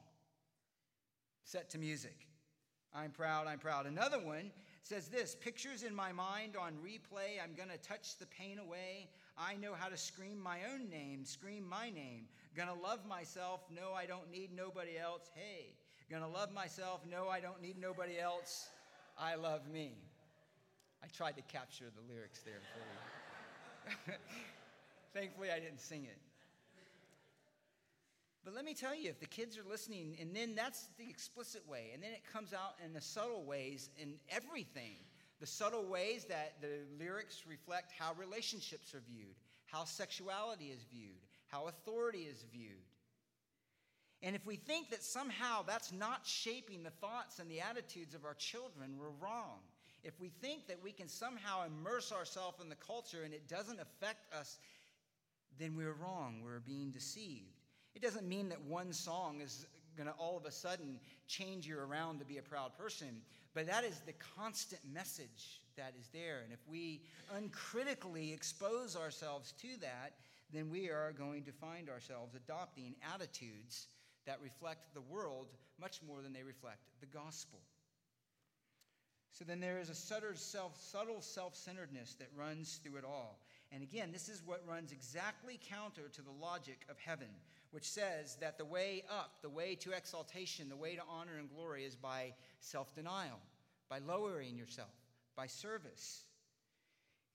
set 1.43 1.69
to 1.71 1.77
music. 1.77 2.27
I'm 2.93 3.11
proud, 3.11 3.47
I'm 3.47 3.59
proud. 3.59 3.85
Another 3.85 4.19
one 4.19 4.51
says 4.83 5.07
this 5.07 5.35
Pictures 5.35 5.83
in 5.83 5.93
my 5.93 6.11
mind 6.11 6.55
on 6.59 6.73
replay. 6.73 7.43
I'm 7.43 7.53
going 7.55 7.69
to 7.69 7.77
touch 7.77 8.17
the 8.17 8.25
pain 8.27 8.59
away. 8.59 9.09
I 9.39 9.55
know 9.55 9.73
how 9.73 9.87
to 9.87 9.95
scream 9.95 10.37
my 10.41 10.59
own 10.73 10.89
name, 10.89 11.23
scream 11.23 11.67
my 11.67 11.89
name. 11.89 12.25
Gonna 12.55 12.73
love 12.73 13.05
myself, 13.07 13.61
no, 13.73 13.93
I 13.93 14.05
don't 14.05 14.29
need 14.29 14.49
nobody 14.53 14.97
else. 14.97 15.31
Hey, 15.33 15.75
gonna 16.11 16.27
love 16.27 16.51
myself, 16.51 17.01
no, 17.09 17.29
I 17.29 17.39
don't 17.39 17.61
need 17.61 17.79
nobody 17.79 18.19
else. 18.19 18.67
I 19.17 19.35
love 19.35 19.69
me. 19.71 19.93
I 21.01 21.07
tried 21.07 21.37
to 21.37 21.41
capture 21.43 21.85
the 21.95 22.13
lyrics 22.13 22.41
there 22.41 22.59
for 22.73 24.11
you. 24.11 24.17
Thankfully, 25.13 25.49
I 25.51 25.59
didn't 25.59 25.79
sing 25.79 26.03
it. 26.03 26.17
But 28.43 28.53
let 28.53 28.65
me 28.65 28.73
tell 28.73 28.95
you, 28.95 29.09
if 29.09 29.19
the 29.19 29.25
kids 29.25 29.57
are 29.57 29.69
listening, 29.69 30.17
and 30.19 30.35
then 30.35 30.55
that's 30.55 30.89
the 30.97 31.09
explicit 31.09 31.67
way, 31.67 31.91
and 31.93 32.03
then 32.03 32.11
it 32.11 32.21
comes 32.31 32.53
out 32.53 32.75
in 32.83 32.93
the 32.93 33.01
subtle 33.01 33.45
ways 33.45 33.89
in 33.97 34.15
everything 34.29 34.97
the 35.39 35.47
subtle 35.47 35.85
ways 35.85 36.25
that 36.25 36.55
the 36.61 36.81
lyrics 36.97 37.43
reflect 37.47 37.91
how 37.97 38.13
relationships 38.13 38.93
are 38.93 39.01
viewed, 39.09 39.35
how 39.65 39.85
sexuality 39.85 40.65
is 40.65 40.83
viewed, 40.91 41.19
how 41.47 41.67
authority 41.67 42.27
is 42.29 42.43
viewed. 42.51 42.83
And 44.21 44.35
if 44.35 44.45
we 44.45 44.57
think 44.57 44.89
that 44.89 45.01
somehow 45.01 45.63
that's 45.65 45.93
not 45.93 46.25
shaping 46.25 46.83
the 46.83 46.89
thoughts 46.89 47.39
and 47.39 47.49
the 47.49 47.61
attitudes 47.61 48.13
of 48.13 48.25
our 48.25 48.33
children, 48.33 48.97
we're 48.99 49.25
wrong. 49.25 49.59
If 50.03 50.19
we 50.19 50.29
think 50.41 50.67
that 50.67 50.83
we 50.83 50.91
can 50.91 51.07
somehow 51.07 51.65
immerse 51.65 52.11
ourselves 52.11 52.61
in 52.61 52.69
the 52.69 52.75
culture 52.75 53.23
and 53.23 53.33
it 53.33 53.47
doesn't 53.47 53.79
affect 53.79 54.33
us, 54.33 54.57
then 55.57 55.75
we're 55.75 55.93
wrong. 55.93 56.41
We're 56.43 56.59
being 56.59 56.91
deceived. 56.91 57.59
It 57.95 58.01
doesn't 58.01 58.27
mean 58.27 58.49
that 58.49 58.61
one 58.61 58.93
song 58.93 59.41
is 59.41 59.65
going 59.97 60.07
to 60.07 60.13
all 60.13 60.37
of 60.37 60.45
a 60.45 60.51
sudden 60.51 60.99
change 61.27 61.67
you 61.67 61.77
around 61.79 62.19
to 62.19 62.25
be 62.25 62.37
a 62.37 62.41
proud 62.41 62.77
person. 62.77 63.21
But 63.59 63.67
that 63.67 63.83
is 63.83 63.99
the 64.05 64.13
constant 64.37 64.79
message 64.89 65.59
that 65.75 65.93
is 65.99 66.07
there. 66.13 66.43
And 66.45 66.53
if 66.53 66.59
we 66.65 67.01
uncritically 67.35 68.31
expose 68.31 68.95
ourselves 68.95 69.51
to 69.59 69.67
that, 69.81 70.13
then 70.53 70.69
we 70.69 70.89
are 70.89 71.11
going 71.11 71.43
to 71.43 71.51
find 71.51 71.89
ourselves 71.89 72.35
adopting 72.35 72.95
attitudes 73.13 73.87
that 74.25 74.39
reflect 74.41 74.93
the 74.93 75.01
world 75.01 75.47
much 75.77 75.99
more 76.07 76.21
than 76.21 76.31
they 76.31 76.41
reflect 76.41 76.79
the 77.01 77.05
gospel. 77.07 77.59
So 79.33 79.43
then 79.43 79.59
there 79.59 79.77
is 79.77 79.89
a 79.89 79.93
subtle 79.93 81.21
self 81.21 81.53
centeredness 81.53 82.15
that 82.15 82.29
runs 82.37 82.79
through 82.81 82.99
it 82.99 83.03
all. 83.03 83.41
And 83.73 83.83
again, 83.83 84.13
this 84.13 84.29
is 84.29 84.41
what 84.45 84.63
runs 84.65 84.93
exactly 84.93 85.59
counter 85.69 86.07
to 86.13 86.21
the 86.21 86.31
logic 86.31 86.85
of 86.89 86.97
heaven, 86.97 87.27
which 87.71 87.89
says 87.89 88.37
that 88.41 88.57
the 88.57 88.65
way 88.65 89.03
up, 89.09 89.41
the 89.41 89.49
way 89.49 89.75
to 89.75 89.91
exaltation, 89.91 90.69
the 90.69 90.75
way 90.75 90.95
to 90.95 91.01
honor 91.09 91.37
and 91.37 91.49
glory 91.49 91.85
is 91.85 91.95
by 91.95 92.33
self 92.59 92.93
denial, 92.95 93.39
by 93.89 93.99
lowering 93.99 94.57
yourself, 94.57 94.89
by 95.35 95.47
service. 95.47 96.23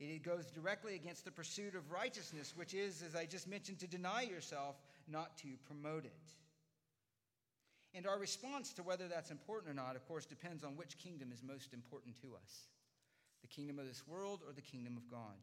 It 0.01 0.25
goes 0.25 0.47
directly 0.47 0.97
against 0.97 1.25
the 1.25 1.31
pursuit 1.31 1.77
of 1.77 1.93
righteousness, 1.93 2.53
which 2.57 2.75
is, 2.75 3.03
as 3.03 3.15
I 3.15 3.27
just 3.27 3.49
mentioned, 3.49 3.79
to 3.79 3.87
deny 3.87 4.23
yourself, 4.23 4.77
not 5.09 5.39
to 5.39 5.49
promote 5.67 6.05
it. 6.05 6.13
And 7.95 8.07
our 8.07 8.19
response 8.19 8.73
to 8.73 8.83
whether 8.83 9.07
that's 9.07 9.31
important 9.31 9.71
or 9.71 9.75
not, 9.75 9.95
of 9.95 10.07
course, 10.09 10.27
depends 10.27 10.65
on 10.65 10.77
which 10.77 10.99
kingdom 10.99 11.31
is 11.33 11.43
most 11.43 11.73
important 11.73 12.21
to 12.23 12.35
us 12.35 12.69
the 13.43 13.49
kingdom 13.49 13.79
of 13.79 13.87
this 13.87 14.03
world 14.09 14.41
or 14.47 14.55
the 14.55 14.63
kingdom 14.63 14.97
of 14.97 15.09
God. 15.11 15.37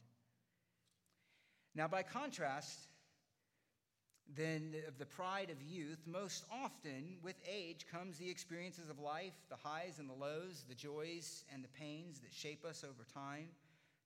Now, 1.75 1.87
by 1.87 2.01
contrast, 2.01 2.87
then 4.35 4.75
of 4.87 4.97
the 4.97 5.05
pride 5.05 5.49
of 5.49 5.61
youth, 5.61 5.99
most 6.05 6.45
often 6.51 7.17
with 7.21 7.35
age 7.49 7.85
comes 7.91 8.17
the 8.17 8.29
experiences 8.29 8.89
of 8.89 8.99
life, 8.99 9.33
the 9.49 9.55
highs 9.55 9.99
and 9.99 10.09
the 10.09 10.13
lows, 10.13 10.63
the 10.69 10.75
joys 10.75 11.43
and 11.53 11.63
the 11.63 11.69
pains 11.69 12.19
that 12.19 12.33
shape 12.33 12.63
us 12.65 12.83
over 12.83 13.05
time, 13.13 13.47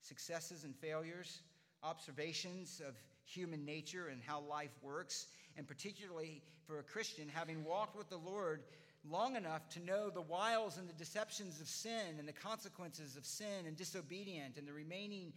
successes 0.01 0.63
and 0.63 0.75
failures, 0.75 1.41
observations 1.83 2.81
of 2.87 2.95
human 3.25 3.65
nature 3.65 4.07
and 4.07 4.21
how 4.25 4.39
life 4.41 4.75
works, 4.81 5.27
and 5.57 5.67
particularly 5.67 6.41
for 6.65 6.79
a 6.79 6.83
Christian, 6.83 7.27
having 7.27 7.63
walked 7.63 7.97
with 7.97 8.09
the 8.09 8.17
Lord 8.17 8.63
long 9.09 9.35
enough 9.35 9.69
to 9.69 9.79
know 9.79 10.09
the 10.09 10.21
wiles 10.21 10.77
and 10.77 10.89
the 10.89 10.93
deceptions 10.93 11.61
of 11.61 11.67
sin 11.67 12.17
and 12.17 12.27
the 12.27 12.33
consequences 12.33 13.15
of 13.15 13.25
sin 13.25 13.67
and 13.67 13.77
disobedience 13.77 14.57
and 14.57 14.67
the 14.67 14.73
remaining 14.73 15.31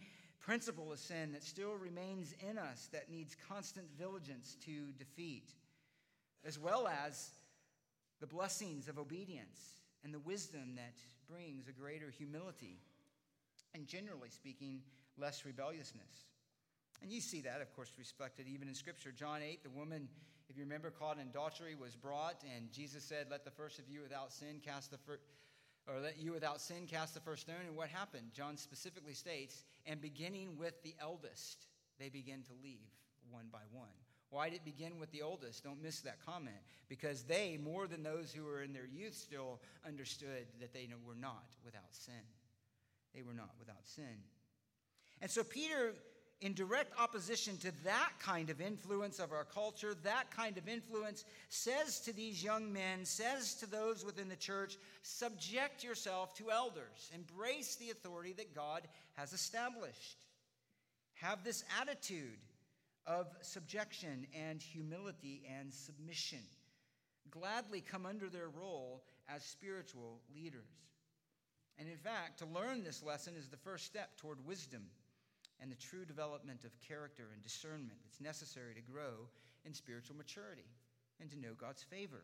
principle 0.49 0.91
of 0.91 0.97
sin 0.97 1.31
that 1.31 1.43
still 1.43 1.75
remains 1.75 2.33
in 2.49 2.57
us 2.57 2.89
that 2.91 3.07
needs 3.07 3.35
constant 3.47 3.85
vigilance 3.95 4.57
to 4.65 4.91
defeat, 4.97 5.53
as 6.43 6.57
well 6.57 6.87
as 6.87 7.29
the 8.19 8.25
blessings 8.25 8.87
of 8.87 8.97
obedience 8.97 9.83
and 10.03 10.11
the 10.11 10.17
wisdom 10.17 10.73
that 10.75 10.95
brings 11.31 11.67
a 11.67 11.71
greater 11.71 12.09
humility 12.09 12.79
and, 13.75 13.85
generally 13.85 14.31
speaking, 14.31 14.81
less 15.19 15.45
rebelliousness. 15.45 16.25
And 17.03 17.11
you 17.11 17.21
see 17.21 17.41
that, 17.41 17.61
of 17.61 17.71
course, 17.75 17.91
reflected 17.99 18.47
even 18.47 18.67
in 18.67 18.73
Scripture. 18.73 19.11
John 19.11 19.43
8, 19.43 19.61
the 19.61 19.69
woman, 19.69 20.09
if 20.49 20.57
you 20.57 20.63
remember, 20.63 20.89
caught 20.89 21.19
in 21.19 21.27
adultery 21.27 21.75
was 21.75 21.95
brought, 21.95 22.43
and 22.55 22.71
Jesus 22.71 23.03
said, 23.03 23.27
Let 23.29 23.45
the 23.45 23.51
first 23.51 23.77
of 23.77 23.87
you 23.87 24.01
without 24.01 24.33
sin 24.33 24.61
cast 24.65 24.89
the 24.89 24.97
first 24.97 25.21
or 25.89 25.99
let 25.99 26.19
you 26.19 26.31
without 26.31 26.61
sin 26.61 26.85
cast 26.87 27.13
the 27.13 27.19
first 27.19 27.43
stone. 27.43 27.65
And 27.67 27.75
what 27.75 27.89
happened? 27.89 28.31
John 28.33 28.57
specifically 28.57 29.13
states, 29.13 29.63
and 29.89 29.99
beginning 29.99 30.55
with 30.57 30.81
the 30.83 30.95
eldest, 31.01 31.65
they 31.99 32.09
begin 32.09 32.43
to 32.43 32.53
leave 32.63 32.87
one 33.29 33.47
by 33.51 33.59
one. 33.71 33.89
Why 34.29 34.49
did 34.49 34.57
it 34.57 34.65
begin 34.65 34.99
with 34.99 35.11
the 35.11 35.23
oldest? 35.23 35.63
Don't 35.63 35.81
miss 35.81 36.01
that 36.01 36.23
comment. 36.23 36.55
Because 36.87 37.23
they, 37.23 37.57
more 37.61 37.87
than 37.87 38.03
those 38.03 38.31
who 38.31 38.43
were 38.43 38.61
in 38.61 38.73
their 38.73 38.85
youth, 38.85 39.15
still 39.15 39.59
understood 39.85 40.45
that 40.59 40.71
they 40.71 40.87
were 41.03 41.15
not 41.15 41.55
without 41.65 41.91
sin. 41.91 42.13
They 43.15 43.23
were 43.23 43.33
not 43.33 43.49
without 43.57 43.85
sin. 43.85 44.23
And 45.19 45.31
so 45.31 45.43
Peter 45.43 45.95
in 46.41 46.53
direct 46.53 46.97
opposition 46.97 47.57
to 47.57 47.71
that 47.83 48.11
kind 48.19 48.49
of 48.49 48.61
influence 48.61 49.19
of 49.19 49.33
our 49.33 49.43
culture, 49.43 49.93
that 50.03 50.31
kind 50.31 50.57
of 50.57 50.69
influence 50.69 51.25
says 51.49 51.99
to 51.99 52.13
these 52.13 52.41
young 52.41 52.71
men, 52.71 53.03
says 53.03 53.55
to 53.55 53.69
those 53.69 54.05
within 54.05 54.29
the 54.29 54.37
church, 54.37 54.77
subject 55.01 55.83
yourself 55.83 56.33
to 56.35 56.49
elders, 56.49 57.11
embrace 57.13 57.75
the 57.75 57.89
authority 57.89 58.33
that 58.33 58.55
God 58.55 58.83
has 59.15 59.33
established. 59.33 60.25
Have 61.15 61.43
this 61.43 61.65
attitude 61.81 62.39
of 63.05 63.27
subjection 63.41 64.25
and 64.33 64.61
humility 64.61 65.41
and 65.59 65.73
submission. 65.73 66.39
Gladly 67.31 67.81
come 67.81 68.05
under 68.05 68.29
their 68.29 68.47
role 68.47 69.03
as 69.27 69.43
spiritual 69.43 70.21
leaders. 70.33 70.69
And 71.77 71.89
in 71.89 71.97
fact, 71.97 72.39
to 72.39 72.45
learn 72.45 72.83
this 72.83 73.03
lesson 73.03 73.33
is 73.37 73.47
the 73.47 73.57
first 73.57 73.85
step 73.85 74.17
toward 74.17 74.45
wisdom 74.45 74.83
and 75.61 75.71
the 75.71 75.75
true 75.75 76.05
development 76.05 76.63
of 76.63 76.71
character 76.79 77.27
and 77.33 77.43
discernment 77.43 77.99
that's 78.03 78.21
necessary 78.21 78.73
to 78.73 78.81
grow 78.81 79.27
in 79.65 79.73
spiritual 79.73 80.15
maturity 80.15 80.67
and 81.19 81.29
to 81.29 81.39
know 81.39 81.53
God's 81.59 81.83
favor. 81.83 82.23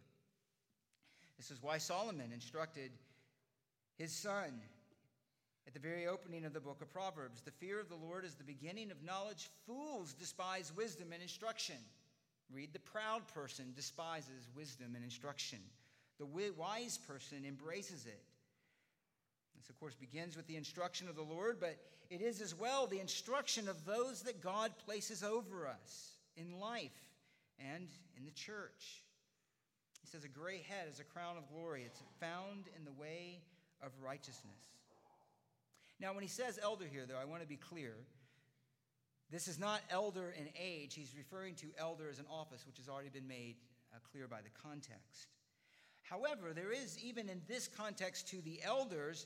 This 1.38 1.52
is 1.52 1.62
why 1.62 1.78
Solomon 1.78 2.32
instructed 2.34 2.92
his 3.98 4.12
son 4.12 4.62
at 5.68 5.74
the 5.74 5.80
very 5.80 6.08
opening 6.08 6.46
of 6.46 6.54
the 6.54 6.60
book 6.60 6.82
of 6.82 6.92
Proverbs 6.94 7.42
The 7.42 7.52
fear 7.52 7.80
of 7.80 7.90
the 7.90 7.96
Lord 7.96 8.24
is 8.24 8.36
the 8.36 8.44
beginning 8.44 8.92
of 8.92 9.04
knowledge. 9.04 9.50
Fools 9.66 10.14
despise 10.14 10.72
wisdom 10.76 11.12
and 11.12 11.22
instruction. 11.22 11.78
Read 12.54 12.74
the 12.74 12.80
proud 12.80 13.28
person 13.34 13.74
despises 13.76 14.50
wisdom 14.56 14.94
and 14.96 15.04
instruction. 15.04 15.60
The 16.20 16.52
wise 16.58 16.98
person 16.98 17.44
embraces 17.46 18.06
it. 18.06 18.22
This, 19.66 19.72
of 19.72 19.80
course, 19.80 19.96
begins 19.96 20.38
with 20.38 20.46
the 20.46 20.58
instruction 20.58 21.10
of 21.10 21.16
the 21.16 21.24
Lord, 21.24 21.58
but 21.60 21.78
it 22.12 22.22
is 22.22 22.40
as 22.40 22.54
well 22.54 22.86
the 22.86 23.00
instruction 23.00 23.68
of 23.68 23.84
those 23.84 24.22
that 24.22 24.40
God 24.40 24.72
places 24.86 25.24
over 25.24 25.68
us 25.68 26.12
in 26.38 26.60
life 26.60 26.92
and 27.58 27.90
in 28.16 28.26
the 28.26 28.32
church. 28.32 29.04
He 30.02 30.08
says, 30.08 30.24
A 30.24 30.28
gray 30.28 30.62
head 30.70 30.88
is 30.88 31.00
a 31.00 31.04
crown 31.04 31.36
of 31.36 31.50
glory. 31.50 31.82
It's 31.84 32.04
found 32.20 32.66
in 32.78 32.86
the 32.86 32.92
way 32.92 33.40
of 33.82 33.92
righteousness. 34.04 34.62
Now, 36.00 36.14
when 36.14 36.22
he 36.22 36.30
says 36.30 36.60
elder 36.62 36.86
here, 36.86 37.08
though, 37.08 37.18
I 37.20 37.26
want 37.26 37.42
to 37.42 37.48
be 37.48 37.58
clear. 37.58 37.96
This 39.32 39.48
is 39.48 39.58
not 39.58 39.82
elder 39.90 40.36
in 40.38 40.48
age. 40.62 40.94
He's 40.94 41.16
referring 41.18 41.56
to 41.56 41.68
elder 41.80 42.08
as 42.08 42.20
an 42.20 42.28
office, 42.30 42.68
which 42.68 42.78
has 42.78 42.88
already 42.88 43.10
been 43.10 43.28
made 43.28 43.56
uh, 43.92 43.98
clear 44.12 44.28
by 44.28 44.42
the 44.42 44.62
context. 44.62 45.26
However, 46.04 46.54
there 46.54 46.72
is, 46.72 47.00
even 47.04 47.30
in 47.30 47.42
this 47.48 47.68
context, 47.68 48.28
to 48.30 48.42
the 48.42 48.62
elders, 48.64 49.26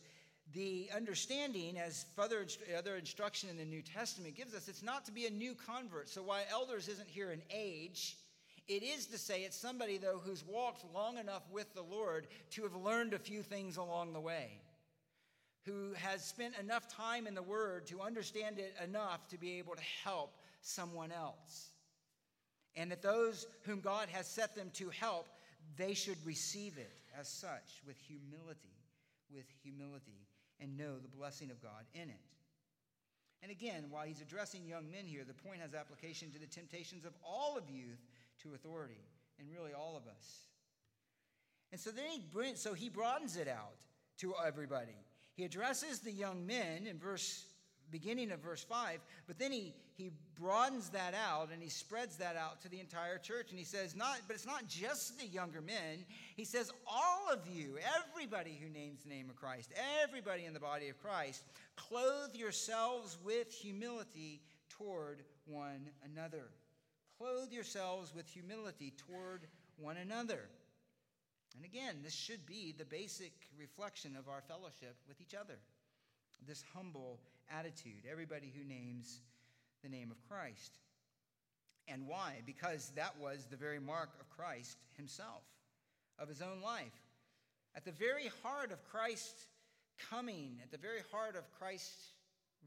the 0.54 0.90
understanding, 0.96 1.78
as 1.78 2.06
further 2.16 2.46
other 2.78 2.96
instruction 2.96 3.50
in 3.50 3.58
the 3.58 3.66
New 3.66 3.82
Testament 3.82 4.36
gives 4.36 4.56
us, 4.56 4.68
it's 4.68 4.84
not 4.84 5.06
to 5.06 5.12
be 5.12 5.26
a 5.26 5.32
new 5.32 5.54
convert. 5.54 6.10
So, 6.10 6.24
why 6.24 6.44
elders 6.52 6.88
isn't 6.88 7.08
here 7.08 7.32
in 7.32 7.42
age, 7.52 8.18
it 8.68 8.84
is 8.84 9.06
to 9.08 9.18
say 9.18 9.42
it's 9.42 9.58
somebody, 9.58 9.98
though, 9.98 10.22
who's 10.24 10.44
walked 10.46 10.84
long 10.94 11.18
enough 11.18 11.44
with 11.52 11.74
the 11.74 11.84
Lord 11.84 12.28
to 12.52 12.64
have 12.64 12.76
learned 12.76 13.14
a 13.14 13.20
few 13.20 13.44
things 13.44 13.78
along 13.78 14.14
the 14.14 14.20
way 14.20 14.62
who 15.66 15.94
has 15.94 16.24
spent 16.24 16.58
enough 16.58 16.88
time 16.88 17.28
in 17.28 17.36
the 17.36 17.44
Word 17.44 17.88
to 17.88 18.02
understand 18.02 18.60
it 18.60 18.74
enough 18.84 19.28
to 19.28 19.38
be 19.38 19.60
able 19.60 19.76
to 19.76 19.84
help 20.04 20.34
someone 20.62 21.12
else. 21.12 21.70
And 22.76 22.92
that 22.92 23.02
those 23.02 23.46
whom 23.64 23.82
God 23.82 24.10
has 24.10 24.28
set 24.28 24.56
them 24.56 24.72
to 24.76 24.90
help, 24.90 25.28
they 25.78 25.94
should 25.94 26.18
receive 26.26 26.78
it 26.78 26.92
as 27.20 27.28
such 27.28 27.82
with 27.86 27.98
humility, 28.00 28.78
with 29.34 29.46
humility, 29.62 30.28
and 30.62 30.78
know 30.78 30.98
the 31.00 31.08
blessing 31.08 31.52
of 31.52 31.62
God 31.62 31.86
in 31.94 32.10
it. 32.10 32.22
And 33.42 33.52
again, 33.52 33.86
while 33.90 34.06
he's 34.06 34.22
addressing 34.22 34.66
young 34.66 34.92
men 34.92 35.06
here, 35.06 35.24
the 35.26 35.34
point 35.34 35.62
has 35.62 35.74
application 35.74 36.32
to 36.32 36.40
the 36.40 36.48
temptations 36.48 37.06
of 37.06 37.14
all 37.24 37.58
of 37.58 37.70
youth 37.70 38.06
to 38.44 38.54
authority, 38.54 39.02
and 39.40 39.48
really 39.50 39.74
all 39.74 39.96
of 39.96 40.04
us. 40.08 40.48
And 41.72 41.80
so 41.80 41.92
then 41.92 42.10
he 42.10 42.20
brings, 42.20 42.60
so 42.60 42.74
he 42.74 42.90
broadens 42.90 43.38
it 43.38 43.48
out 43.48 43.76
to 44.18 44.34
everybody. 44.46 44.96
He 45.36 45.46
addresses 45.46 46.00
the 46.00 46.12
young 46.12 46.46
men 46.46 46.88
in 46.88 46.98
verse 46.98 47.46
beginning 47.92 48.32
of 48.32 48.40
verse 48.40 48.64
5, 48.64 49.00
but 49.28 49.38
then 49.38 49.52
he, 49.52 49.74
he 49.96 50.12
broadens 50.40 50.90
that 50.90 51.14
out 51.14 51.50
and 51.52 51.62
he 51.62 51.70
spreads 51.70 52.18
that 52.18 52.36
out 52.36 52.62
to 52.62 52.70
the 52.70 52.80
entire 52.80 53.18
church. 53.18 53.50
And 53.50 53.60
he 53.60 53.66
says, 53.66 53.96
not, 53.96 54.20
but 54.28 54.36
it's 54.36 54.46
not 54.46 54.68
just 54.68 55.20
the 55.20 55.28
younger 55.28 55.62
men. 55.62 56.06
He 56.36 56.46
says, 56.46 56.72
all 56.88 57.28
of 57.32 57.40
you, 57.48 57.78
everybody 57.98 58.58
who 58.62 58.70
names 58.70 59.04
the 59.04 59.10
name 59.10 59.30
of 59.30 59.36
Christ, 59.36 59.72
everybody 60.04 60.46
in 60.46 60.54
the 60.54 60.60
body 60.60 60.90
of 60.90 61.02
Christ, 61.02 61.44
clothe 61.76 62.36
yourselves 62.36 63.18
with 63.24 63.52
humility 63.52 64.42
toward 64.70 65.24
one 65.46 65.90
another. 66.04 66.50
Clothe 67.18 67.52
yourselves 67.52 68.14
with 68.16 68.28
humility 68.28 68.94
toward 68.98 69.48
one 69.78 69.98
another. 69.98 70.50
And 71.56 71.66
again, 71.66 71.98
this 72.04 72.14
should 72.14 72.46
be 72.46 72.74
the 72.78 72.86
basic 72.86 73.34
reflection 73.58 74.16
of 74.18 74.30
our 74.30 74.42
fellowship 74.48 74.96
with 75.08 75.20
each 75.20 75.34
other 75.34 75.58
this 76.48 76.64
humble 76.74 77.20
attitude, 77.58 78.06
everybody 78.10 78.52
who 78.56 78.64
names 78.64 79.22
the 79.84 79.90
name 79.90 80.12
of 80.12 80.18
Christ. 80.30 80.78
And 81.88 82.08
why? 82.08 82.42
Because 82.46 82.92
that 82.96 83.16
was 83.20 83.48
the 83.50 83.58
very 83.58 83.80
mark 83.80 84.10
of 84.20 84.30
Christ 84.30 84.78
himself, 84.96 85.44
of 86.20 86.28
his 86.28 86.42
own 86.42 86.62
life. 86.62 86.94
At 87.76 87.86
the 87.86 87.92
very 87.92 88.30
heart 88.44 88.72
of 88.72 88.84
Christ 88.90 89.36
coming, 90.10 90.60
at 90.64 90.72
the 90.72 90.78
very 90.78 91.02
heart 91.12 91.36
of 91.36 91.50
Christ 91.58 91.94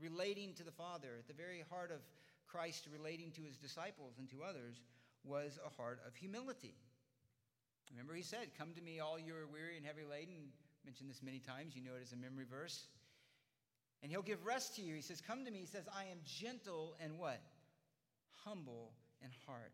relating 0.01 0.55
to 0.55 0.65
the 0.65 0.73
Father, 0.73 1.09
at 1.19 1.29
the 1.29 1.35
very 1.35 1.65
heart 1.71 1.91
of 1.91 2.01
Christ 2.47 2.89
relating 2.93 3.31
to 3.33 3.43
his 3.43 3.57
disciples 3.57 4.15
and 4.19 4.29
to 4.31 4.43
others, 4.43 4.81
was 5.25 5.59
a 5.65 5.71
heart 5.81 6.01
of 6.07 6.15
humility. 6.17 6.75
Remember, 7.91 8.15
he 8.15 8.23
said, 8.23 8.49
Come 8.59 8.73
to 8.75 8.83
me, 8.83 9.01
all 9.01 9.19
you 9.19 9.35
are 9.35 9.47
weary 9.47 9.77
and 9.77 9.87
heavy 9.87 10.03
laden. 10.09 10.51
Mentioned 10.85 11.11
this 11.11 11.23
many 11.23 11.39
times. 11.39 11.77
You 11.77 11.83
know 11.85 11.95
it 11.95 12.03
as 12.03 12.13
a 12.13 12.17
memory 12.17 12.47
verse. 12.49 12.87
And 14.03 14.11
he'll 14.11 14.23
give 14.23 14.45
rest 14.45 14.77
to 14.77 14.83
you. 14.83 14.95
He 14.95 15.03
says, 15.03 15.21
Come 15.21 15.45
to 15.45 15.51
me. 15.51 15.61
He 15.61 15.67
says, 15.67 15.85
I 15.95 16.05
am 16.05 16.19
gentle 16.25 16.97
and 17.03 17.19
what? 17.19 17.41
Humble 18.45 18.93
in 19.23 19.31
heart. 19.47 19.73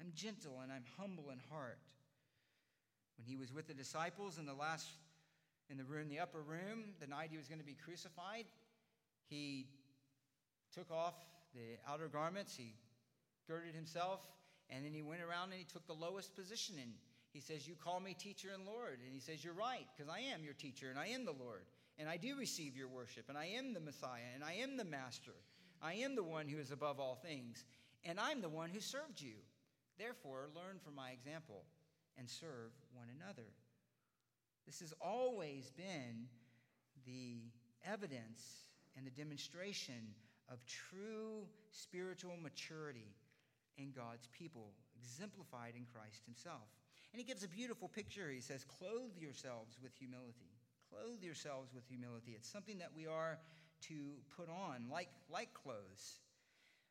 I'm 0.00 0.12
gentle 0.14 0.60
and 0.62 0.72
I'm 0.72 0.84
humble 0.98 1.30
in 1.30 1.38
heart. 1.50 1.78
When 3.16 3.26
he 3.26 3.36
was 3.36 3.52
with 3.52 3.66
the 3.66 3.74
disciples 3.74 4.38
in 4.38 4.46
the 4.46 4.54
last, 4.54 4.86
in 5.70 5.76
the 5.76 5.84
room, 5.84 6.08
the 6.08 6.20
upper 6.20 6.40
room, 6.40 6.94
the 7.00 7.06
night 7.06 7.28
he 7.30 7.36
was 7.36 7.48
going 7.48 7.60
to 7.60 7.66
be 7.66 7.76
crucified, 7.84 8.44
he 9.28 9.66
took 10.74 10.90
off 10.90 11.14
the 11.54 11.78
outer 11.88 12.08
garments, 12.08 12.56
he 12.56 12.74
girded 13.46 13.74
himself, 13.74 14.20
and 14.70 14.84
then 14.84 14.92
he 14.92 15.02
went 15.02 15.22
around 15.22 15.50
and 15.50 15.58
he 15.58 15.64
took 15.64 15.86
the 15.86 15.94
lowest 15.94 16.34
position 16.34 16.74
And 16.80 16.92
he 17.32 17.40
says, 17.40 17.68
You 17.68 17.74
call 17.74 18.00
me 18.00 18.14
teacher 18.14 18.48
and 18.54 18.64
Lord. 18.66 18.98
And 19.04 19.12
he 19.12 19.20
says, 19.20 19.44
You're 19.44 19.54
right, 19.54 19.86
because 19.94 20.10
I 20.10 20.20
am 20.20 20.42
your 20.42 20.54
teacher 20.54 20.90
and 20.90 20.98
I 20.98 21.08
am 21.08 21.24
the 21.24 21.32
Lord. 21.32 21.64
And 21.98 22.08
I 22.08 22.16
do 22.16 22.36
receive 22.36 22.76
your 22.76 22.88
worship, 22.88 23.26
and 23.28 23.38
I 23.38 23.46
am 23.46 23.72
the 23.72 23.80
Messiah, 23.80 24.34
and 24.34 24.42
I 24.42 24.54
am 24.54 24.76
the 24.76 24.84
Master. 24.84 25.34
I 25.80 25.94
am 25.94 26.16
the 26.16 26.24
one 26.24 26.48
who 26.48 26.58
is 26.58 26.70
above 26.70 26.98
all 26.98 27.14
things, 27.14 27.64
and 28.04 28.18
I'm 28.18 28.40
the 28.40 28.48
one 28.48 28.70
who 28.70 28.80
served 28.80 29.20
you. 29.20 29.36
Therefore, 29.98 30.48
learn 30.54 30.78
from 30.84 30.94
my 30.94 31.10
example 31.10 31.64
and 32.18 32.28
serve 32.28 32.72
one 32.92 33.08
another. 33.20 33.46
This 34.66 34.80
has 34.80 34.92
always 35.00 35.70
been 35.70 36.26
the 37.06 37.42
evidence 37.86 38.64
and 38.96 39.06
the 39.06 39.10
demonstration 39.10 40.14
of 40.48 40.64
true 40.66 41.46
spiritual 41.70 42.36
maturity 42.42 43.14
in 43.76 43.92
God's 43.92 44.28
people, 44.32 44.72
exemplified 44.96 45.74
in 45.76 45.84
Christ 45.84 46.22
Himself. 46.24 46.68
And 47.12 47.20
he 47.20 47.24
gives 47.24 47.44
a 47.44 47.48
beautiful 47.48 47.88
picture. 47.88 48.30
He 48.30 48.40
says, 48.40 48.64
Clothe 48.64 49.16
yourselves 49.18 49.78
with 49.82 49.94
humility. 49.94 50.53
Clothe 50.94 51.22
yourselves 51.22 51.72
with 51.74 51.84
humility. 51.86 52.32
It's 52.36 52.48
something 52.48 52.78
that 52.78 52.90
we 52.94 53.06
are 53.06 53.38
to 53.88 53.94
put 54.36 54.48
on, 54.48 54.86
like, 54.90 55.08
like 55.30 55.52
clothes. 55.54 56.20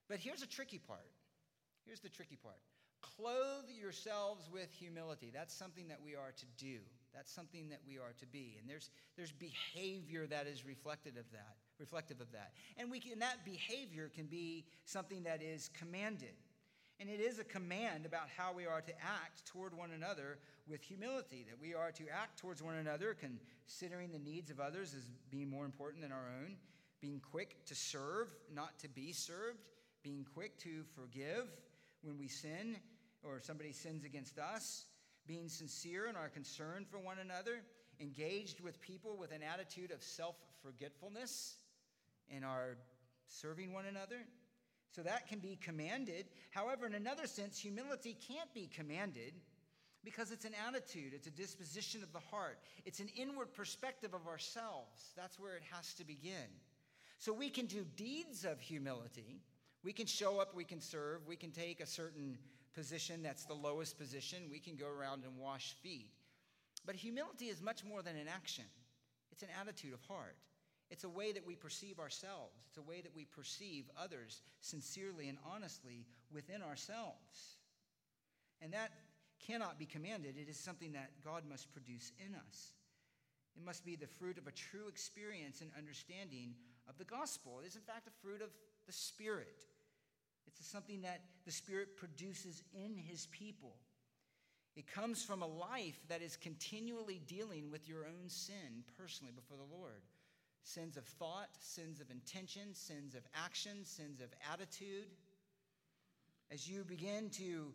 But 0.10 0.20
here's 0.20 0.42
a 0.42 0.48
tricky 0.48 0.78
part. 0.78 1.12
Here's 1.86 2.00
the 2.00 2.10
tricky 2.10 2.36
part. 2.36 2.60
Clothe 3.02 3.70
yourselves 3.70 4.50
with 4.52 4.72
humility. 4.72 5.32
That's 5.34 5.54
something 5.54 5.88
that 5.90 6.00
we 6.04 6.16
are 6.16 6.32
to 6.38 6.46
do. 6.58 6.80
That's 7.14 7.32
something 7.32 7.70
that 7.70 7.82
we 7.88 7.98
are 7.98 8.14
to 8.20 8.26
be. 8.26 8.58
And 8.60 8.70
there's, 8.70 8.90
there's 9.16 9.32
behavior 9.32 10.26
that 10.28 10.48
is 10.48 10.66
reflected 10.66 11.18
of 11.18 11.30
that, 11.32 11.56
reflective 11.80 12.22
of 12.22 12.32
that. 12.32 12.54
And, 12.78 12.90
we 12.90 13.00
can, 13.00 13.20
that 13.20 13.46
behavior 13.46 14.10
can 14.14 14.26
be 14.26 14.66
something 14.86 15.24
that 15.24 15.42
is 15.42 15.70
commanded. 15.78 16.34
And 17.00 17.10
it 17.10 17.20
is 17.20 17.40
a 17.40 17.44
command 17.44 18.06
about 18.06 18.30
how 18.38 18.54
we 18.54 18.66
are 18.66 18.82
to 18.82 18.92
act 19.02 19.46
toward 19.46 19.76
one 19.76 19.92
another 19.92 20.38
with 20.68 20.82
humility, 20.82 21.46
that 21.50 21.60
we 21.60 21.74
are 21.74 21.92
to 21.92 22.04
act 22.10 22.40
towards 22.40 22.62
one 22.62 22.76
another, 22.76 23.16
considering 23.20 24.12
the 24.12 24.20
needs 24.20 24.50
of 24.50 24.60
others 24.60 24.94
as 24.94 25.10
being 25.30 25.50
more 25.50 25.66
important 25.66 26.02
than 26.02 26.12
our 26.12 26.30
own, 26.42 26.56
being 27.02 27.20
quick 27.20 27.66
to 27.66 27.76
serve, 27.76 28.34
not 28.54 28.80
to 28.80 28.88
be 28.88 29.12
served, 29.12 29.60
being 30.04 30.26
quick 30.34 30.58
to 30.60 30.84
forgive 30.96 31.50
when 32.04 32.18
we 32.18 32.28
sin 32.28 32.78
or 33.24 33.40
somebody 33.40 33.72
sins 33.72 34.06
against 34.06 34.38
us, 34.38 34.86
being 35.26 35.50
sincere 35.50 36.08
in 36.08 36.16
our 36.16 36.30
concern 36.30 36.86
for 36.90 37.00
one 37.00 37.20
another, 37.20 37.62
engaged 38.00 38.60
with 38.60 38.82
people 38.82 39.18
with 39.18 39.32
an 39.32 39.42
attitude 39.42 39.92
of 39.92 40.02
self 40.02 40.36
forgetfulness 40.62 41.56
in 42.30 42.44
our 42.44 42.78
serving 43.28 43.74
one 43.74 43.86
another 43.86 44.18
so 44.96 45.02
that 45.02 45.28
can 45.28 45.40
be 45.40 45.58
commanded. 45.62 46.26
However, 46.52 46.86
in 46.86 46.94
another 46.94 47.26
sense, 47.26 47.58
humility 47.58 48.16
can't 48.28 48.54
be 48.54 48.70
commanded 48.74 49.34
because 50.04 50.32
it's 50.32 50.46
an 50.46 50.54
attitude, 50.68 51.14
it's 51.14 51.28
a 51.28 51.32
disposition 51.32 52.04
of 52.04 52.12
the 52.14 52.20
heart, 52.20 52.60
it's 52.86 53.00
an 53.00 53.10
inward 53.16 53.54
perspective 53.54 54.14
of 54.14 54.28
ourselves. 54.28 55.14
That's 55.16 55.40
where 55.40 55.56
it 55.56 55.64
has 55.72 55.94
to 55.96 56.06
begin. 56.06 56.50
So 57.18 57.34
we 57.34 57.50
can 57.50 57.66
do 57.66 57.86
deeds 57.96 58.46
of 58.46 58.60
humility. 58.60 59.42
We 59.84 59.94
can 59.94 60.06
show 60.06 60.40
up, 60.40 60.56
we 60.56 60.64
can 60.64 60.80
serve, 60.80 61.28
we 61.28 61.36
can 61.36 61.52
take 61.52 61.80
a 61.80 61.88
certain 61.88 62.38
position 62.74 63.24
that's 63.24 63.46
the 63.46 63.54
lowest 63.54 63.98
position, 63.98 64.40
we 64.50 64.60
can 64.60 64.76
go 64.76 64.88
around 64.88 65.24
and 65.24 65.38
wash 65.38 65.74
feet. 65.82 66.10
But 66.86 66.96
humility 66.96 67.46
is 67.46 67.62
much 67.62 67.84
more 67.84 68.02
than 68.02 68.16
an 68.16 68.28
action, 68.28 68.66
it's 69.32 69.44
an 69.44 69.50
attitude 69.60 69.94
of 69.94 70.02
heart. 70.02 70.36
It's 70.94 71.06
a 71.06 71.10
way 71.10 71.32
that 71.32 71.48
we 71.48 71.56
perceive 71.56 71.98
ourselves. 72.00 72.54
It's 72.68 72.78
a 72.78 72.84
way 72.84 73.02
that 73.02 73.16
we 73.16 73.26
perceive 73.26 73.86
others 73.98 74.44
sincerely 74.62 75.28
and 75.28 75.40
honestly 75.44 76.06
within 76.32 76.62
ourselves. 76.62 77.58
And 78.62 78.72
that 78.74 78.92
cannot 79.40 79.80
be 79.80 79.88
commanded. 79.88 80.36
It 80.38 80.48
is 80.48 80.60
something 80.60 80.92
that 80.92 81.10
God 81.26 81.46
must 81.50 81.74
produce 81.74 82.12
in 82.24 82.36
us. 82.36 82.74
It 83.58 83.66
must 83.66 83.84
be 83.84 83.96
the 83.96 84.06
fruit 84.06 84.38
of 84.38 84.46
a 84.46 84.52
true 84.52 84.88
experience 84.88 85.62
and 85.62 85.72
understanding 85.76 86.54
of 86.88 87.00
the 87.00 87.06
gospel. 87.06 87.60
It 87.64 87.68
is, 87.70 87.76
in 87.76 87.82
fact, 87.82 88.08
a 88.08 88.22
fruit 88.22 88.44
of 88.44 88.52
the 88.86 88.94
Spirit. 88.94 89.66
It's 90.46 90.64
something 90.68 91.02
that 91.02 91.22
the 91.44 91.52
Spirit 91.52 91.98
produces 91.98 92.62
in 92.72 92.96
His 92.96 93.26
people. 93.32 93.78
It 94.76 94.86
comes 94.86 95.24
from 95.24 95.42
a 95.42 95.48
life 95.48 96.00
that 96.08 96.22
is 96.22 96.38
continually 96.38 97.20
dealing 97.26 97.72
with 97.72 97.90
your 97.90 98.06
own 98.06 98.30
sin 98.30 98.84
personally 98.96 99.34
before 99.36 99.58
the 99.58 99.76
Lord 99.76 100.04
sins 100.64 100.98
of 100.98 101.06
thought, 101.06 101.50
sins 101.60 102.00
of 102.00 102.10
intention, 102.10 102.74
sins 102.74 103.16
of 103.16 103.22
action, 103.36 103.86
sins 103.86 104.22
of 104.22 104.30
attitude. 104.52 105.08
As 106.52 106.68
you 106.68 106.84
begin 106.84 107.30
to 107.32 107.74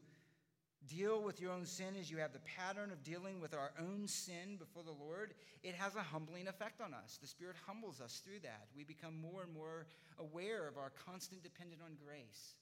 deal 0.86 1.22
with 1.22 1.40
your 1.40 1.52
own 1.52 1.66
sin, 1.66 1.94
as 1.98 2.10
you 2.10 2.18
have 2.18 2.32
the 2.32 2.40
pattern 2.56 2.90
of 2.90 3.02
dealing 3.02 3.40
with 3.40 3.52
our 3.52 3.72
own 3.80 4.06
sin 4.06 4.56
before 4.58 4.82
the 4.82 4.90
Lord, 4.90 5.34
it 5.62 5.74
has 5.74 5.96
a 5.96 6.02
humbling 6.02 6.48
effect 6.48 6.80
on 6.80 6.94
us. 6.94 7.18
The 7.20 7.26
Spirit 7.26 7.56
humbles 7.66 8.00
us 8.00 8.22
through 8.24 8.40
that. 8.44 8.68
We 8.74 8.84
become 8.84 9.20
more 9.20 9.42
and 9.42 9.52
more 9.52 9.86
aware 10.18 10.68
of 10.68 10.78
our 10.78 10.92
constant 11.06 11.42
dependence 11.42 11.82
on 11.84 11.96
grace, 12.04 12.54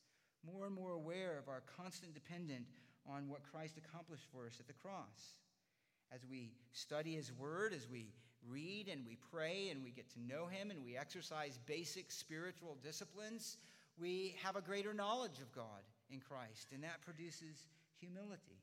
more 0.44 0.66
and 0.66 0.74
more 0.74 0.92
aware 0.92 1.38
of 1.38 1.48
our 1.48 1.62
constant 1.76 2.14
dependence 2.14 2.70
on 3.08 3.28
what 3.28 3.42
Christ 3.52 3.78
accomplished 3.78 4.24
for 4.32 4.46
us 4.46 4.56
at 4.58 4.66
the 4.66 4.72
cross. 4.72 5.36
As 6.12 6.20
we 6.28 6.52
study 6.72 7.14
His 7.14 7.32
Word, 7.32 7.72
as 7.72 7.88
we 7.88 8.08
read 8.50 8.88
and 8.88 9.06
we 9.06 9.18
pray 9.32 9.68
and 9.70 9.82
we 9.82 9.90
get 9.90 10.10
to 10.10 10.20
know 10.20 10.46
Him 10.46 10.70
and 10.70 10.84
we 10.84 10.96
exercise 10.96 11.58
basic 11.66 12.10
spiritual 12.10 12.76
disciplines, 12.82 13.56
we 13.98 14.36
have 14.42 14.56
a 14.56 14.60
greater 14.60 14.92
knowledge 14.92 15.38
of 15.40 15.52
God 15.54 15.82
in 16.10 16.20
Christ, 16.20 16.68
and 16.72 16.82
that 16.84 17.02
produces 17.02 17.66
humility. 17.98 18.60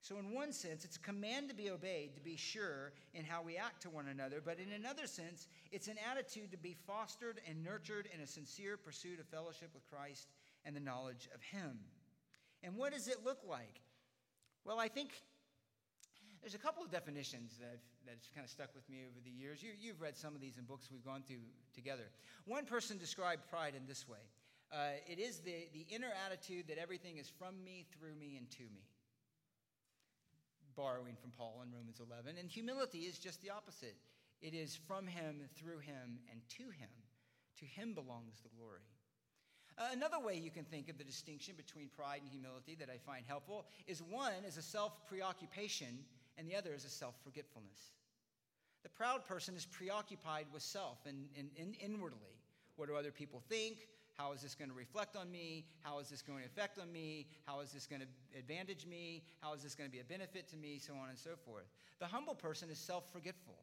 So, 0.00 0.18
in 0.18 0.34
one 0.34 0.52
sense, 0.52 0.84
it's 0.84 0.96
a 0.96 1.00
command 1.00 1.48
to 1.48 1.54
be 1.54 1.70
obeyed, 1.70 2.14
to 2.14 2.20
be 2.20 2.36
sure 2.36 2.92
in 3.14 3.24
how 3.24 3.40
we 3.40 3.56
act 3.56 3.80
to 3.82 3.90
one 3.90 4.08
another, 4.08 4.42
but 4.44 4.58
in 4.58 4.72
another 4.72 5.06
sense, 5.06 5.48
it's 5.72 5.88
an 5.88 5.96
attitude 6.10 6.50
to 6.50 6.58
be 6.58 6.76
fostered 6.86 7.40
and 7.48 7.64
nurtured 7.64 8.08
in 8.14 8.20
a 8.20 8.26
sincere 8.26 8.76
pursuit 8.76 9.18
of 9.18 9.26
fellowship 9.28 9.70
with 9.72 9.88
Christ 9.88 10.28
and 10.66 10.76
the 10.76 10.80
knowledge 10.80 11.28
of 11.34 11.40
Him. 11.40 11.78
And 12.62 12.76
what 12.76 12.92
does 12.92 13.08
it 13.08 13.24
look 13.24 13.38
like? 13.48 13.80
Well, 14.66 14.78
I 14.78 14.88
think 14.88 15.10
there's 16.44 16.54
a 16.54 16.60
couple 16.60 16.84
of 16.84 16.90
definitions 16.90 17.56
that 17.58 17.80
that's 18.04 18.28
kind 18.36 18.44
of 18.44 18.50
stuck 18.50 18.68
with 18.74 18.86
me 18.90 19.00
over 19.08 19.16
the 19.24 19.30
years. 19.30 19.62
You, 19.62 19.70
you've 19.80 20.02
read 20.02 20.14
some 20.14 20.34
of 20.34 20.42
these 20.42 20.58
in 20.58 20.64
books 20.64 20.90
we've 20.92 21.04
gone 21.04 21.24
through 21.26 21.40
together. 21.74 22.04
One 22.44 22.66
person 22.66 22.98
described 22.98 23.48
pride 23.48 23.72
in 23.74 23.86
this 23.88 24.06
way 24.06 24.20
uh, 24.70 25.00
it 25.08 25.18
is 25.18 25.38
the, 25.38 25.68
the 25.72 25.86
inner 25.88 26.12
attitude 26.26 26.68
that 26.68 26.76
everything 26.76 27.16
is 27.16 27.30
from 27.30 27.62
me, 27.64 27.86
through 27.96 28.14
me, 28.14 28.36
and 28.36 28.50
to 28.50 28.64
me. 28.64 28.84
Borrowing 30.76 31.16
from 31.16 31.30
Paul 31.30 31.62
in 31.64 31.72
Romans 31.72 32.00
11. 32.00 32.36
And 32.38 32.50
humility 32.50 33.08
is 33.08 33.18
just 33.18 33.40
the 33.40 33.50
opposite 33.50 33.96
it 34.42 34.52
is 34.52 34.76
from 34.76 35.06
him, 35.06 35.40
through 35.56 35.78
him, 35.78 36.18
and 36.30 36.40
to 36.58 36.64
him. 36.64 36.90
To 37.60 37.64
him 37.64 37.94
belongs 37.94 38.42
the 38.42 38.50
glory. 38.58 38.84
Uh, 39.78 39.88
another 39.92 40.20
way 40.20 40.36
you 40.36 40.50
can 40.50 40.64
think 40.64 40.90
of 40.90 40.98
the 40.98 41.04
distinction 41.04 41.54
between 41.56 41.88
pride 41.88 42.20
and 42.20 42.30
humility 42.30 42.76
that 42.78 42.90
I 42.90 42.98
find 42.98 43.24
helpful 43.26 43.64
is 43.86 44.02
one 44.02 44.44
is 44.46 44.58
a 44.58 44.62
self 44.62 44.92
preoccupation, 45.08 46.04
and 46.38 46.48
the 46.48 46.56
other 46.56 46.74
is 46.74 46.84
a 46.84 46.90
self 46.90 47.14
forgetfulness. 47.22 47.92
The 48.82 48.88
proud 48.90 49.24
person 49.24 49.56
is 49.56 49.64
preoccupied 49.64 50.46
with 50.52 50.62
self 50.62 50.98
and, 51.06 51.26
and, 51.38 51.48
and, 51.58 51.74
inwardly. 51.80 52.38
What 52.76 52.88
do 52.88 52.96
other 52.96 53.10
people 53.10 53.42
think? 53.48 53.88
How 54.12 54.32
is 54.32 54.42
this 54.42 54.54
going 54.54 54.70
to 54.70 54.76
reflect 54.76 55.16
on 55.16 55.30
me? 55.30 55.64
How 55.80 55.98
is 55.98 56.08
this 56.08 56.22
going 56.22 56.40
to 56.40 56.44
affect 56.44 56.78
on 56.78 56.92
me? 56.92 57.26
How 57.46 57.60
is 57.60 57.72
this 57.72 57.86
going 57.86 58.02
to 58.02 58.38
advantage 58.38 58.86
me? 58.86 59.24
How 59.40 59.54
is 59.54 59.62
this 59.62 59.74
going 59.74 59.88
to 59.88 59.92
be 59.92 60.00
a 60.00 60.04
benefit 60.04 60.48
to 60.50 60.56
me? 60.56 60.78
So 60.78 60.92
on 60.94 61.08
and 61.08 61.18
so 61.18 61.30
forth. 61.44 61.64
The 61.98 62.06
humble 62.06 62.34
person 62.34 62.68
is 62.70 62.78
self 62.78 63.10
forgetful. 63.12 63.56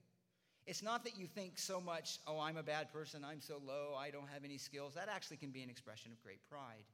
It's 0.67 0.83
not 0.83 1.03
that 1.05 1.17
you 1.17 1.25
think 1.25 1.57
so 1.57 1.81
much, 1.81 2.19
oh, 2.27 2.39
I'm 2.39 2.57
a 2.57 2.63
bad 2.63 2.93
person, 2.93 3.25
I'm 3.25 3.41
so 3.41 3.59
low, 3.65 3.95
I 3.97 4.11
don't 4.11 4.29
have 4.31 4.43
any 4.45 4.57
skills. 4.57 4.93
That 4.93 5.09
actually 5.09 5.37
can 5.37 5.49
be 5.49 5.63
an 5.63 5.69
expression 5.69 6.11
of 6.11 6.21
great 6.21 6.39
pride 6.49 6.85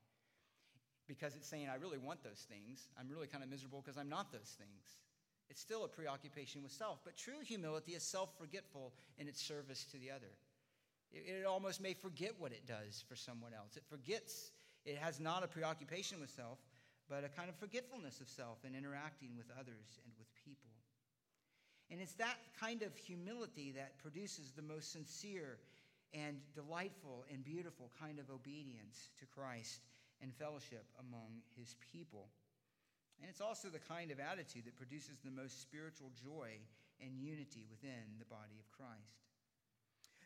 because 1.07 1.35
it's 1.35 1.47
saying, 1.47 1.67
I 1.71 1.75
really 1.75 1.97
want 1.97 2.23
those 2.23 2.45
things. 2.49 2.89
I'm 2.99 3.09
really 3.09 3.27
kind 3.27 3.43
of 3.43 3.49
miserable 3.49 3.81
because 3.83 3.97
I'm 3.97 4.09
not 4.09 4.31
those 4.31 4.55
things. 4.57 4.97
It's 5.49 5.61
still 5.61 5.85
a 5.85 5.87
preoccupation 5.87 6.61
with 6.61 6.71
self, 6.71 6.99
but 7.03 7.17
true 7.17 7.41
humility 7.43 7.93
is 7.93 8.03
self 8.03 8.29
forgetful 8.37 8.93
in 9.17 9.27
its 9.27 9.41
service 9.41 9.85
to 9.91 9.97
the 9.97 10.11
other. 10.11 10.31
It, 11.11 11.23
it, 11.41 11.45
almost 11.45 11.81
may 11.81 11.93
forget 11.93 12.33
what 12.37 12.51
it 12.51 12.67
does 12.67 13.03
for 13.07 13.15
someone 13.15 13.53
else. 13.53 13.77
It 13.77 13.83
forgets, 13.89 14.51
it 14.85 14.97
has 14.97 15.19
not 15.19 15.43
a 15.43 15.47
preoccupation 15.47 16.19
with 16.19 16.29
self, 16.29 16.59
but 17.09 17.23
a 17.23 17.29
kind 17.29 17.49
of 17.49 17.55
forgetfulness 17.55 18.19
of 18.19 18.27
self 18.27 18.65
in 18.65 18.75
interacting 18.75 19.29
with 19.37 19.47
others 19.57 19.99
and 20.03 20.11
with 20.17 20.27
people. 20.45 20.69
And 21.89 22.01
it's 22.01 22.13
that 22.15 22.35
kind 22.59 22.81
of 22.81 22.95
humility 22.97 23.71
that 23.77 23.97
produces 23.99 24.51
the 24.51 24.61
most 24.61 24.91
sincere 24.91 25.59
and 26.13 26.37
delightful 26.53 27.25
and 27.31 27.43
beautiful 27.43 27.91
kind 27.99 28.19
of 28.19 28.29
obedience 28.29 29.11
to 29.19 29.25
Christ 29.25 29.81
and 30.21 30.33
fellowship 30.33 30.85
among 30.99 31.41
his 31.55 31.75
people. 31.93 32.27
And 33.19 33.29
it's 33.29 33.41
also 33.41 33.69
the 33.69 33.79
kind 33.79 34.11
of 34.11 34.19
attitude 34.19 34.65
that 34.65 34.75
produces 34.75 35.17
the 35.23 35.31
most 35.31 35.61
spiritual 35.61 36.11
joy 36.13 36.59
and 37.01 37.17
unity 37.17 37.65
within 37.69 38.17
the 38.19 38.25
body 38.25 38.57
of 38.59 38.71
Christ. 38.71 39.27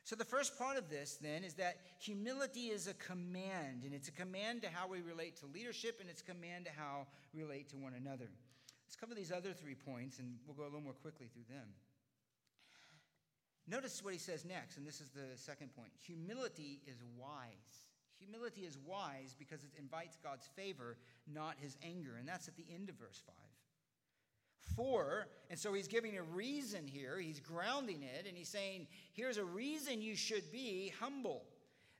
So, 0.03 0.15
the 0.15 0.25
first 0.25 0.57
part 0.57 0.77
of 0.77 0.89
this 0.89 1.17
then 1.21 1.43
is 1.43 1.53
that 1.55 1.77
humility 1.99 2.67
is 2.67 2.87
a 2.87 2.93
command, 2.95 3.83
and 3.85 3.93
it's 3.93 4.07
a 4.07 4.11
command 4.11 4.63
to 4.63 4.69
how 4.69 4.87
we 4.87 5.01
relate 5.01 5.37
to 5.37 5.45
leadership, 5.45 5.99
and 6.01 6.09
it's 6.09 6.21
a 6.21 6.25
command 6.25 6.65
to 6.65 6.71
how 6.75 7.05
we 7.33 7.43
relate 7.43 7.69
to 7.69 7.77
one 7.77 7.93
another. 7.93 8.27
Let's 8.87 8.95
cover 8.99 9.13
these 9.13 9.31
other 9.31 9.53
three 9.53 9.75
points, 9.75 10.19
and 10.19 10.37
we'll 10.45 10.55
go 10.55 10.63
a 10.63 10.65
little 10.65 10.81
more 10.81 10.93
quickly 10.93 11.27
through 11.31 11.45
them. 11.47 11.67
Notice 13.67 14.03
what 14.03 14.13
he 14.13 14.19
says 14.19 14.43
next, 14.43 14.77
and 14.77 14.87
this 14.87 14.99
is 14.99 15.11
the 15.11 15.37
second 15.37 15.73
point. 15.75 15.91
Humility 16.05 16.81
is 16.87 16.97
wise. 17.15 17.90
Humility 18.21 18.61
is 18.61 18.77
wise 18.85 19.35
because 19.37 19.63
it 19.63 19.71
invites 19.77 20.17
God's 20.23 20.47
favor, 20.55 20.97
not 21.31 21.55
his 21.59 21.77
anger. 21.83 22.15
And 22.19 22.27
that's 22.27 22.47
at 22.47 22.55
the 22.55 22.65
end 22.73 22.89
of 22.89 22.95
verse 22.95 23.21
5. 23.25 23.35
For, 24.75 25.27
and 25.49 25.59
so 25.59 25.73
he's 25.73 25.87
giving 25.87 26.17
a 26.17 26.23
reason 26.23 26.87
here, 26.87 27.17
he's 27.19 27.39
grounding 27.39 28.03
it, 28.03 28.27
and 28.27 28.37
he's 28.37 28.49
saying, 28.49 28.87
here's 29.13 29.37
a 29.37 29.43
reason 29.43 30.01
you 30.01 30.15
should 30.15 30.49
be 30.51 30.93
humble. 30.99 31.43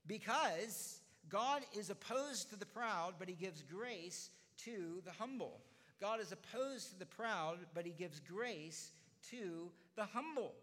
Because 0.08 1.00
God 1.28 1.64
is 1.78 1.90
opposed 1.90 2.50
to 2.52 2.56
the 2.56 2.66
proud, 2.66 3.16
but 3.20 3.28
he 3.28 3.36
gives 3.36 3.64
grace 3.64 4.30
to 4.66 5.02
the 5.06 5.12
humble. 5.12 5.60
God 6.00 6.20
is 6.20 6.32
opposed 6.32 6.92
to 6.92 7.00
the 7.00 7.06
proud, 7.06 7.58
but 7.74 7.86
he 7.86 7.92
gives 7.92 8.20
grace 8.20 8.92
to 9.30 9.72
the 9.96 10.06
humble. 10.06 10.54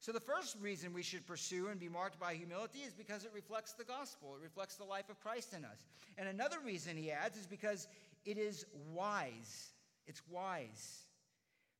So, 0.00 0.12
the 0.12 0.20
first 0.20 0.56
reason 0.60 0.92
we 0.92 1.02
should 1.02 1.26
pursue 1.26 1.68
and 1.68 1.80
be 1.80 1.88
marked 1.88 2.20
by 2.20 2.34
humility 2.34 2.80
is 2.80 2.94
because 2.94 3.24
it 3.24 3.32
reflects 3.34 3.72
the 3.72 3.84
gospel. 3.84 4.36
It 4.36 4.42
reflects 4.42 4.76
the 4.76 4.84
life 4.84 5.10
of 5.10 5.20
Christ 5.20 5.54
in 5.54 5.64
us. 5.64 5.86
And 6.16 6.28
another 6.28 6.58
reason 6.64 6.96
he 6.96 7.10
adds 7.10 7.36
is 7.36 7.46
because 7.46 7.88
it 8.24 8.38
is 8.38 8.64
wise. 8.94 9.72
It's 10.06 10.22
wise. 10.30 11.02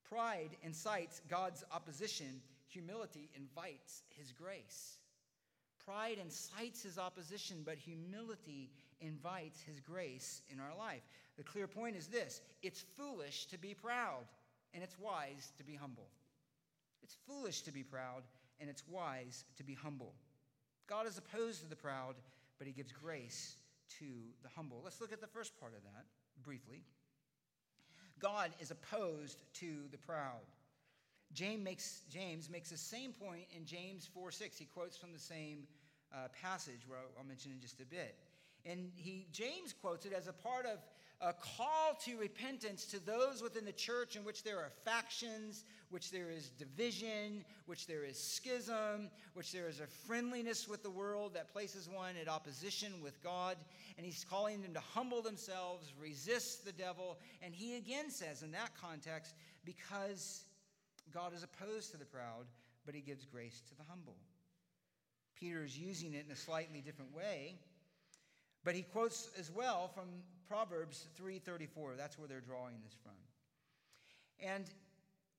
Pride 0.09 0.51
incites 0.63 1.21
God's 1.29 1.65
opposition, 1.73 2.41
humility 2.67 3.31
invites 3.37 4.03
his 4.09 4.33
grace. 4.33 4.97
Pride 5.85 6.19
incites 6.21 6.83
his 6.83 6.99
opposition, 6.99 7.63
but 7.65 7.79
humility 7.79 8.71
invites 9.01 9.61
his 9.61 9.81
grace 9.81 10.43
in 10.51 10.61
our 10.61 10.77
life. 10.77 11.03
The 11.37 11.45
clear 11.45 11.67
point 11.67 11.97
is 11.97 12.09
this 12.09 12.41
it's 12.63 12.85
foolish 12.97 13.47
to 13.47 13.59
be 13.59 13.75
proud, 13.75 14.25
and 14.75 14.83
it's 14.83 14.99
wise 14.99 15.53
to 15.59 15.65
be 15.65 15.75
humble. 15.75 16.09
It's 17.03 17.17
foolish 17.27 17.63
to 17.63 17.73
be 17.73 17.83
proud, 17.83 18.23
and 18.61 18.69
it's 18.69 18.87
wise 18.89 19.45
to 19.57 19.65
be 19.65 19.75
humble. 19.75 20.15
God 20.89 21.07
is 21.07 21.19
opposed 21.19 21.61
to 21.63 21.69
the 21.69 21.77
proud, 21.77 22.17
but 22.59 22.67
he 22.67 22.73
gives 22.73 22.93
grace 22.93 23.57
to 23.99 24.07
the 24.43 24.49
humble. 24.55 24.81
Let's 24.83 25.01
look 25.01 25.13
at 25.13 25.21
the 25.21 25.27
first 25.27 25.59
part 25.59 25.73
of 25.77 25.83
that 25.85 26.05
briefly. 26.43 26.83
God 28.19 28.51
is 28.61 28.71
opposed 28.71 29.43
to 29.55 29.89
the 29.91 29.99
proud. 29.99 30.45
James 31.33 31.63
makes, 31.63 32.03
James 32.11 32.49
makes 32.51 32.71
the 32.71 32.77
same 32.77 33.13
point 33.13 33.45
in 33.55 33.65
James 33.65 34.09
4 34.13 34.31
6. 34.31 34.59
He 34.59 34.65
quotes 34.65 34.97
from 34.97 35.13
the 35.13 35.19
same 35.19 35.67
uh, 36.13 36.29
passage 36.41 36.81
where 36.87 36.99
I'll 37.19 37.25
mention 37.25 37.53
in 37.53 37.61
just 37.61 37.81
a 37.81 37.85
bit. 37.85 38.17
And 38.65 38.91
he, 38.97 39.27
James 39.33 39.75
quotes 39.81 40.07
it 40.07 40.13
as 40.13 40.27
a 40.27 40.33
part 40.33 40.67
of 40.67 40.79
a 41.21 41.33
call 41.33 41.99
to 42.05 42.17
repentance 42.17 42.87
to 42.87 43.05
those 43.05 43.43
within 43.43 43.65
the 43.65 43.73
church 43.73 44.17
in 44.17 44.25
which 44.25 44.45
there 44.45 44.59
are 44.59 44.71
factions, 44.85 45.65
which 45.91 46.11
there 46.11 46.31
is 46.31 46.51
division, 46.51 47.45
which 47.67 47.87
there 47.87 48.05
is 48.05 48.19
schism, 48.19 49.11
which 49.35 49.53
there 49.53 49.69
is 49.69 49.81
a 49.81 49.87
friendliness 49.87 50.69
with 50.69 50.83
the 50.83 50.91
world 50.91 51.35
that 51.35 51.53
places 51.53 51.89
one 51.89 52.15
at 52.21 52.29
opposition 52.29 52.93
with 53.03 53.23
God. 53.23 53.57
And 53.97 54.05
he's 54.05 54.25
calling 54.29 54.63
them 54.63 54.75
to 54.75 54.81
humble 54.81 55.23
themselves, 55.23 55.93
resist 56.01 56.65
the 56.65 56.73
devil. 56.73 57.19
And 57.43 57.55
he 57.55 57.77
again 57.77 58.11
says, 58.11 58.43
in 58.43 58.53
that 58.53 58.71
context, 58.81 59.35
because 59.65 60.45
God 61.13 61.33
is 61.35 61.43
opposed 61.43 61.91
to 61.93 61.97
the 61.97 62.05
proud, 62.05 62.47
but 62.85 62.95
he 62.95 63.01
gives 63.01 63.25
grace 63.25 63.63
to 63.69 63.75
the 63.77 63.85
humble. 63.89 64.17
Peter 65.39 65.65
is 65.65 65.79
using 65.79 66.15
it 66.15 66.25
in 66.27 66.33
a 66.33 66.37
slightly 66.37 66.81
different 66.81 67.15
way. 67.15 67.55
But 68.65 68.75
he 68.75 68.83
quotes 68.83 69.31
as 69.39 69.51
well 69.51 69.89
from 69.89 70.09
Proverbs 70.49 71.07
3:34. 71.17 71.97
That's 71.97 72.19
where 72.19 72.29
they're 72.29 72.41
drawing 72.41 72.75
this 72.83 72.95
from. 73.03 73.13
And 74.41 74.65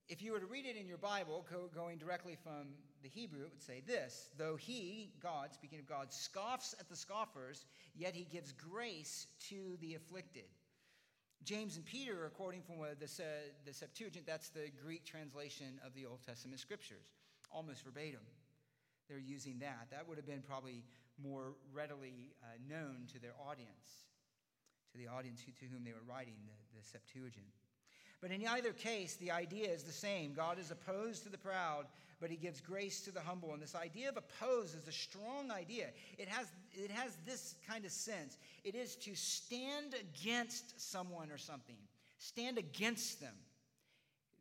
if 0.10 0.24
you 0.24 0.32
were 0.32 0.40
to 0.40 0.48
read 0.48 0.66
it 0.66 0.76
in 0.76 0.88
your 0.88 0.98
Bible, 0.98 1.46
going 1.74 1.98
directly 2.00 2.36
from 2.44 2.70
the 3.04 3.10
Hebrew, 3.10 3.44
it 3.44 3.52
would 3.52 3.62
say 3.62 3.82
this 3.86 4.30
Though 4.38 4.56
he, 4.56 5.12
God, 5.22 5.54
speaking 5.54 5.80
of 5.80 5.88
God, 5.88 6.12
scoffs 6.12 6.76
at 6.80 6.90
the 6.90 6.96
scoffers, 6.96 7.66
yet 7.96 8.16
he 8.16 8.26
gives 8.26 8.52
grace 8.52 9.28
to 9.50 9.78
the 9.82 9.94
afflicted. 9.94 10.50
James 11.44 11.78
and 11.78 11.86
Peter 11.86 12.26
are 12.26 12.30
quoting 12.30 12.62
from 12.62 12.80
the, 12.80 13.08
the 13.66 13.74
Septuagint, 13.74 14.26
that's 14.26 14.50
the 14.50 14.70
Greek 14.84 15.06
translation 15.06 15.80
of 15.86 15.94
the 15.94 16.06
Old 16.06 16.22
Testament 16.26 16.60
scriptures, 16.60 17.14
almost 17.52 17.84
verbatim. 17.84 18.20
They're 19.08 19.20
using 19.20 19.60
that. 19.60 19.88
That 19.92 20.08
would 20.08 20.18
have 20.18 20.28
been 20.28 20.42
probably 20.42 20.84
more 21.22 21.54
readily 21.72 22.34
uh, 22.44 22.58
known 22.68 23.08
to 23.14 23.20
their 23.20 23.34
audience, 23.48 24.06
to 24.92 24.98
the 24.98 25.08
audience 25.08 25.42
to 25.46 25.66
whom 25.66 25.84
they 25.84 25.94
were 25.94 26.06
writing 26.06 26.36
the, 26.46 26.80
the 26.80 26.84
Septuagint. 26.84 27.46
But 28.22 28.32
in 28.32 28.46
either 28.46 28.74
case, 28.74 29.16
the 29.16 29.32
idea 29.32 29.70
is 29.70 29.84
the 29.84 29.92
same. 29.92 30.34
God 30.34 30.60
is 30.60 30.72
opposed 30.72 31.24
to 31.24 31.30
the 31.30 31.38
proud, 31.38 31.86
but 32.20 32.30
he 32.30 32.36
gives 32.36 32.60
grace 32.60 33.02
to 33.02 33.12
the 33.12 33.22
humble. 33.22 33.54
And 33.54 33.62
this 33.62 33.76
idea 33.76 34.10
of 34.10 34.18
oppose 34.18 34.76
is 34.76 34.88
a 34.88 34.92
strong 34.92 35.52
idea. 35.52 35.88
It 36.18 36.28
has, 36.28 36.48
it 36.74 36.92
has 36.92 37.18
this 37.26 37.56
kind 37.68 37.86
of 37.86 37.92
sense 37.92 38.38
it 38.64 38.76
is 38.76 38.96
to 38.98 39.16
stand 39.16 39.96
against 40.00 40.80
someone 40.80 41.32
or 41.32 41.38
something, 41.38 41.78
stand 42.18 42.58
against 42.58 43.22
them, 43.22 43.36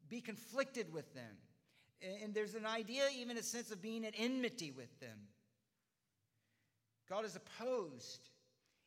be 0.09 0.21
conflicted 0.21 0.93
with 0.93 1.15
them. 1.15 1.37
And 2.23 2.35
there's 2.35 2.55
an 2.55 2.67
idea, 2.67 3.05
even 3.17 3.37
a 3.37 3.43
sense 3.43 3.71
of 3.71 3.83
being 3.83 4.05
at 4.05 4.15
enmity 4.17 4.71
with 4.71 5.01
them. 5.01 5.19
God 7.09 7.25
is 7.25 7.37
opposed. 7.37 8.29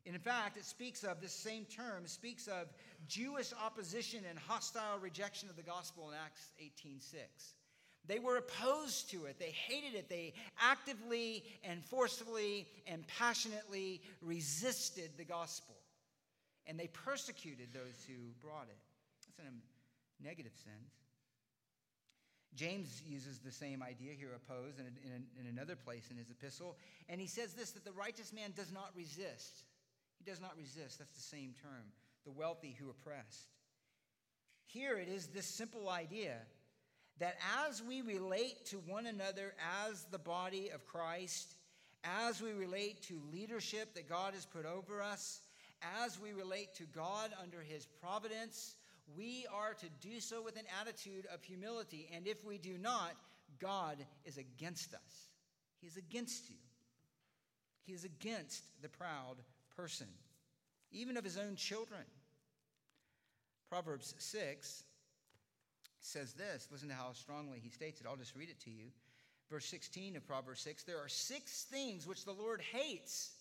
In 0.05 0.17
fact, 0.17 0.57
it 0.57 0.65
speaks 0.65 1.03
of 1.03 1.21
this 1.21 1.33
same 1.33 1.65
term, 1.65 2.07
speaks 2.07 2.47
of 2.47 2.67
Jewish 3.07 3.53
opposition 3.63 4.21
and 4.27 4.37
hostile 4.37 4.97
rejection 4.99 5.49
of 5.49 5.55
the 5.55 5.61
gospel 5.61 6.09
in 6.09 6.15
Acts 6.17 6.51
18:6. 6.59 7.55
They 8.05 8.17
were 8.17 8.37
opposed 8.37 9.11
to 9.11 9.25
it. 9.25 9.37
They 9.37 9.51
hated 9.51 9.93
it. 9.93 10.09
They 10.09 10.33
actively 10.59 11.43
and 11.63 11.85
forcefully 11.85 12.67
and 12.87 13.05
passionately 13.07 14.01
resisted 14.21 15.11
the 15.17 15.25
gospel. 15.25 15.75
And 16.65 16.79
they 16.79 16.87
persecuted 16.87 17.73
those 17.73 18.03
who 18.07 18.31
brought 18.41 18.67
it. 18.69 18.79
That's 19.37 19.47
in 19.47 19.53
a 19.53 20.27
negative 20.27 20.53
sense. 20.55 20.93
James 22.55 23.01
uses 23.05 23.39
the 23.39 23.51
same 23.51 23.81
idea 23.81 24.13
here, 24.13 24.31
opposed, 24.35 24.79
in, 24.79 24.85
in, 25.05 25.23
in 25.39 25.47
another 25.47 25.75
place 25.75 26.09
in 26.11 26.17
his 26.17 26.29
epistle. 26.31 26.75
And 27.07 27.21
he 27.21 27.27
says 27.27 27.53
this 27.53 27.71
that 27.71 27.85
the 27.85 27.93
righteous 27.93 28.33
man 28.33 28.51
does 28.55 28.71
not 28.71 28.91
resist. 28.95 29.63
He 30.23 30.29
does 30.29 30.41
not 30.41 30.57
resist. 30.57 30.99
That's 30.99 31.13
the 31.13 31.35
same 31.35 31.55
term. 31.63 31.83
The 32.25 32.31
wealthy 32.31 32.75
who 32.79 32.89
oppressed. 32.89 33.47
Here 34.65 34.97
it 34.97 35.07
is 35.07 35.27
this 35.27 35.47
simple 35.47 35.89
idea 35.89 36.35
that 37.19 37.37
as 37.67 37.81
we 37.81 38.01
relate 38.01 38.65
to 38.67 38.77
one 38.77 39.07
another 39.07 39.53
as 39.89 40.05
the 40.11 40.19
body 40.19 40.69
of 40.69 40.85
Christ, 40.85 41.55
as 42.03 42.41
we 42.41 42.51
relate 42.51 43.01
to 43.03 43.19
leadership 43.33 43.95
that 43.95 44.07
God 44.07 44.33
has 44.33 44.45
put 44.45 44.65
over 44.65 45.01
us, 45.01 45.41
as 46.03 46.19
we 46.19 46.33
relate 46.33 46.75
to 46.75 46.83
God 46.83 47.31
under 47.41 47.61
his 47.61 47.87
providence, 47.87 48.75
we 49.17 49.47
are 49.51 49.73
to 49.73 49.87
do 50.07 50.19
so 50.19 50.43
with 50.43 50.55
an 50.55 50.65
attitude 50.79 51.25
of 51.33 51.43
humility. 51.43 52.07
And 52.15 52.27
if 52.27 52.45
we 52.45 52.59
do 52.59 52.77
not, 52.77 53.13
God 53.59 53.97
is 54.25 54.37
against 54.37 54.93
us. 54.93 55.29
He 55.79 55.87
is 55.87 55.97
against 55.97 56.47
you. 56.49 56.57
He 57.83 57.93
is 57.93 58.05
against 58.05 58.63
the 58.83 58.89
proud 58.89 59.37
person, 59.75 60.07
even 60.91 61.17
of 61.17 61.23
his 61.23 61.37
own 61.37 61.55
children. 61.55 62.01
Proverbs 63.69 64.13
6 64.17 64.83
says 66.01 66.33
this. 66.33 66.67
Listen 66.71 66.89
to 66.89 66.95
how 66.95 67.13
strongly 67.13 67.59
he 67.59 67.69
states 67.69 68.01
it. 68.01 68.07
I'll 68.07 68.17
just 68.17 68.35
read 68.35 68.49
it 68.49 68.59
to 68.61 68.69
you. 68.69 68.87
Verse 69.49 69.65
16 69.65 70.15
of 70.15 70.27
Proverbs 70.27 70.61
6 70.61 70.83
There 70.83 70.97
are 70.97 71.09
six 71.09 71.63
things 71.63 72.07
which 72.07 72.25
the 72.25 72.33
Lord 72.33 72.61
hates. 72.61 73.31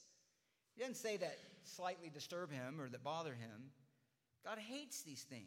He 0.74 0.80
doesn't 0.80 0.96
say 0.96 1.16
that 1.16 1.38
slightly 1.64 2.10
disturb 2.10 2.52
him 2.52 2.80
or 2.80 2.88
that 2.88 3.04
bother 3.04 3.34
him. 3.34 3.70
God 4.44 4.58
hates 4.58 5.02
these 5.02 5.22
things. 5.22 5.44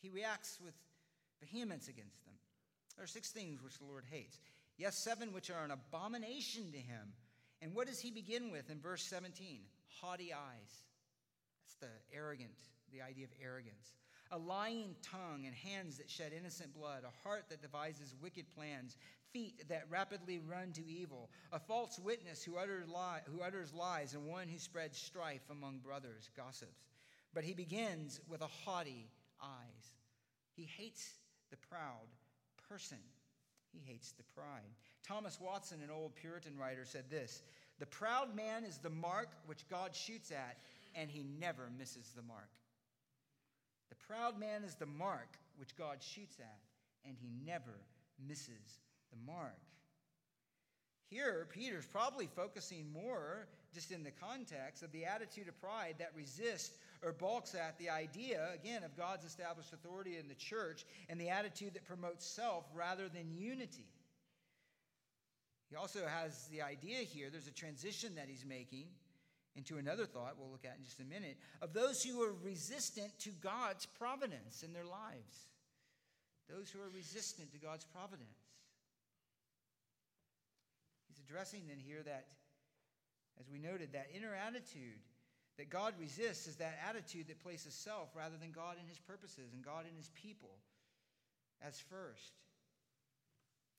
He 0.00 0.10
reacts 0.10 0.58
with 0.62 0.74
vehemence 1.42 1.88
against 1.88 2.24
them. 2.24 2.34
There 2.96 3.04
are 3.04 3.08
six 3.08 3.30
things 3.30 3.62
which 3.62 3.78
the 3.78 3.84
Lord 3.84 4.04
hates. 4.10 4.38
Yes, 4.76 4.96
seven 4.96 5.32
which 5.32 5.50
are 5.50 5.64
an 5.64 5.70
abomination 5.70 6.72
to 6.72 6.78
him. 6.78 7.12
And 7.62 7.74
what 7.74 7.86
does 7.86 8.00
he 8.00 8.10
begin 8.10 8.50
with 8.50 8.70
in 8.70 8.80
verse 8.80 9.02
17? 9.02 9.60
Haughty 10.00 10.32
eyes. 10.32 10.82
That's 11.62 11.76
the 11.80 12.16
arrogant, 12.16 12.58
the 12.92 13.02
idea 13.02 13.24
of 13.24 13.30
arrogance 13.42 13.92
a 14.30 14.38
lying 14.38 14.96
tongue 15.02 15.44
and 15.46 15.54
hands 15.54 15.98
that 15.98 16.10
shed 16.10 16.32
innocent 16.36 16.74
blood, 16.74 17.04
a 17.04 17.28
heart 17.28 17.44
that 17.48 17.62
devises 17.62 18.14
wicked 18.20 18.46
plans, 18.54 18.96
feet 19.32 19.68
that 19.68 19.84
rapidly 19.88 20.38
run 20.38 20.72
to 20.72 20.86
evil, 20.86 21.30
a 21.52 21.58
false 21.58 21.98
witness 21.98 22.42
who, 22.42 22.56
utters 22.56 22.88
lie, 22.88 23.20
who 23.26 23.42
utters 23.42 23.72
lies, 23.72 24.14
and 24.14 24.26
one 24.26 24.48
who 24.48 24.58
spreads 24.58 24.98
strife 24.98 25.42
among 25.50 25.78
brothers, 25.78 26.30
gossips. 26.36 26.88
But 27.32 27.44
he 27.44 27.54
begins 27.54 28.20
with 28.28 28.42
a 28.42 28.46
haughty 28.46 29.08
eyes. 29.42 29.92
He 30.56 30.64
hates 30.64 31.14
the 31.50 31.56
proud 31.56 32.08
person. 32.68 32.98
He 33.72 33.80
hates 33.84 34.12
the 34.12 34.22
pride. 34.22 34.62
Thomas 35.06 35.40
Watson, 35.40 35.80
an 35.82 35.90
old 35.90 36.14
Puritan 36.14 36.56
writer, 36.58 36.84
said 36.84 37.10
this 37.10 37.42
The 37.78 37.86
proud 37.86 38.34
man 38.34 38.64
is 38.64 38.78
the 38.78 38.90
mark 38.90 39.28
which 39.46 39.68
God 39.68 39.94
shoots 39.94 40.30
at, 40.30 40.58
and 40.94 41.10
he 41.10 41.24
never 41.40 41.70
misses 41.76 42.12
the 42.14 42.22
mark. 42.22 42.50
The 43.88 43.96
proud 44.06 44.38
man 44.38 44.62
is 44.64 44.74
the 44.74 44.86
mark 44.86 45.38
which 45.56 45.76
God 45.76 45.98
shoots 46.00 46.38
at, 46.40 46.60
and 47.06 47.16
he 47.20 47.30
never 47.44 47.74
misses 48.26 48.80
the 49.10 49.32
mark. 49.32 49.58
Here, 51.10 51.46
Peter's 51.52 51.86
probably 51.86 52.28
focusing 52.34 52.92
more, 52.92 53.46
just 53.72 53.92
in 53.92 54.02
the 54.02 54.10
context, 54.10 54.82
of 54.82 54.90
the 54.92 55.04
attitude 55.04 55.48
of 55.48 55.60
pride 55.60 55.96
that 55.98 56.12
resists 56.16 56.76
or 57.02 57.12
balks 57.12 57.54
at 57.54 57.78
the 57.78 57.90
idea, 57.90 58.48
again, 58.54 58.82
of 58.82 58.96
God's 58.96 59.24
established 59.24 59.72
authority 59.72 60.16
in 60.16 60.28
the 60.28 60.34
church 60.34 60.84
and 61.08 61.20
the 61.20 61.28
attitude 61.28 61.74
that 61.74 61.84
promotes 61.84 62.26
self 62.26 62.64
rather 62.74 63.08
than 63.08 63.36
unity. 63.36 63.86
He 65.70 65.76
also 65.76 66.06
has 66.06 66.46
the 66.48 66.62
idea 66.62 66.98
here, 66.98 67.28
there's 67.30 67.48
a 67.48 67.52
transition 67.52 68.14
that 68.16 68.28
he's 68.28 68.44
making 68.44 68.86
into 69.56 69.78
another 69.78 70.04
thought 70.04 70.34
we'll 70.38 70.50
look 70.50 70.64
at 70.64 70.76
in 70.78 70.84
just 70.84 71.00
a 71.00 71.04
minute 71.04 71.36
of 71.62 71.72
those 71.72 72.02
who 72.02 72.20
are 72.22 72.34
resistant 72.42 73.16
to 73.20 73.30
God's 73.30 73.86
providence 73.86 74.62
in 74.62 74.72
their 74.72 74.84
lives. 74.84 75.46
Those 76.50 76.70
who 76.70 76.80
are 76.80 76.90
resistant 76.90 77.52
to 77.52 77.58
God's 77.58 77.84
providence. 77.84 78.38
He's 81.08 81.24
addressing 81.24 81.62
then 81.68 81.78
here 81.78 82.02
that, 82.04 82.26
as 83.40 83.48
we 83.48 83.58
noted, 83.58 83.92
that 83.92 84.08
inner 84.14 84.34
attitude 84.34 85.00
that 85.56 85.70
God 85.70 85.94
resists 86.00 86.46
is 86.46 86.56
that 86.56 86.78
attitude 86.88 87.28
that 87.28 87.42
places 87.42 87.74
self 87.74 88.10
rather 88.14 88.36
than 88.36 88.50
God 88.50 88.76
and 88.78 88.88
his 88.88 88.98
purposes 88.98 89.52
and 89.54 89.64
God 89.64 89.86
and 89.86 89.96
his 89.96 90.10
people 90.14 90.58
as 91.62 91.78
first. 91.78 92.32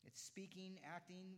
It's 0.08 0.22
speaking, 0.22 0.80
acting 0.96 1.36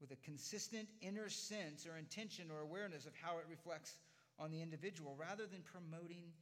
with 0.00 0.10
a 0.10 0.16
consistent 0.16 0.88
inner 1.00 1.28
sense 1.28 1.86
or 1.86 1.96
intention 1.96 2.50
or 2.50 2.60
awareness 2.60 3.06
of 3.06 3.12
how 3.20 3.38
it 3.38 3.46
reflects 3.48 3.94
on 4.38 4.50
the 4.50 4.60
individual 4.60 5.16
rather 5.18 5.46
than 5.46 5.62
promoting 5.62 6.32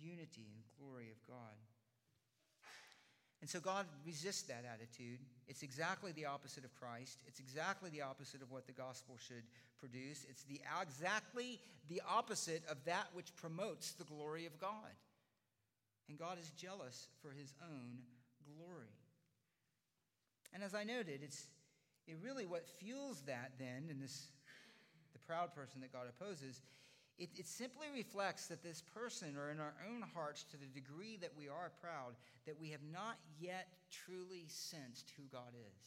unity 0.00 0.46
and 0.54 0.62
glory 0.78 1.10
of 1.10 1.18
God. 1.26 1.58
And 3.40 3.48
so 3.48 3.58
God 3.58 3.86
resists 4.04 4.42
that 4.42 4.64
attitude. 4.70 5.18
It's 5.48 5.62
exactly 5.62 6.12
the 6.12 6.26
opposite 6.26 6.64
of 6.64 6.74
Christ. 6.74 7.20
It's 7.26 7.40
exactly 7.40 7.88
the 7.88 8.02
opposite 8.02 8.42
of 8.42 8.50
what 8.50 8.66
the 8.66 8.72
gospel 8.72 9.16
should 9.18 9.44
produce. 9.78 10.26
It's 10.28 10.42
the 10.44 10.60
exactly 10.82 11.58
the 11.88 12.02
opposite 12.08 12.62
of 12.70 12.84
that 12.84 13.08
which 13.14 13.34
promotes 13.36 13.92
the 13.92 14.04
glory 14.04 14.44
of 14.46 14.60
God. 14.60 14.92
And 16.08 16.18
God 16.18 16.38
is 16.38 16.50
jealous 16.50 17.08
for 17.22 17.30
his 17.30 17.54
own 17.62 18.00
glory. 18.44 18.92
And 20.52 20.62
as 20.62 20.74
I 20.74 20.84
noted, 20.84 21.20
it's 21.22 21.46
it 22.06 22.16
really 22.22 22.46
what 22.46 22.66
fuels 22.78 23.22
that 23.26 23.52
then 23.58 23.88
in 23.90 24.00
this 24.00 24.28
the 25.12 25.18
proud 25.20 25.54
person 25.54 25.80
that 25.80 25.92
god 25.92 26.06
opposes 26.08 26.62
it, 27.20 27.28
it 27.36 27.46
simply 27.46 27.86
reflects 27.94 28.46
that 28.46 28.62
this 28.62 28.82
person 28.94 29.36
or 29.36 29.50
in 29.50 29.60
our 29.60 29.74
own 29.92 30.02
hearts 30.14 30.42
to 30.44 30.56
the 30.56 30.66
degree 30.66 31.18
that 31.20 31.36
we 31.36 31.48
are 31.48 31.70
proud 31.82 32.16
that 32.46 32.58
we 32.58 32.70
have 32.70 32.80
not 32.90 33.18
yet 33.38 33.68
truly 33.90 34.46
sensed 34.48 35.12
who 35.16 35.24
god 35.30 35.52
is. 35.52 35.84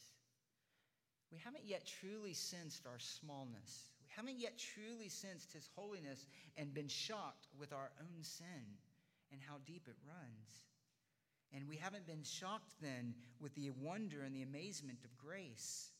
We 1.31 1.39
haven't 1.39 1.65
yet 1.65 1.89
truly 1.99 2.35
sensed 2.35 2.85
our 2.85 2.99
smallness. 2.99 3.89
We 3.99 4.09
haven't 4.15 4.39
yet 4.39 4.59
truly 4.59 5.09
sensed 5.09 5.51
his 5.51 5.67
holiness 5.75 6.27
and 6.55 6.71
been 6.71 6.87
shocked 6.87 7.47
with 7.59 7.73
our 7.73 7.89
own 7.99 8.21
sin 8.21 8.77
and 9.31 9.41
how 9.41 9.55
deep 9.65 9.87
it 9.87 9.97
runs. 10.07 10.67
And 11.51 11.67
we 11.67 11.77
haven't 11.77 12.05
been 12.05 12.23
shocked 12.23 12.73
then 12.79 13.15
with 13.39 13.55
the 13.55 13.71
wonder 13.81 14.21
and 14.21 14.35
the 14.35 14.43
amazement 14.43 14.99
of 15.03 15.17
grace 15.17 15.92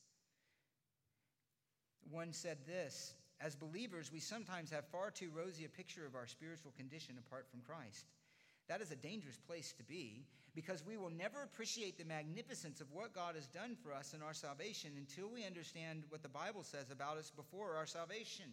one 2.10 2.32
said 2.32 2.58
this 2.66 3.14
As 3.40 3.54
believers, 3.54 4.12
we 4.12 4.20
sometimes 4.20 4.70
have 4.70 4.86
far 4.88 5.10
too 5.10 5.30
rosy 5.34 5.64
a 5.64 5.68
picture 5.68 6.06
of 6.06 6.14
our 6.14 6.26
spiritual 6.26 6.72
condition 6.76 7.16
apart 7.18 7.46
from 7.50 7.60
Christ. 7.60 8.06
That 8.68 8.80
is 8.80 8.90
a 8.90 8.96
dangerous 8.96 9.36
place 9.36 9.74
to 9.76 9.84
be 9.84 10.24
because 10.54 10.86
we 10.86 10.96
will 10.96 11.10
never 11.10 11.42
appreciate 11.42 11.98
the 11.98 12.04
magnificence 12.04 12.80
of 12.80 12.90
what 12.92 13.14
God 13.14 13.34
has 13.34 13.46
done 13.48 13.76
for 13.82 13.92
us 13.92 14.14
in 14.14 14.22
our 14.22 14.32
salvation 14.32 14.92
until 14.96 15.28
we 15.28 15.44
understand 15.44 16.04
what 16.08 16.22
the 16.22 16.28
Bible 16.28 16.62
says 16.62 16.90
about 16.90 17.18
us 17.18 17.30
before 17.30 17.76
our 17.76 17.86
salvation. 17.86 18.46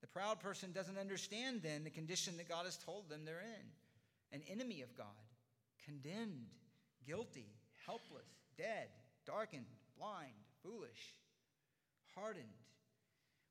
The 0.00 0.06
proud 0.08 0.40
person 0.40 0.72
doesn't 0.72 0.98
understand 0.98 1.62
then 1.62 1.82
the 1.84 1.90
condition 1.90 2.36
that 2.36 2.48
God 2.48 2.64
has 2.64 2.76
told 2.76 3.08
them 3.08 3.24
they're 3.24 3.40
in 3.40 4.38
an 4.40 4.42
enemy 4.50 4.82
of 4.82 4.96
God, 4.96 5.06
condemned, 5.84 6.46
guilty, 7.06 7.46
helpless, 7.86 8.26
dead, 8.56 8.88
darkened, 9.26 9.66
blind, 9.96 10.32
foolish, 10.62 11.14
hardened. 12.16 12.46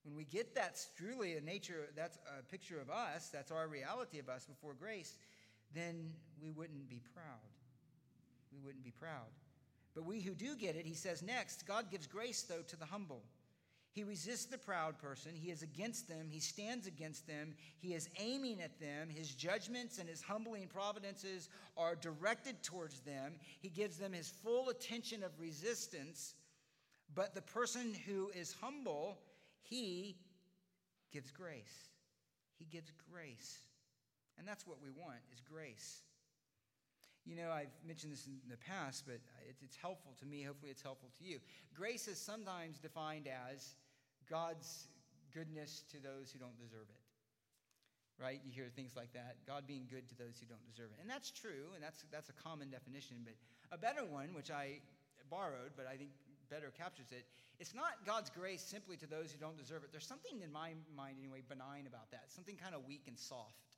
When 0.03 0.15
we 0.15 0.25
get 0.25 0.53
that's 0.53 0.89
truly 0.97 1.37
a 1.37 1.41
nature, 1.41 1.89
that's 1.95 2.17
a 2.37 2.43
picture 2.43 2.79
of 2.81 2.89
us, 2.89 3.29
that's 3.29 3.51
our 3.51 3.67
reality 3.67 4.19
of 4.19 4.27
us 4.29 4.45
before 4.45 4.73
grace, 4.73 5.17
then 5.73 6.11
we 6.41 6.51
wouldn't 6.51 6.89
be 6.89 7.01
proud. 7.13 7.39
We 8.51 8.59
wouldn't 8.59 8.83
be 8.83 8.91
proud. 8.91 9.31
But 9.95 10.05
we 10.05 10.21
who 10.21 10.33
do 10.33 10.55
get 10.55 10.75
it, 10.75 10.85
he 10.85 10.93
says 10.93 11.21
next, 11.21 11.65
God 11.67 11.89
gives 11.89 12.07
grace, 12.07 12.43
though, 12.43 12.63
to 12.67 12.75
the 12.75 12.85
humble. 12.85 13.23
He 13.93 14.03
resists 14.03 14.45
the 14.45 14.57
proud 14.57 14.97
person. 14.97 15.33
He 15.35 15.51
is 15.51 15.61
against 15.61 16.09
them. 16.09 16.27
He 16.27 16.39
stands 16.39 16.87
against 16.87 17.27
them. 17.27 17.53
He 17.77 17.93
is 17.93 18.09
aiming 18.19 18.59
at 18.59 18.79
them. 18.79 19.07
His 19.07 19.29
judgments 19.35 19.99
and 19.99 20.09
his 20.09 20.23
humbling 20.23 20.67
providences 20.67 21.47
are 21.77 21.95
directed 21.95 22.63
towards 22.63 23.01
them. 23.01 23.33
He 23.59 23.69
gives 23.69 23.97
them 23.97 24.11
his 24.11 24.29
full 24.29 24.69
attention 24.69 25.21
of 25.21 25.39
resistance. 25.39 26.33
But 27.15 27.35
the 27.35 27.41
person 27.41 27.93
who 28.07 28.31
is 28.33 28.55
humble, 28.59 29.17
he 29.61 30.17
gives 31.11 31.31
grace. 31.31 31.89
He 32.57 32.65
gives 32.65 32.91
grace. 33.11 33.59
And 34.37 34.47
that's 34.47 34.65
what 34.65 34.77
we 34.81 34.89
want 34.89 35.19
is 35.31 35.39
grace. 35.41 36.01
You 37.25 37.35
know, 37.35 37.51
I've 37.51 37.71
mentioned 37.87 38.11
this 38.11 38.27
in 38.27 38.49
the 38.49 38.57
past, 38.57 39.05
but 39.05 39.19
it's 39.61 39.77
helpful 39.77 40.13
to 40.19 40.25
me. 40.25 40.43
Hopefully, 40.43 40.71
it's 40.71 40.81
helpful 40.81 41.09
to 41.19 41.23
you. 41.23 41.39
Grace 41.73 42.07
is 42.07 42.17
sometimes 42.17 42.79
defined 42.79 43.27
as 43.27 43.75
God's 44.29 44.87
goodness 45.33 45.83
to 45.91 45.97
those 45.97 46.31
who 46.31 46.39
don't 46.39 46.57
deserve 46.59 46.87
it. 46.89 47.01
Right? 48.21 48.41
You 48.45 48.51
hear 48.51 48.69
things 48.75 48.93
like 48.95 49.13
that. 49.13 49.37
God 49.47 49.63
being 49.65 49.87
good 49.89 50.07
to 50.09 50.15
those 50.17 50.37
who 50.39 50.45
don't 50.45 50.65
deserve 50.69 50.91
it. 50.91 50.99
And 51.01 51.09
that's 51.09 51.31
true, 51.31 51.71
and 51.73 51.83
that's, 51.83 52.03
that's 52.11 52.29
a 52.29 52.33
common 52.33 52.69
definition. 52.69 53.17
But 53.23 53.33
a 53.71 53.77
better 53.77 54.05
one, 54.05 54.33
which 54.35 54.51
I 54.51 54.79
borrowed, 55.29 55.71
but 55.77 55.87
I 55.87 55.95
think 55.95 56.11
better 56.49 56.71
captures 56.77 57.11
it, 57.11 57.25
it's 57.59 57.73
not 57.73 58.05
God's 58.05 58.29
grace 58.29 58.61
simply 58.61 58.97
to 58.97 59.07
those 59.07 59.31
who 59.31 59.37
don't 59.37 59.57
deserve 59.57 59.83
it. 59.83 59.91
There's 59.91 60.07
something 60.07 60.41
in 60.43 60.51
my 60.51 60.71
mind, 60.95 61.17
anyway, 61.19 61.41
benign 61.47 61.87
about 61.87 62.11
that, 62.11 62.25
something 62.27 62.55
kind 62.55 62.75
of 62.75 62.85
weak 62.85 63.03
and 63.07 63.17
soft. 63.17 63.77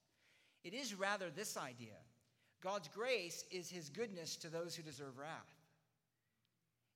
It 0.63 0.73
is 0.73 0.95
rather 0.95 1.29
this 1.29 1.57
idea 1.57 1.97
God's 2.61 2.87
grace 2.87 3.45
is 3.51 3.69
his 3.69 3.89
goodness 3.89 4.35
to 4.37 4.49
those 4.49 4.75
who 4.75 4.81
deserve 4.81 5.17
wrath. 5.19 5.55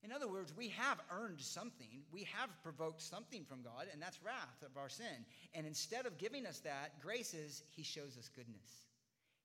In 0.01 0.11
other 0.11 0.27
words, 0.27 0.53
we 0.55 0.69
have 0.69 0.99
earned 1.11 1.41
something. 1.41 2.03
We 2.11 2.23
have 2.23 2.49
provoked 2.63 3.01
something 3.01 3.43
from 3.43 3.61
God, 3.61 3.87
and 3.91 4.01
that's 4.01 4.23
wrath 4.23 4.63
of 4.65 4.77
our 4.77 4.87
sin. 4.87 5.25
And 5.53 5.67
instead 5.67 6.05
of 6.05 6.17
giving 6.17 6.45
us 6.45 6.59
that, 6.59 7.01
grace 7.01 7.33
is 7.33 7.63
He 7.69 7.83
shows 7.83 8.17
us 8.17 8.29
goodness. 8.33 8.87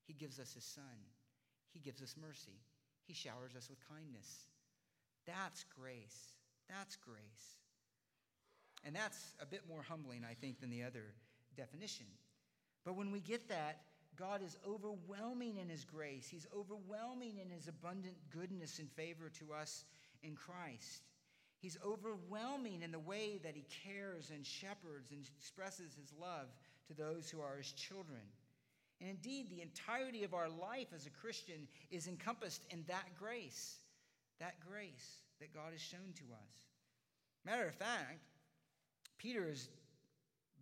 He 0.07 0.13
gives 0.13 0.39
us 0.39 0.55
His 0.55 0.65
Son. 0.65 0.85
He 1.73 1.81
gives 1.81 2.01
us 2.01 2.15
mercy. 2.21 2.61
He 3.05 3.15
showers 3.15 3.57
us 3.57 3.69
with 3.69 3.79
kindness. 3.89 4.47
That's 5.27 5.65
grace. 5.79 6.35
That's 6.69 6.97
grace. 6.97 7.59
And 8.85 8.95
that's 8.95 9.33
a 9.41 9.47
bit 9.47 9.63
more 9.69 9.83
humbling, 9.83 10.23
I 10.29 10.35
think, 10.35 10.61
than 10.61 10.71
the 10.71 10.83
other 10.83 11.15
definition. 11.57 12.07
But 12.85 12.97
when 12.97 13.11
we 13.11 13.21
get 13.21 13.49
that, 13.49 13.81
God 14.17 14.43
is 14.43 14.57
overwhelming 14.67 15.57
in 15.57 15.69
His 15.69 15.85
grace. 15.85 16.29
He's 16.31 16.47
overwhelming 16.57 17.39
in 17.43 17.51
His 17.51 17.69
abundant 17.69 18.17
goodness 18.31 18.79
and 18.79 18.91
favor 18.93 19.31
to 19.39 19.53
us 19.53 19.85
in 20.23 20.37
Christ. 20.37 21.03
He's 21.59 21.79
overwhelming 21.85 22.83
in 22.83 22.93
the 22.93 22.99
way 22.99 23.41
that 23.43 23.57
He 23.57 23.65
cares 23.85 24.31
and 24.31 24.47
shepherds 24.47 25.11
and 25.11 25.25
expresses 25.39 25.95
His 25.99 26.13
love 26.21 26.49
to 26.89 26.95
those 26.95 27.31
who 27.31 27.41
are 27.41 27.57
His 27.57 27.73
children. 27.73 28.21
And 29.01 29.11
indeed, 29.11 29.51
the 29.51 29.63
entirety 29.63 30.25
of 30.25 30.35
our 30.35 30.49
life 30.49 30.89
as 30.95 31.07
a 31.07 31.11
Christian 31.11 31.67
is 31.91 32.07
encompassed 32.07 32.65
in 32.71 32.85
that 32.87 33.09
grace, 33.19 33.79
that 34.41 34.57
grace 34.61 35.23
that 35.41 35.53
God 35.53 35.73
has 35.73 35.81
shown 35.81 36.13
to 36.17 36.25
us. 36.33 36.53
Matter 37.45 37.67
of 37.67 37.75
fact, 37.75 38.21
Peter 39.19 39.49
has 39.49 39.69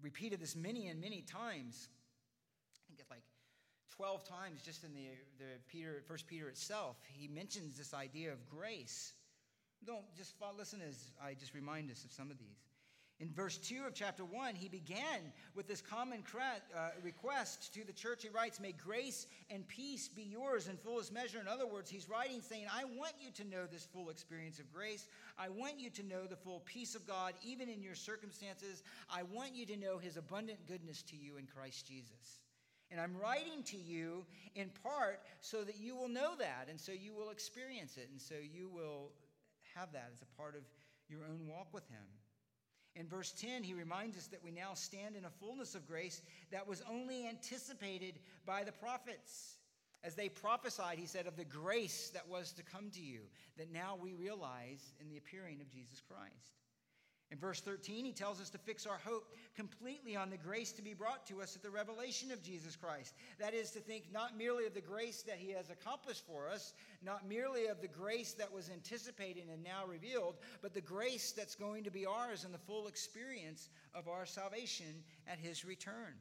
repeated 0.03 0.41
this 0.41 0.57
many 0.57 0.89
and 0.89 1.01
many 1.01 1.23
times. 1.23 1.89
I 2.75 2.81
think 2.89 3.01
it's 3.01 3.11
like 3.11 3.23
12 3.97 4.25
times 4.25 4.62
just 4.62 4.85
in 4.85 4.95
the, 4.95 5.07
the 5.39 5.51
Peter, 5.68 6.03
First 6.07 6.27
Peter 6.27 6.49
itself, 6.49 6.97
he 7.07 7.29
mentions 7.29 7.77
this 7.77 7.95
idea 7.95 8.33
of 8.33 8.49
grace. 8.49 9.12
Don't 9.87 10.05
just 10.16 10.39
follow, 10.39 10.55
listen 10.59 10.81
as 10.87 11.11
I 11.23 11.35
just 11.35 11.55
remind 11.55 11.91
us 11.91 12.05
of 12.05 12.11
some 12.11 12.31
of 12.31 12.39
these. 12.39 12.72
In 13.23 13.31
verse 13.31 13.57
2 13.57 13.85
of 13.87 13.95
chapter 13.95 14.25
1, 14.25 14.57
he 14.57 14.68
began 14.68 15.33
with 15.55 15.68
this 15.68 15.81
common 15.81 16.25
uh, 16.37 16.89
request 17.05 17.73
to 17.73 17.85
the 17.87 17.93
church. 17.93 18.25
He 18.25 18.29
writes, 18.29 18.59
May 18.59 18.73
grace 18.73 19.29
and 19.49 19.66
peace 19.68 20.09
be 20.09 20.25
yours 20.25 20.66
in 20.66 20.77
fullest 20.77 21.12
measure. 21.12 21.39
In 21.39 21.47
other 21.47 21.64
words, 21.64 21.89
he's 21.89 22.09
writing 22.09 22.41
saying, 22.41 22.66
I 22.68 22.83
want 22.85 23.12
you 23.20 23.31
to 23.31 23.49
know 23.49 23.66
this 23.70 23.87
full 23.87 24.11
experience 24.11 24.59
of 24.59 24.73
grace. 24.73 25.07
I 25.39 25.51
want 25.51 25.79
you 25.79 25.89
to 25.91 26.03
know 26.03 26.27
the 26.27 26.35
full 26.35 26.64
peace 26.64 26.97
of 26.97 27.07
God, 27.07 27.35
even 27.45 27.68
in 27.68 27.81
your 27.81 27.95
circumstances. 27.95 28.83
I 29.09 29.23
want 29.23 29.55
you 29.55 29.66
to 29.66 29.77
know 29.77 29.99
his 29.99 30.16
abundant 30.16 30.59
goodness 30.66 31.01
to 31.03 31.16
you 31.16 31.37
in 31.37 31.47
Christ 31.47 31.87
Jesus. 31.87 32.41
And 32.91 33.01
I'm 33.01 33.16
writing 33.16 33.62
to 33.66 33.77
you 33.77 34.27
in 34.57 34.68
part 34.83 35.20
so 35.41 35.62
that 35.62 35.79
you 35.79 35.95
will 35.95 36.09
know 36.09 36.35
that, 36.41 36.66
and 36.68 36.81
so 36.81 36.91
you 36.91 37.14
will 37.14 37.31
experience 37.31 37.99
it, 37.99 38.09
and 38.11 38.20
so 38.20 38.35
you 38.35 38.68
will 38.68 39.12
have 39.77 39.93
that 39.93 40.11
as 40.12 40.23
a 40.23 40.37
part 40.37 40.57
of 40.57 40.62
your 41.09 41.20
own 41.20 41.47
walk 41.47 41.68
with 41.73 41.89
Him. 41.89 42.03
In 42.95 43.09
verse 43.09 43.32
10, 43.32 43.62
he 43.62 43.74
reminds 43.74 44.18
us 44.18 44.26
that 44.28 44.45
we 44.45 44.51
now 44.51 44.74
stand 44.74 45.16
in 45.16 45.24
a 45.24 45.30
fullness 45.30 45.74
of 45.74 45.86
grace 45.86 46.20
that 46.51 46.66
was 46.66 46.82
only 46.90 47.26
anticipated 47.26 48.18
by 48.45 48.64
the 48.64 48.72
prophets. 48.72 49.57
As 50.05 50.14
they 50.14 50.28
prophesied, 50.28 50.99
he 50.99 51.07
said, 51.07 51.26
of 51.26 51.36
the 51.36 51.45
grace 51.45 52.11
that 52.12 52.28
was 52.28 52.53
to 52.53 52.62
come 52.62 52.90
to 52.90 53.01
you, 53.01 53.20
that 53.57 53.72
now 53.72 53.97
we 54.01 54.12
realize 54.12 54.93
in 55.01 55.09
the 55.09 55.16
appearing 55.16 55.61
of 55.61 55.70
Jesus 55.70 56.03
Christ. 56.07 56.62
In 57.33 57.39
verse 57.39 57.62
13, 57.62 58.05
he 58.05 58.12
tells 58.12 58.43
us 58.43 58.51
to 58.51 58.59
fix 58.59 58.87
our 58.87 58.99
hope 59.03 59.33
completely 59.57 60.14
on 60.14 60.28
the 60.28 60.37
grace 60.37 60.70
to 60.72 60.83
be 60.83 60.93
brought 60.93 61.26
to 61.28 61.41
us 61.41 61.57
at 61.57 61.62
the 61.62 61.70
revelation 61.70 62.30
of 62.30 62.43
Jesus 62.43 62.76
Christ. 62.76 63.14
That 63.41 63.55
is 63.55 63.70
to 63.70 63.80
think 63.80 64.12
not 64.12 64.37
merely 64.37 64.66
of 64.66 64.74
the 64.74 64.83
grace 64.83 65.22
that 65.22 65.39
he 65.39 65.51
has 65.53 65.70
accomplished 65.70 66.26
for 66.26 66.47
us, 66.47 66.74
not 67.03 67.26
merely 67.26 67.68
of 67.68 67.80
the 67.80 67.89
grace 67.89 68.35
that 68.35 68.53
was 68.53 68.68
anticipated 68.68 69.45
and 69.51 69.64
now 69.64 69.87
revealed, 69.89 70.37
but 70.61 70.74
the 70.74 70.83
grace 70.83 71.33
that's 71.33 71.55
going 71.55 71.85
to 71.85 71.91
be 71.91 72.05
ours 72.05 72.45
in 72.45 72.53
the 72.53 72.59
full 72.59 72.87
experience 72.87 73.70
of 73.95 74.09
our 74.09 74.26
salvation 74.26 75.03
at 75.26 75.39
his 75.39 75.64
return. 75.64 76.12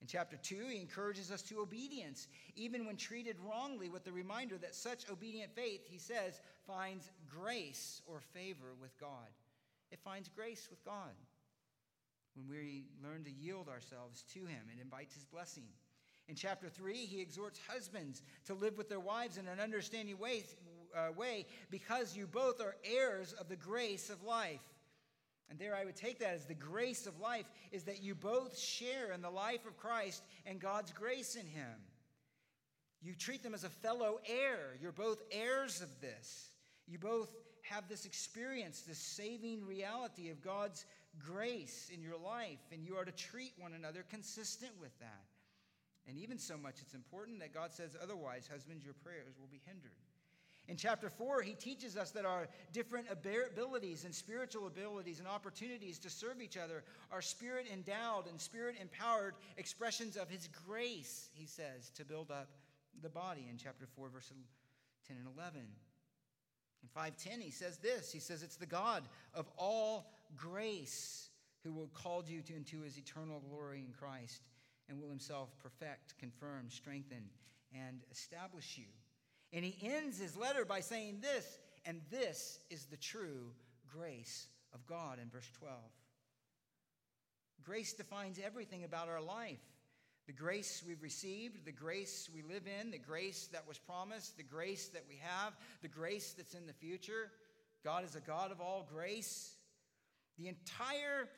In 0.00 0.06
chapter 0.06 0.38
2, 0.38 0.68
he 0.70 0.80
encourages 0.80 1.30
us 1.30 1.42
to 1.42 1.60
obedience, 1.60 2.28
even 2.56 2.86
when 2.86 2.96
treated 2.96 3.36
wrongly, 3.46 3.90
with 3.90 4.04
the 4.04 4.12
reminder 4.12 4.56
that 4.56 4.74
such 4.74 5.10
obedient 5.10 5.54
faith, 5.54 5.82
he 5.84 5.98
says, 5.98 6.40
finds 6.66 7.10
grace 7.28 8.00
or 8.06 8.20
favor 8.32 8.72
with 8.80 8.98
God 8.98 9.28
it 9.92 10.00
finds 10.00 10.28
grace 10.28 10.66
with 10.70 10.84
God. 10.84 11.12
When 12.34 12.48
we 12.48 12.86
learn 13.02 13.24
to 13.24 13.30
yield 13.30 13.68
ourselves 13.68 14.24
to 14.34 14.40
Him, 14.46 14.62
it 14.74 14.82
invites 14.82 15.14
His 15.14 15.26
blessing. 15.26 15.68
In 16.28 16.34
chapter 16.34 16.68
3, 16.68 16.94
he 16.94 17.20
exhorts 17.20 17.60
husbands 17.68 18.22
to 18.46 18.54
live 18.54 18.78
with 18.78 18.88
their 18.88 19.00
wives 19.00 19.36
in 19.36 19.48
an 19.48 19.60
understanding 19.60 20.18
way, 20.18 20.44
uh, 20.96 21.12
way 21.16 21.46
because 21.70 22.16
you 22.16 22.26
both 22.26 22.60
are 22.60 22.76
heirs 22.84 23.32
of 23.34 23.48
the 23.48 23.56
grace 23.56 24.08
of 24.08 24.22
life. 24.22 24.62
And 25.50 25.58
there 25.58 25.76
I 25.76 25.84
would 25.84 25.96
take 25.96 26.20
that 26.20 26.32
as 26.32 26.46
the 26.46 26.54
grace 26.54 27.06
of 27.06 27.20
life 27.20 27.44
is 27.72 27.82
that 27.84 28.02
you 28.02 28.14
both 28.14 28.58
share 28.58 29.12
in 29.12 29.20
the 29.20 29.30
life 29.30 29.66
of 29.66 29.76
Christ 29.76 30.22
and 30.46 30.60
God's 30.60 30.92
grace 30.92 31.34
in 31.34 31.46
Him. 31.46 31.82
You 33.02 33.14
treat 33.14 33.42
them 33.42 33.52
as 33.52 33.64
a 33.64 33.68
fellow 33.68 34.20
heir. 34.26 34.78
You're 34.80 34.92
both 34.92 35.20
heirs 35.32 35.82
of 35.82 35.88
this. 36.00 36.50
You 36.86 36.98
both 36.98 37.30
have 37.62 37.88
this 37.88 38.04
experience, 38.04 38.82
this 38.82 38.98
saving 38.98 39.66
reality 39.66 40.30
of 40.30 40.42
God's 40.42 40.84
grace 41.18 41.90
in 41.92 42.02
your 42.02 42.16
life, 42.18 42.60
and 42.72 42.84
you 42.84 42.96
are 42.96 43.04
to 43.04 43.12
treat 43.12 43.52
one 43.58 43.72
another 43.74 44.04
consistent 44.10 44.72
with 44.80 44.96
that. 45.00 45.24
And 46.08 46.18
even 46.18 46.38
so 46.38 46.56
much, 46.56 46.76
it's 46.80 46.94
important 46.94 47.38
that 47.40 47.54
God 47.54 47.72
says 47.72 47.96
otherwise, 48.02 48.48
husbands, 48.50 48.84
your 48.84 48.94
prayers 48.94 49.38
will 49.38 49.48
be 49.50 49.60
hindered. 49.64 49.92
In 50.68 50.76
chapter 50.76 51.08
4, 51.08 51.42
he 51.42 51.54
teaches 51.54 51.96
us 51.96 52.12
that 52.12 52.24
our 52.24 52.48
different 52.72 53.06
abilities 53.10 54.04
and 54.04 54.14
spiritual 54.14 54.68
abilities 54.68 55.18
and 55.18 55.26
opportunities 55.26 55.98
to 56.00 56.10
serve 56.10 56.40
each 56.40 56.56
other 56.56 56.84
are 57.10 57.20
spirit 57.20 57.66
endowed 57.72 58.28
and 58.28 58.40
spirit 58.40 58.76
empowered 58.80 59.34
expressions 59.56 60.16
of 60.16 60.28
his 60.28 60.48
grace, 60.66 61.30
he 61.34 61.46
says, 61.46 61.90
to 61.96 62.04
build 62.04 62.30
up 62.30 62.48
the 63.02 63.08
body 63.08 63.46
in 63.50 63.58
chapter 63.58 63.86
4, 63.96 64.08
verses 64.08 64.36
10 65.08 65.16
and 65.16 65.26
11. 65.36 65.62
In 66.82 66.88
510, 66.88 67.40
he 67.40 67.50
says 67.50 67.78
this 67.78 68.12
He 68.12 68.18
says, 68.18 68.42
It's 68.42 68.56
the 68.56 68.66
God 68.66 69.04
of 69.34 69.48
all 69.56 70.10
grace 70.36 71.28
who 71.64 71.72
will 71.72 71.90
call 71.94 72.24
you 72.26 72.42
to, 72.42 72.54
into 72.54 72.80
his 72.80 72.98
eternal 72.98 73.40
glory 73.48 73.84
in 73.86 73.92
Christ 73.92 74.42
and 74.88 75.00
will 75.00 75.08
himself 75.08 75.50
perfect, 75.62 76.18
confirm, 76.18 76.68
strengthen, 76.68 77.24
and 77.72 78.00
establish 78.10 78.76
you. 78.76 78.86
And 79.52 79.64
he 79.64 79.76
ends 79.86 80.18
his 80.18 80.36
letter 80.36 80.64
by 80.64 80.80
saying 80.80 81.20
this, 81.20 81.58
and 81.84 82.00
this 82.10 82.58
is 82.70 82.86
the 82.86 82.96
true 82.96 83.52
grace 83.88 84.48
of 84.74 84.84
God 84.86 85.18
in 85.20 85.28
verse 85.28 85.50
12. 85.58 85.74
Grace 87.62 87.92
defines 87.92 88.40
everything 88.44 88.84
about 88.84 89.08
our 89.08 89.20
life. 89.20 89.60
The 90.26 90.32
grace 90.32 90.82
we've 90.86 91.02
received, 91.02 91.64
the 91.64 91.72
grace 91.72 92.30
we 92.32 92.42
live 92.42 92.62
in, 92.80 92.90
the 92.90 92.98
grace 92.98 93.48
that 93.52 93.66
was 93.66 93.78
promised, 93.78 94.36
the 94.36 94.42
grace 94.42 94.88
that 94.88 95.04
we 95.08 95.16
have, 95.20 95.54
the 95.82 95.88
grace 95.88 96.34
that's 96.36 96.54
in 96.54 96.66
the 96.66 96.72
future. 96.72 97.30
God 97.84 98.04
is 98.04 98.14
a 98.14 98.20
God 98.20 98.52
of 98.52 98.60
all 98.60 98.86
grace. 98.92 99.54
The 100.38 100.48
entire 100.48 101.28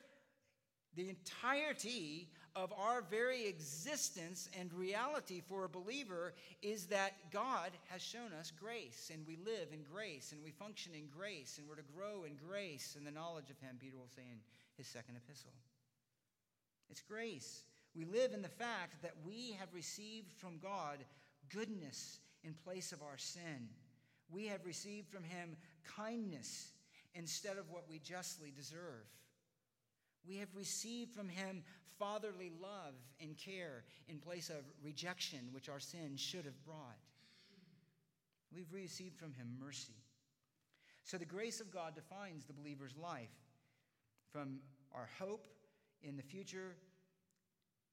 the 0.95 1.09
entirety 1.09 2.29
of 2.55 2.71
our 2.77 3.01
very 3.01 3.47
existence 3.47 4.49
and 4.57 4.71
reality 4.71 5.41
for 5.45 5.65
a 5.65 5.69
believer 5.69 6.33
is 6.61 6.85
that 6.85 7.11
God 7.33 7.71
has 7.89 8.01
shown 8.01 8.31
us 8.39 8.49
grace, 8.57 9.11
and 9.13 9.27
we 9.27 9.35
live 9.35 9.73
in 9.73 9.83
grace, 9.83 10.31
and 10.31 10.41
we 10.41 10.51
function 10.51 10.93
in 10.95 11.07
grace, 11.07 11.57
and 11.57 11.67
we're 11.67 11.75
to 11.75 11.81
grow 11.93 12.23
in 12.23 12.37
grace 12.37 12.95
and 12.97 13.05
the 13.05 13.11
knowledge 13.11 13.49
of 13.49 13.59
Him, 13.59 13.75
Peter 13.77 13.97
will 13.97 14.07
say 14.15 14.23
in 14.31 14.39
his 14.77 14.87
second 14.87 15.15
epistle. 15.15 15.53
It's 16.89 17.01
grace. 17.01 17.63
We 17.95 18.05
live 18.05 18.33
in 18.33 18.41
the 18.41 18.49
fact 18.49 19.01
that 19.03 19.13
we 19.25 19.55
have 19.59 19.73
received 19.73 20.33
from 20.33 20.57
God 20.57 20.97
goodness 21.53 22.19
in 22.43 22.53
place 22.53 22.91
of 22.91 23.01
our 23.01 23.17
sin. 23.17 23.69
We 24.29 24.47
have 24.47 24.65
received 24.65 25.09
from 25.09 25.23
Him 25.23 25.55
kindness 25.95 26.71
instead 27.15 27.57
of 27.57 27.71
what 27.71 27.89
we 27.89 27.99
justly 27.99 28.51
deserve. 28.55 29.05
We 30.27 30.37
have 30.37 30.49
received 30.55 31.13
from 31.13 31.29
him 31.29 31.63
fatherly 31.97 32.51
love 32.61 32.95
and 33.21 33.37
care 33.37 33.83
in 34.09 34.19
place 34.19 34.49
of 34.49 34.65
rejection, 34.83 35.39
which 35.51 35.69
our 35.69 35.79
sin 35.79 36.17
should 36.17 36.45
have 36.45 36.65
brought. 36.65 36.97
We've 38.53 38.71
received 38.71 39.17
from 39.17 39.33
him 39.33 39.55
mercy. 39.59 39.95
So 41.03 41.17
the 41.17 41.25
grace 41.25 41.61
of 41.61 41.71
God 41.71 41.95
defines 41.95 42.45
the 42.45 42.53
believer's 42.53 42.95
life 42.97 43.29
from 44.31 44.59
our 44.93 45.07
hope 45.19 45.47
in 46.01 46.17
the 46.17 46.23
future. 46.23 46.75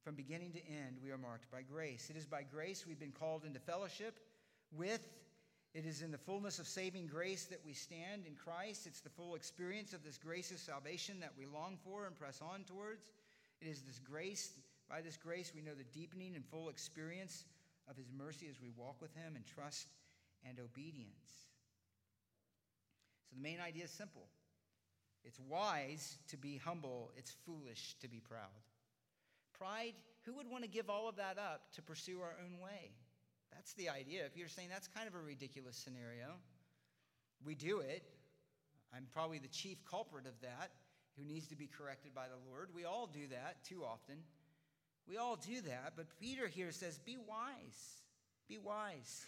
From 0.04 0.14
beginning 0.14 0.52
to 0.52 0.66
end, 0.66 0.96
we 1.02 1.10
are 1.10 1.18
marked 1.18 1.50
by 1.50 1.62
grace. 1.62 2.10
It 2.10 2.16
is 2.16 2.26
by 2.26 2.42
grace 2.42 2.84
we've 2.86 2.98
been 2.98 3.12
called 3.12 3.44
into 3.44 3.60
fellowship 3.60 4.18
with 4.72 5.06
it 5.74 5.86
is 5.86 6.02
in 6.02 6.10
the 6.10 6.18
fullness 6.18 6.58
of 6.58 6.66
saving 6.66 7.06
grace 7.06 7.46
that 7.46 7.64
we 7.64 7.72
stand 7.72 8.26
in 8.26 8.34
Christ. 8.34 8.86
It's 8.86 9.00
the 9.00 9.08
full 9.08 9.34
experience 9.34 9.94
of 9.94 10.04
this 10.04 10.18
grace 10.18 10.50
of 10.50 10.58
salvation 10.58 11.20
that 11.20 11.32
we 11.36 11.46
long 11.46 11.78
for 11.82 12.06
and 12.06 12.14
press 12.14 12.42
on 12.42 12.64
towards. 12.64 13.06
It 13.60 13.68
is 13.68 13.80
this 13.82 13.98
grace, 13.98 14.50
by 14.90 15.00
this 15.00 15.16
grace, 15.16 15.52
we 15.54 15.62
know 15.62 15.74
the 15.74 15.98
deepening 15.98 16.36
and 16.36 16.44
full 16.44 16.68
experience 16.68 17.44
of 17.88 17.96
His 17.96 18.12
mercy 18.12 18.48
as 18.50 18.60
we 18.60 18.70
walk 18.76 19.00
with 19.00 19.14
Him 19.14 19.34
in 19.34 19.44
trust 19.44 19.88
and 20.46 20.58
obedience. 20.60 21.46
So 23.30 23.36
the 23.36 23.42
main 23.42 23.60
idea 23.60 23.84
is 23.84 23.90
simple 23.90 24.26
it's 25.24 25.40
wise 25.48 26.18
to 26.28 26.36
be 26.36 26.58
humble, 26.58 27.12
it's 27.16 27.34
foolish 27.46 27.96
to 28.00 28.08
be 28.08 28.20
proud. 28.20 28.50
Pride, 29.62 29.94
who 30.24 30.34
would 30.34 30.50
want 30.50 30.64
to 30.64 30.68
give 30.68 30.90
all 30.90 31.08
of 31.08 31.14
that 31.16 31.38
up 31.38 31.72
to 31.74 31.82
pursue 31.82 32.18
our 32.20 32.34
own 32.44 32.58
way? 32.58 32.90
That's 33.54 33.74
the 33.74 33.90
idea. 33.90 34.26
If 34.26 34.36
you're 34.36 34.48
saying 34.48 34.70
that's 34.72 34.88
kind 34.88 35.06
of 35.06 35.14
a 35.14 35.20
ridiculous 35.20 35.76
scenario, 35.76 36.34
we 37.46 37.54
do 37.54 37.78
it. 37.78 38.02
I'm 38.92 39.06
probably 39.12 39.38
the 39.38 39.46
chief 39.46 39.78
culprit 39.88 40.26
of 40.26 40.32
that 40.40 40.72
who 41.16 41.24
needs 41.24 41.46
to 41.46 41.54
be 41.54 41.68
corrected 41.68 42.12
by 42.12 42.24
the 42.26 42.50
Lord. 42.50 42.70
We 42.74 42.84
all 42.84 43.06
do 43.06 43.28
that 43.30 43.62
too 43.62 43.84
often. 43.84 44.16
We 45.06 45.16
all 45.16 45.36
do 45.36 45.60
that, 45.60 45.92
but 45.94 46.06
Peter 46.20 46.48
here 46.48 46.72
says, 46.72 46.98
Be 46.98 47.16
wise. 47.16 48.02
Be 48.48 48.58
wise. 48.58 49.26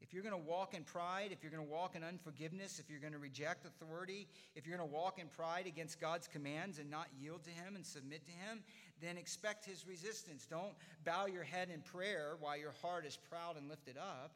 If 0.00 0.14
you're 0.14 0.22
going 0.22 0.34
to 0.34 0.48
walk 0.48 0.74
in 0.74 0.84
pride, 0.84 1.30
if 1.32 1.42
you're 1.42 1.50
going 1.50 1.64
to 1.64 1.70
walk 1.70 1.96
in 1.96 2.04
unforgiveness, 2.04 2.78
if 2.78 2.88
you're 2.88 3.00
going 3.00 3.12
to 3.12 3.18
reject 3.18 3.66
authority, 3.66 4.28
if 4.54 4.66
you're 4.66 4.76
going 4.76 4.88
to 4.88 4.94
walk 4.94 5.18
in 5.18 5.26
pride 5.26 5.66
against 5.66 6.00
God's 6.00 6.28
commands 6.28 6.78
and 6.78 6.88
not 6.88 7.08
yield 7.20 7.42
to 7.44 7.50
Him 7.50 7.74
and 7.74 7.84
submit 7.84 8.24
to 8.26 8.32
Him, 8.32 8.62
then 9.00 9.16
expect 9.16 9.64
his 9.64 9.86
resistance. 9.86 10.46
Don't 10.46 10.74
bow 11.04 11.26
your 11.26 11.44
head 11.44 11.68
in 11.72 11.80
prayer 11.80 12.36
while 12.40 12.56
your 12.56 12.74
heart 12.82 13.06
is 13.06 13.18
proud 13.30 13.56
and 13.56 13.68
lifted 13.68 13.96
up. 13.96 14.32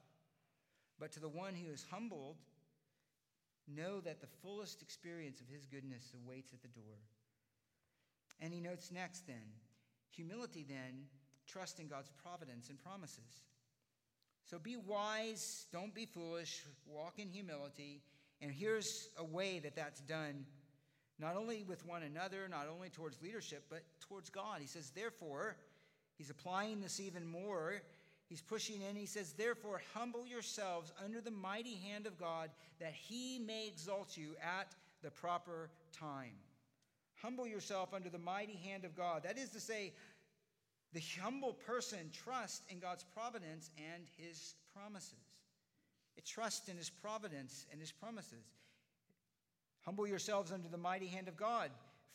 But 0.98 1.12
to 1.12 1.20
the 1.20 1.28
one 1.28 1.54
who 1.54 1.72
is 1.72 1.84
humbled, 1.90 2.36
know 3.66 4.00
that 4.00 4.20
the 4.20 4.26
fullest 4.42 4.82
experience 4.82 5.40
of 5.40 5.48
his 5.48 5.66
goodness 5.66 6.12
awaits 6.24 6.52
at 6.52 6.62
the 6.62 6.68
door. 6.68 6.98
And 8.40 8.52
he 8.52 8.60
notes 8.60 8.90
next 8.92 9.26
then 9.26 9.52
humility, 10.10 10.66
then, 10.68 11.06
trust 11.46 11.80
in 11.80 11.88
God's 11.88 12.10
providence 12.22 12.68
and 12.68 12.78
promises. 12.78 13.40
So 14.44 14.58
be 14.58 14.76
wise, 14.76 15.66
don't 15.72 15.94
be 15.94 16.06
foolish, 16.06 16.64
walk 16.86 17.18
in 17.18 17.28
humility. 17.28 18.02
And 18.40 18.50
here's 18.50 19.08
a 19.18 19.24
way 19.24 19.60
that 19.60 19.76
that's 19.76 20.00
done 20.00 20.44
not 21.18 21.36
only 21.36 21.62
with 21.62 21.86
one 21.86 22.02
another, 22.02 22.48
not 22.48 22.66
only 22.72 22.88
towards 22.88 23.22
leadership, 23.22 23.64
but 23.70 23.82
towards 24.00 24.28
God. 24.28 24.60
He 24.60 24.66
says, 24.66 24.90
therefore, 24.90 25.56
he's 26.18 26.30
applying 26.30 26.80
this 26.80 26.98
even 26.98 27.24
more. 27.24 27.80
He's 28.28 28.40
pushing 28.40 28.82
in. 28.82 28.96
He 28.96 29.06
says, 29.06 29.32
therefore, 29.34 29.80
humble 29.94 30.26
yourselves 30.26 30.92
under 31.02 31.20
the 31.20 31.30
mighty 31.30 31.76
hand 31.76 32.06
of 32.06 32.18
God 32.18 32.50
that 32.80 32.92
he 32.92 33.38
may 33.38 33.68
exalt 33.68 34.16
you 34.16 34.34
at 34.42 34.74
the 35.02 35.10
proper 35.10 35.70
time. 35.92 36.34
Humble 37.20 37.46
yourself 37.46 37.94
under 37.94 38.08
the 38.08 38.18
mighty 38.18 38.56
hand 38.56 38.84
of 38.84 38.96
God. 38.96 39.22
That 39.22 39.38
is 39.38 39.50
to 39.50 39.60
say, 39.60 39.92
the 40.92 41.02
humble 41.22 41.54
person 41.54 42.10
trusts 42.12 42.62
in 42.70 42.78
God's 42.78 43.04
providence 43.14 43.70
and 43.76 44.04
his 44.16 44.54
promises. 44.74 45.24
It 46.16 46.26
trusts 46.26 46.68
in 46.68 46.76
his 46.76 46.90
providence 46.90 47.66
and 47.70 47.80
his 47.80 47.92
promises. 47.92 48.44
Humble 49.84 50.06
yourselves 50.06 50.52
under 50.52 50.68
the 50.68 50.76
mighty 50.76 51.06
hand 51.06 51.28
of 51.28 51.36
God. 51.36 51.70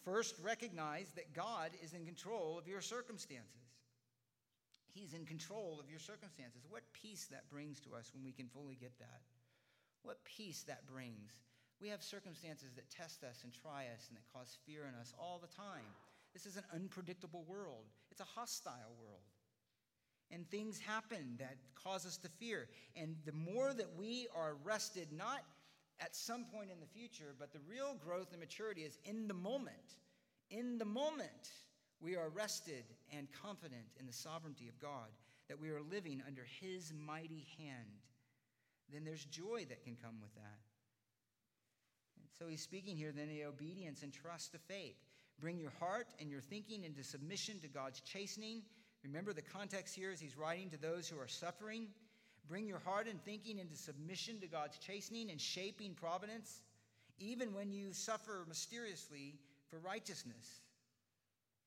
First, 0.05 0.36
recognize 0.41 1.11
that 1.15 1.34
God 1.34 1.71
is 1.84 1.93
in 1.93 2.05
control 2.05 2.57
of 2.57 2.67
your 2.67 2.82
circumstances. 2.82 3.67
He's 4.93 5.13
in 5.13 5.25
control 5.25 5.80
of 5.84 5.89
your 5.89 5.99
circumstances. 5.99 6.61
What 6.69 6.84
peace 6.93 7.28
that 7.32 7.49
brings 7.49 7.80
to 7.82 7.93
us 7.93 8.11
when 8.13 8.23
we 8.23 8.32
can 8.32 8.47
fully 8.47 8.78
get 8.80 8.97
that. 8.99 9.21
What 10.03 10.23
peace 10.23 10.63
that 10.67 10.88
brings. 10.88 11.34
We 11.82 11.89
have 11.89 12.01
circumstances 12.01 12.73
that 12.75 12.89
test 12.89 13.23
us 13.23 13.41
and 13.43 13.53
try 13.53 13.86
us 13.93 14.07
and 14.07 14.17
that 14.17 14.25
cause 14.34 14.57
fear 14.65 14.86
in 14.88 14.95
us 14.99 15.13
all 15.19 15.39
the 15.41 15.53
time. 15.53 15.86
This 16.34 16.45
is 16.45 16.57
an 16.57 16.63
unpredictable 16.73 17.43
world, 17.47 17.86
it's 18.18 18.28
a 18.28 18.39
hostile 18.39 18.95
world. 18.99 19.22
And 20.32 20.49
things 20.49 20.80
happen 20.80 21.36
that 21.39 21.55
cause 21.82 22.05
us 22.05 22.18
to 22.18 22.30
fear. 22.30 22.68
And 22.95 23.15
the 23.26 23.32
more 23.32 23.74
that 23.74 23.95
we 23.97 24.28
are 24.36 24.55
rested, 24.63 25.07
not 25.15 25.43
at 25.99 26.15
some 26.15 26.45
point 26.45 26.70
in 26.72 26.80
the 26.80 26.88
future, 26.88 27.36
but 27.39 27.53
the 27.53 27.59
real 27.70 27.95
growth 28.03 28.32
and 28.32 28.39
maturity 28.39 28.82
is 28.82 28.97
in 29.05 29.28
the 29.28 29.34
moment. 29.34 29.95
In 30.49 30.78
the 30.78 30.86
moment, 30.86 31.51
we 32.01 32.15
are 32.15 32.30
rested 32.30 32.84
and 33.15 33.28
confident 33.41 33.86
in 33.99 34.05
the 34.05 34.13
sovereignty 34.13 34.68
of 34.68 34.80
God, 34.80 35.09
that 35.47 35.59
we 35.59 35.70
are 35.70 35.82
living 35.82 36.22
under 36.28 36.45
His 36.59 36.93
mighty 37.05 37.47
hand. 37.57 38.01
Then 38.91 39.03
there's 39.05 39.26
joy 39.26 39.65
that 39.70 39.84
can 39.84 39.95
come 40.01 40.15
with 40.22 40.34
that. 40.36 40.59
And 42.20 42.28
so 42.39 42.47
he's 42.47 42.61
speaking 42.61 42.97
here 42.97 43.11
then 43.15 43.30
the 43.30 43.45
obedience 43.45 44.03
and 44.03 44.11
trust 44.11 44.55
of 44.55 44.61
faith. 44.61 45.07
Bring 45.40 45.60
your 45.60 45.74
heart 45.80 46.08
and 46.20 46.32
your 46.32 46.42
thinking 46.42 46.84
into 46.84 47.04
submission 47.04 47.60
to 47.60 47.68
God's 47.68 48.02
chastening. 48.02 48.64
Remember, 49.04 49.34
the 49.34 49.42
context 49.42 49.96
here 49.96 50.12
is 50.12 50.20
he's 50.20 50.38
writing 50.38 50.70
to 50.72 50.78
those 50.78 51.08
who 51.08 51.20
are 51.20 51.28
suffering. 51.28 51.88
Bring 52.48 52.68
your 52.68 52.80
heart 52.80 53.08
and 53.08 53.22
thinking 53.24 53.60
into 53.60 53.76
submission 53.76 54.40
to 54.40 54.48
God's 54.48 54.78
chastening 54.78 55.30
and 55.30 55.40
shaping 55.40 55.94
providence, 55.94 56.62
even 57.20 57.54
when 57.54 57.72
you 57.72 57.94
suffer 57.94 58.46
mysteriously 58.48 59.36
for 59.70 59.80
righteousness. 59.80 60.62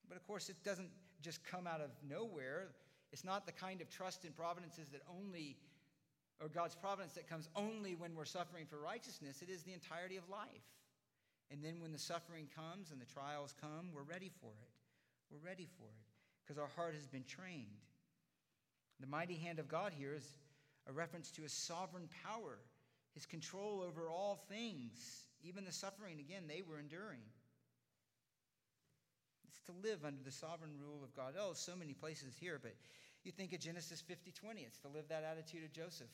But 0.09 0.17
of 0.17 0.27
course, 0.27 0.49
it 0.49 0.57
doesn't 0.65 0.91
just 1.23 1.45
come 1.45 1.67
out 1.67 1.81
of 1.81 1.91
nowhere. 2.09 2.69
It's 3.13 3.25
not 3.25 3.47
the 3.47 3.53
kind 3.53 3.81
of 3.81 3.91
trust 3.91 4.25
in 4.25 4.33
providences 4.33 4.89
that 4.89 5.03
only, 5.09 5.57
or 6.41 6.49
God's 6.49 6.75
providence 6.75 7.13
that 7.15 7.29
comes 7.29 7.49
only 7.55 7.95
when 7.95 8.17
we're 8.17 8.25
suffering 8.25 8.67
for 8.67 8.79
righteousness. 8.79 9.43
It 9.43 9.51
is 9.51 9.63
the 9.63 9.73
entirety 9.73 10.17
of 10.17 10.29
life. 10.29 10.67
And 11.51 11.65
then 11.65 11.81
when 11.81 11.93
the 11.93 11.99
suffering 11.99 12.49
comes 12.55 12.93
and 12.93 13.01
the 13.01 13.07
trials 13.07 13.55
come, 13.61 13.91
we're 13.95 14.03
ready 14.03 14.31
for 14.41 14.53
it. 14.63 14.71
We're 15.31 15.47
ready 15.47 15.69
for 15.79 15.85
it 15.85 16.07
because 16.43 16.59
our 16.59 16.69
heart 16.77 16.95
has 16.95 17.07
been 17.07 17.25
trained. 17.25 17.85
The 19.01 19.07
mighty 19.07 19.37
hand 19.37 19.59
of 19.59 19.69
God 19.69 19.93
here 19.97 20.15
is 20.15 20.27
a 20.89 20.93
reference 20.93 21.31
to 21.33 21.43
his 21.43 21.53
sovereign 21.53 22.09
power, 22.25 22.59
his 23.15 23.27
control 23.27 23.83
over 23.87 24.11
all 24.11 24.39
things, 24.49 25.27
even 25.43 25.65
the 25.65 25.73
suffering, 25.73 26.21
again, 26.21 26.45
they 26.47 26.63
were 26.63 26.79
enduring. 26.79 27.23
It's 29.49 29.61
to 29.67 29.73
live 29.83 30.05
under 30.05 30.23
the 30.23 30.31
sovereign 30.31 30.73
rule 30.81 31.03
of 31.03 31.15
God. 31.17 31.35
Oh, 31.39 31.53
so 31.55 31.75
many 31.77 31.95
places 31.95 32.35
here, 32.39 32.59
but 32.61 32.75
you 33.25 33.33
think 33.33 33.53
of 33.53 33.61
Genesis 33.61 34.01
50 34.01 34.33
20. 34.33 34.63
It's 34.63 34.79
to 34.79 34.89
live 34.89 35.09
that 35.09 35.25
attitude 35.25 35.65
of 35.65 35.73
Joseph. 35.73 36.11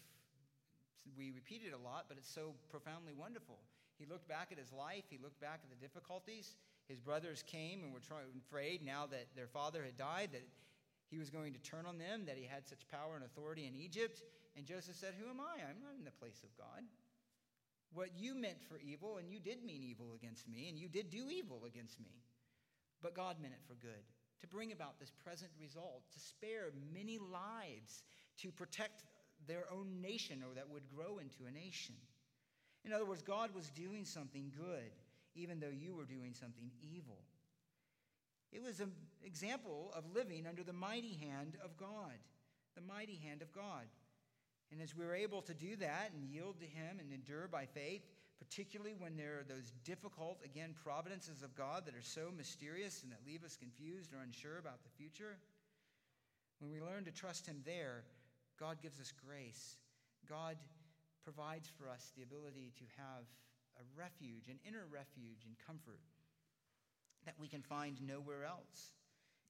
We 1.17 1.31
repeat 1.31 1.63
it 1.67 1.73
a 1.73 1.79
lot, 1.79 2.07
but 2.09 2.19
it's 2.19 2.33
so 2.33 2.55
profoundly 2.71 3.13
wonderful. 3.13 3.59
He 3.99 4.07
looked 4.07 4.29
back 4.29 4.49
at 4.53 4.59
his 4.59 4.73
life, 4.73 5.05
he 5.09 5.19
looked 5.23 5.41
back 5.41 5.61
at 5.65 5.71
the 5.71 5.83
difficulties. 5.83 6.57
His 6.89 7.01
brothers 7.01 7.43
came 7.47 7.83
and 7.83 7.93
were 7.93 8.01
afraid 8.39 8.85
now 8.85 9.07
that 9.11 9.27
their 9.35 9.49
father 9.49 9.83
had 9.83 9.97
died, 9.97 10.31
that 10.33 10.47
he 11.09 11.19
was 11.19 11.31
going 11.31 11.53
to 11.53 11.59
turn 11.61 11.87
on 11.87 11.99
them, 11.99 12.27
that 12.27 12.37
he 12.37 12.45
had 12.45 12.67
such 12.67 12.87
power 12.89 13.17
and 13.17 13.25
authority 13.25 13.67
in 13.67 13.75
Egypt. 13.75 14.23
And 14.57 14.67
Joseph 14.67 14.97
said, 14.97 15.15
Who 15.19 15.29
am 15.29 15.41
I? 15.41 15.63
I'm 15.63 15.83
not 15.83 15.99
in 15.99 16.05
the 16.05 16.11
place 16.11 16.43
of 16.45 16.57
God. 16.57 16.85
What 17.93 18.11
you 18.17 18.35
meant 18.35 18.63
for 18.69 18.79
evil, 18.79 19.17
and 19.17 19.31
you 19.31 19.41
did 19.41 19.65
mean 19.65 19.83
evil 19.83 20.15
against 20.15 20.49
me, 20.49 20.69
and 20.69 20.79
you 20.79 20.89
did 20.89 21.11
do 21.11 21.31
evil 21.31 21.63
against 21.67 22.01
me. 22.01 22.23
But 23.03 23.15
God 23.15 23.37
meant 23.41 23.55
it 23.55 23.67
for 23.67 23.75
good, 23.75 24.05
to 24.41 24.47
bring 24.47 24.73
about 24.73 24.99
this 24.99 25.13
present 25.25 25.51
result, 25.61 26.03
to 26.13 26.21
spare 26.21 26.73
many 26.93 27.19
lives, 27.19 28.03
to 28.43 28.51
protect 28.51 29.05
their 29.47 29.65
own 29.73 30.01
nation 30.01 30.43
or 30.43 30.55
that 30.55 30.69
would 30.69 30.89
grow 30.89 31.19
into 31.19 31.47
a 31.47 31.51
nation. 31.51 31.95
In 32.87 32.93
other 32.93 33.05
words, 33.05 33.21
God 33.21 33.51
was 33.53 33.69
doing 33.71 34.05
something 34.05 34.53
good, 34.57 34.93
even 35.35 35.59
though 35.59 35.75
you 35.75 35.97
were 35.97 36.05
doing 36.05 36.35
something 36.35 36.71
evil. 36.81 37.19
It 38.53 38.63
was 38.63 38.79
an 38.79 38.93
example 39.25 39.93
of 39.95 40.05
living 40.15 40.47
under 40.47 40.63
the 40.63 40.73
mighty 40.73 41.15
hand 41.15 41.57
of 41.65 41.77
God, 41.77 42.15
the 42.77 42.81
mighty 42.81 43.17
hand 43.17 43.43
of 43.43 43.53
God. 43.53 43.87
And 44.71 44.81
as 44.81 44.97
we 44.97 45.05
were 45.05 45.17
able 45.17 45.43
to 45.43 45.53
do 45.53 45.75
that 45.77 46.13
and 46.15 46.29
yield 46.31 46.61
to 46.61 46.67
Him 46.67 47.01
and 47.01 47.13
endure 47.13 47.49
by 47.49 47.67
faith, 47.67 48.03
particularly 48.39 48.95
when 48.97 49.17
there 49.17 49.41
are 49.41 49.45
those 49.45 49.73
difficult, 49.85 50.39
again, 50.45 50.75
providences 50.85 51.43
of 51.43 51.57
God 51.57 51.87
that 51.87 51.95
are 51.97 52.03
so 52.03 52.31
mysterious 52.37 53.03
and 53.03 53.11
that 53.11 53.27
leave 53.27 53.43
us 53.43 53.57
confused 53.57 54.13
or 54.15 54.23
unsure 54.23 54.59
about 54.59 54.85
the 54.85 54.91
future, 54.97 55.39
when 56.61 56.71
we 56.71 56.81
learn 56.81 57.05
to 57.05 57.11
trust 57.11 57.47
Him 57.47 57.63
there, 57.65 58.05
God 58.61 58.81
gives 58.81 59.01
us 59.01 59.13
grace. 59.27 59.77
God 60.29 60.57
provides 61.27 61.67
for 61.75 61.91
us 61.91 62.15
the 62.15 62.23
ability 62.23 62.71
to 62.79 62.87
have 62.95 63.27
a 63.75 63.85
refuge, 63.99 64.47
an 64.47 64.63
inner 64.63 64.87
refuge 64.87 65.43
and 65.43 65.59
comfort 65.59 65.99
that 67.27 67.35
we 67.35 67.49
can 67.49 67.63
find 67.63 67.99
nowhere 67.99 68.47
else. 68.47 68.95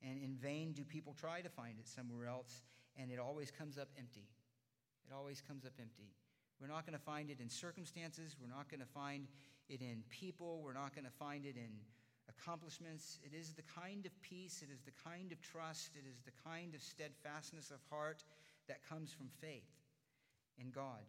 And 0.01 0.16
in 0.16 0.41
vain 0.41 0.72
do 0.72 0.85
people 0.85 1.12
try 1.12 1.43
to 1.43 1.51
find 1.51 1.77
it 1.79 1.87
somewhere 1.87 2.27
else, 2.27 2.64
and 2.97 3.11
it 3.12 3.18
always 3.18 3.51
comes 3.51 3.77
up 3.77 3.89
empty. 3.99 4.24
It 5.05 5.12
always 5.12 5.43
comes 5.45 5.66
up 5.66 5.77
empty. 5.79 6.16
We're 6.59 6.72
not 6.72 6.87
going 6.87 6.99
to 6.99 7.05
find 7.05 7.29
it 7.29 7.41
in 7.41 7.51
circumstances. 7.51 8.37
We're 8.41 8.49
not 8.49 8.70
going 8.70 8.81
to 8.81 8.89
find 8.89 9.29
it 9.68 9.83
in 9.83 10.03
people. 10.09 10.62
We're 10.64 10.72
not 10.72 10.95
going 10.95 11.05
to 11.05 11.12
find 11.20 11.45
it 11.45 11.57
in 11.57 11.77
accomplishments. 12.29 13.18
It 13.22 13.37
is 13.37 13.53
the 13.53 13.62
kind 13.62 14.07
of 14.07 14.12
peace, 14.22 14.62
it 14.62 14.72
is 14.72 14.81
the 14.81 14.97
kind 15.05 15.31
of 15.31 15.41
trust, 15.43 15.93
it 15.95 16.09
is 16.09 16.22
the 16.24 16.33
kind 16.43 16.74
of 16.74 16.83
steadfastness 16.83 17.70
of 17.70 17.79
heart 17.91 18.24
that 18.66 18.81
comes 18.89 19.12
from 19.12 19.29
faith 19.41 19.68
in 20.59 20.70
God. 20.70 21.05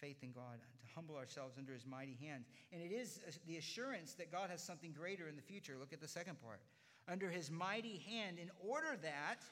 Faith 0.00 0.22
in 0.22 0.32
God, 0.32 0.60
to 0.80 0.86
humble 0.94 1.16
ourselves 1.16 1.56
under 1.58 1.72
his 1.72 1.86
mighty 1.86 2.16
hand. 2.20 2.44
And 2.72 2.82
it 2.82 2.92
is 2.92 3.20
the 3.46 3.56
assurance 3.56 4.14
that 4.14 4.32
God 4.32 4.50
has 4.50 4.62
something 4.62 4.92
greater 4.92 5.28
in 5.28 5.36
the 5.36 5.42
future. 5.42 5.76
Look 5.78 5.92
at 5.92 6.00
the 6.00 6.08
second 6.08 6.40
part. 6.42 6.60
Under 7.08 7.30
his 7.30 7.50
mighty 7.50 7.98
hand, 8.08 8.38
in 8.38 8.50
order 8.66 8.98
that 9.02 9.42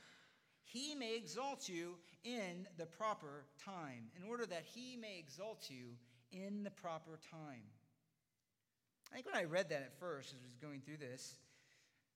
he 0.65 0.95
may 0.95 1.17
exalt 1.17 1.69
you 1.69 1.97
in 2.25 2.67
the 2.79 2.87
proper 2.87 3.45
time. 3.65 4.11
In 4.17 4.29
order 4.29 4.47
that 4.47 4.65
he 4.75 4.97
may 4.97 5.19
exalt 5.19 5.69
you 5.69 5.97
in 6.33 6.65
the 6.65 6.71
proper 6.71 7.19
time. 7.31 7.63
I 9.13 9.15
think 9.15 9.27
when 9.27 9.37
I 9.37 9.45
read 9.45 9.69
that 9.69 9.83
at 9.83 9.99
first, 10.01 10.33
as 10.33 10.41
I 10.43 10.47
was 10.47 10.57
going 10.57 10.81
through 10.81 10.97
this, 10.97 11.37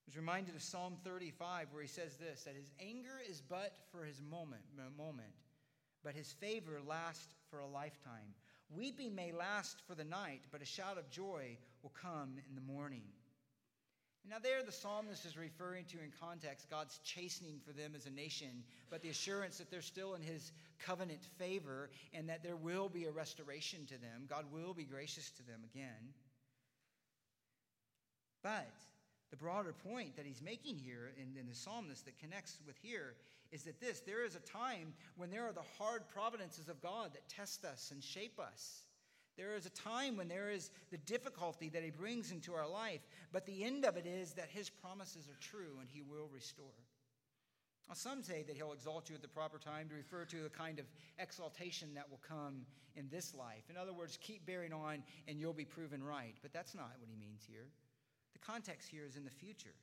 was 0.06 0.16
reminded 0.16 0.54
of 0.54 0.62
Psalm 0.62 0.96
35, 1.04 1.68
where 1.70 1.82
he 1.82 1.88
says 1.88 2.16
this 2.16 2.42
that 2.44 2.56
his 2.56 2.70
anger 2.80 3.20
is 3.28 3.42
but 3.42 3.76
for 3.92 4.04
his 4.04 4.22
moment, 4.22 4.62
moment, 4.96 5.28
but 6.04 6.14
his 6.14 6.32
favor 6.40 6.80
lasts 6.86 7.34
for 7.50 7.60
a 7.60 7.66
lifetime. 7.66 8.34
Weeping 8.70 9.14
may 9.14 9.32
last 9.32 9.80
for 9.86 9.94
the 9.94 10.04
night, 10.04 10.42
but 10.52 10.62
a 10.62 10.66
shout 10.66 10.98
of 10.98 11.10
joy 11.10 11.56
will 11.82 11.92
come 12.02 12.34
in 12.48 12.54
the 12.54 12.72
morning. 12.72 13.04
Now, 14.28 14.36
there 14.42 14.62
the 14.62 14.72
psalmist 14.72 15.24
is 15.24 15.38
referring 15.38 15.86
to 15.86 15.98
in 16.02 16.12
context 16.20 16.68
God's 16.68 16.98
chastening 17.02 17.60
for 17.64 17.72
them 17.72 17.92
as 17.96 18.04
a 18.04 18.10
nation, 18.10 18.62
but 18.90 19.00
the 19.00 19.08
assurance 19.08 19.56
that 19.56 19.70
they're 19.70 19.80
still 19.80 20.14
in 20.14 20.22
his 20.22 20.52
covenant 20.84 21.24
favor 21.38 21.88
and 22.12 22.28
that 22.28 22.42
there 22.42 22.56
will 22.56 22.90
be 22.90 23.06
a 23.06 23.10
restoration 23.10 23.86
to 23.86 23.94
them. 23.94 24.26
God 24.28 24.44
will 24.52 24.74
be 24.74 24.84
gracious 24.84 25.30
to 25.30 25.46
them 25.46 25.60
again. 25.72 26.12
But 28.42 28.68
the 29.30 29.36
broader 29.36 29.72
point 29.72 30.16
that 30.16 30.26
he's 30.26 30.42
making 30.42 30.76
here 30.76 31.12
in, 31.16 31.38
in 31.40 31.48
the 31.48 31.54
psalmist 31.54 32.04
that 32.04 32.18
connects 32.18 32.58
with 32.66 32.76
here 32.82 33.14
is 33.50 33.62
that 33.64 33.80
this 33.80 34.00
there 34.00 34.24
is 34.24 34.36
a 34.36 34.40
time 34.40 34.92
when 35.16 35.30
there 35.30 35.46
are 35.46 35.52
the 35.52 35.60
hard 35.78 36.08
providences 36.08 36.68
of 36.68 36.82
God 36.82 37.12
that 37.14 37.28
test 37.28 37.64
us 37.64 37.90
and 37.92 38.02
shape 38.02 38.38
us. 38.38 38.82
There 39.36 39.54
is 39.54 39.66
a 39.66 39.70
time 39.70 40.16
when 40.16 40.26
there 40.26 40.50
is 40.50 40.70
the 40.90 40.98
difficulty 40.98 41.68
that 41.68 41.84
he 41.84 41.90
brings 41.90 42.32
into 42.32 42.54
our 42.54 42.68
life, 42.68 43.00
but 43.32 43.46
the 43.46 43.62
end 43.62 43.84
of 43.84 43.96
it 43.96 44.04
is 44.04 44.32
that 44.32 44.48
his 44.50 44.68
promises 44.68 45.28
are 45.28 45.38
true 45.40 45.78
and 45.80 45.88
he 45.88 46.02
will 46.02 46.28
restore. 46.34 46.66
Now, 47.88 47.94
some 47.94 48.22
say 48.22 48.42
that 48.42 48.56
he'll 48.56 48.72
exalt 48.72 49.08
you 49.08 49.14
at 49.14 49.22
the 49.22 49.28
proper 49.28 49.58
time 49.58 49.88
to 49.88 49.94
refer 49.94 50.26
to 50.26 50.42
the 50.42 50.50
kind 50.50 50.78
of 50.78 50.84
exaltation 51.18 51.94
that 51.94 52.10
will 52.10 52.20
come 52.28 52.66
in 52.96 53.08
this 53.10 53.34
life. 53.34 53.64
In 53.70 53.78
other 53.78 53.94
words, 53.94 54.18
keep 54.20 54.44
bearing 54.44 54.74
on 54.74 55.02
and 55.26 55.40
you'll 55.40 55.54
be 55.54 55.64
proven 55.64 56.02
right. 56.02 56.34
But 56.42 56.52
that's 56.52 56.74
not 56.74 56.90
what 56.98 57.08
he 57.08 57.16
means 57.16 57.46
here. 57.48 57.68
The 58.34 58.40
context 58.40 58.90
here 58.90 59.06
is 59.06 59.16
in 59.16 59.24
the 59.24 59.30
future. 59.30 59.74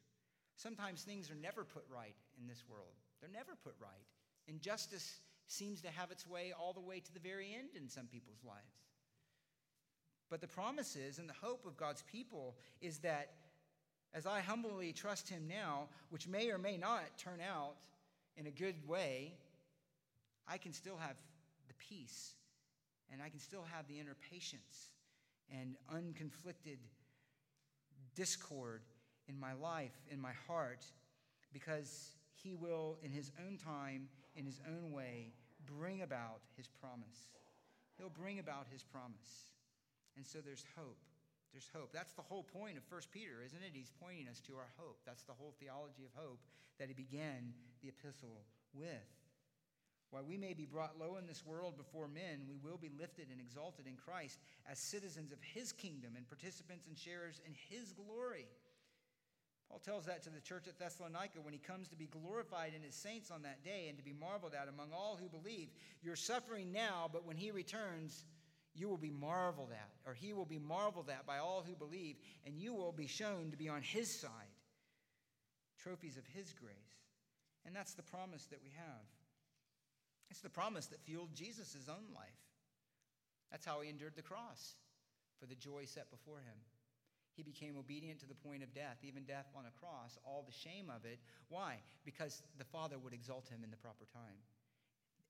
Sometimes 0.57 1.01
things 1.01 1.31
are 1.31 1.35
never 1.35 1.63
put 1.63 1.83
right 1.89 2.15
in 2.39 2.47
this 2.47 2.63
world, 2.69 2.93
they're 3.19 3.29
never 3.31 3.55
put 3.63 3.75
right. 3.79 4.07
Injustice 4.47 5.19
seems 5.47 5.81
to 5.81 5.89
have 5.89 6.11
its 6.11 6.27
way 6.27 6.53
all 6.57 6.73
the 6.73 6.79
way 6.79 6.99
to 6.99 7.13
the 7.13 7.19
very 7.19 7.55
end 7.57 7.69
in 7.75 7.89
some 7.89 8.07
people's 8.07 8.43
lives. 8.43 8.85
But 10.29 10.41
the 10.41 10.47
promise 10.47 10.95
is, 10.95 11.19
and 11.19 11.29
the 11.29 11.33
hope 11.33 11.65
of 11.65 11.77
God's 11.77 12.03
people 12.11 12.55
is 12.81 12.99
that 12.99 13.31
as 14.13 14.25
I 14.25 14.39
humbly 14.39 14.93
trust 14.93 15.29
Him 15.29 15.47
now, 15.47 15.89
which 16.09 16.27
may 16.27 16.49
or 16.49 16.57
may 16.57 16.77
not 16.77 17.01
turn 17.17 17.39
out 17.41 17.75
in 18.37 18.47
a 18.47 18.51
good 18.51 18.75
way, 18.87 19.33
I 20.47 20.57
can 20.57 20.73
still 20.73 20.97
have 20.97 21.15
the 21.67 21.73
peace 21.75 22.33
and 23.11 23.21
I 23.21 23.29
can 23.29 23.39
still 23.39 23.65
have 23.71 23.87
the 23.87 23.99
inner 23.99 24.15
patience 24.31 24.89
and 25.51 25.75
unconflicted 25.93 26.77
discord 28.15 28.81
in 29.27 29.39
my 29.39 29.53
life, 29.53 29.95
in 30.09 30.19
my 30.19 30.31
heart, 30.47 30.85
because 31.53 32.11
He 32.43 32.53
will, 32.53 32.97
in 33.01 33.11
His 33.11 33.31
own 33.45 33.57
time, 33.57 34.07
in 34.35 34.45
His 34.45 34.59
own 34.67 34.91
way, 34.91 35.33
bring 35.65 36.01
about 36.01 36.41
His 36.55 36.67
promise. 36.67 37.31
He'll 37.97 38.09
bring 38.09 38.39
about 38.39 38.67
His 38.71 38.83
promise. 38.83 39.51
And 40.15 40.25
so 40.25 40.39
there's 40.39 40.65
hope. 40.77 40.99
There's 41.51 41.69
hope. 41.73 41.91
That's 41.93 42.13
the 42.13 42.21
whole 42.21 42.43
point 42.43 42.77
of 42.77 42.83
1 42.89 43.01
Peter, 43.11 43.39
isn't 43.45 43.63
it? 43.63 43.71
He's 43.73 43.91
pointing 44.01 44.27
us 44.27 44.41
to 44.41 44.55
our 44.55 44.71
hope. 44.77 44.99
That's 45.05 45.23
the 45.23 45.33
whole 45.33 45.55
theology 45.59 46.03
of 46.03 46.11
hope 46.13 46.39
that 46.79 46.89
he 46.89 46.93
began 46.93 47.53
the 47.81 47.89
epistle 47.89 48.43
with. 48.73 49.07
While 50.11 50.25
we 50.25 50.37
may 50.37 50.53
be 50.53 50.65
brought 50.65 50.99
low 50.99 51.17
in 51.17 51.27
this 51.27 51.45
world 51.45 51.77
before 51.77 52.07
men, 52.07 52.43
we 52.47 52.57
will 52.57 52.77
be 52.77 52.91
lifted 52.99 53.27
and 53.31 53.39
exalted 53.39 53.87
in 53.87 53.95
Christ 53.95 54.39
as 54.69 54.79
citizens 54.79 55.31
of 55.31 55.39
his 55.41 55.71
kingdom 55.71 56.13
and 56.15 56.27
participants 56.27 56.87
and 56.87 56.97
sharers 56.97 57.41
in 57.45 57.53
his 57.69 57.91
glory. 57.93 58.47
Paul 59.69 59.79
tells 59.79 60.05
that 60.05 60.23
to 60.23 60.29
the 60.29 60.39
church 60.39 60.67
at 60.67 60.77
Thessalonica 60.77 61.41
when 61.41 61.53
he 61.53 61.59
comes 61.59 61.87
to 61.87 61.95
be 61.95 62.05
glorified 62.05 62.73
in 62.75 62.83
his 62.83 62.95
saints 62.95 63.31
on 63.31 63.41
that 63.43 63.63
day 63.63 63.87
and 63.89 63.97
to 63.97 64.03
be 64.03 64.13
marveled 64.13 64.53
at 64.53 64.67
among 64.67 64.91
all 64.93 65.17
who 65.19 65.27
believe. 65.27 65.69
You're 66.01 66.15
suffering 66.15 66.71
now, 66.71 67.09
but 67.11 67.25
when 67.25 67.37
he 67.37 67.51
returns, 67.51 68.23
you 68.75 68.87
will 68.87 68.97
be 68.97 69.09
marveled 69.09 69.71
at, 69.71 69.89
or 70.05 70.13
he 70.13 70.33
will 70.33 70.45
be 70.45 70.59
marveled 70.59 71.09
at 71.09 71.25
by 71.25 71.37
all 71.39 71.63
who 71.65 71.75
believe, 71.75 72.17
and 72.45 72.59
you 72.59 72.73
will 72.73 72.91
be 72.91 73.07
shown 73.07 73.51
to 73.51 73.57
be 73.57 73.69
on 73.69 73.81
his 73.81 74.13
side. 74.13 74.31
Trophies 75.81 76.17
of 76.17 76.25
his 76.27 76.53
grace. 76.53 76.75
And 77.65 77.75
that's 77.75 77.93
the 77.93 78.03
promise 78.03 78.45
that 78.47 78.61
we 78.63 78.71
have. 78.75 79.05
It's 80.29 80.41
the 80.41 80.49
promise 80.49 80.87
that 80.87 81.03
fueled 81.03 81.33
Jesus' 81.33 81.89
own 81.89 82.13
life. 82.13 82.27
That's 83.51 83.65
how 83.65 83.81
he 83.81 83.89
endured 83.89 84.15
the 84.15 84.21
cross 84.21 84.75
for 85.39 85.45
the 85.45 85.55
joy 85.55 85.85
set 85.85 86.11
before 86.11 86.39
him. 86.39 86.57
He 87.35 87.43
became 87.43 87.77
obedient 87.77 88.19
to 88.21 88.27
the 88.27 88.35
point 88.35 88.63
of 88.63 88.73
death, 88.73 88.97
even 89.03 89.23
death 89.23 89.47
on 89.55 89.65
a 89.65 89.79
cross, 89.79 90.17
all 90.25 90.43
the 90.45 90.55
shame 90.55 90.89
of 90.89 91.05
it. 91.05 91.19
Why? 91.49 91.77
Because 92.05 92.41
the 92.57 92.65
Father 92.65 92.97
would 92.97 93.13
exalt 93.13 93.49
him 93.49 93.63
in 93.63 93.71
the 93.71 93.77
proper 93.77 94.05
time. 94.13 94.39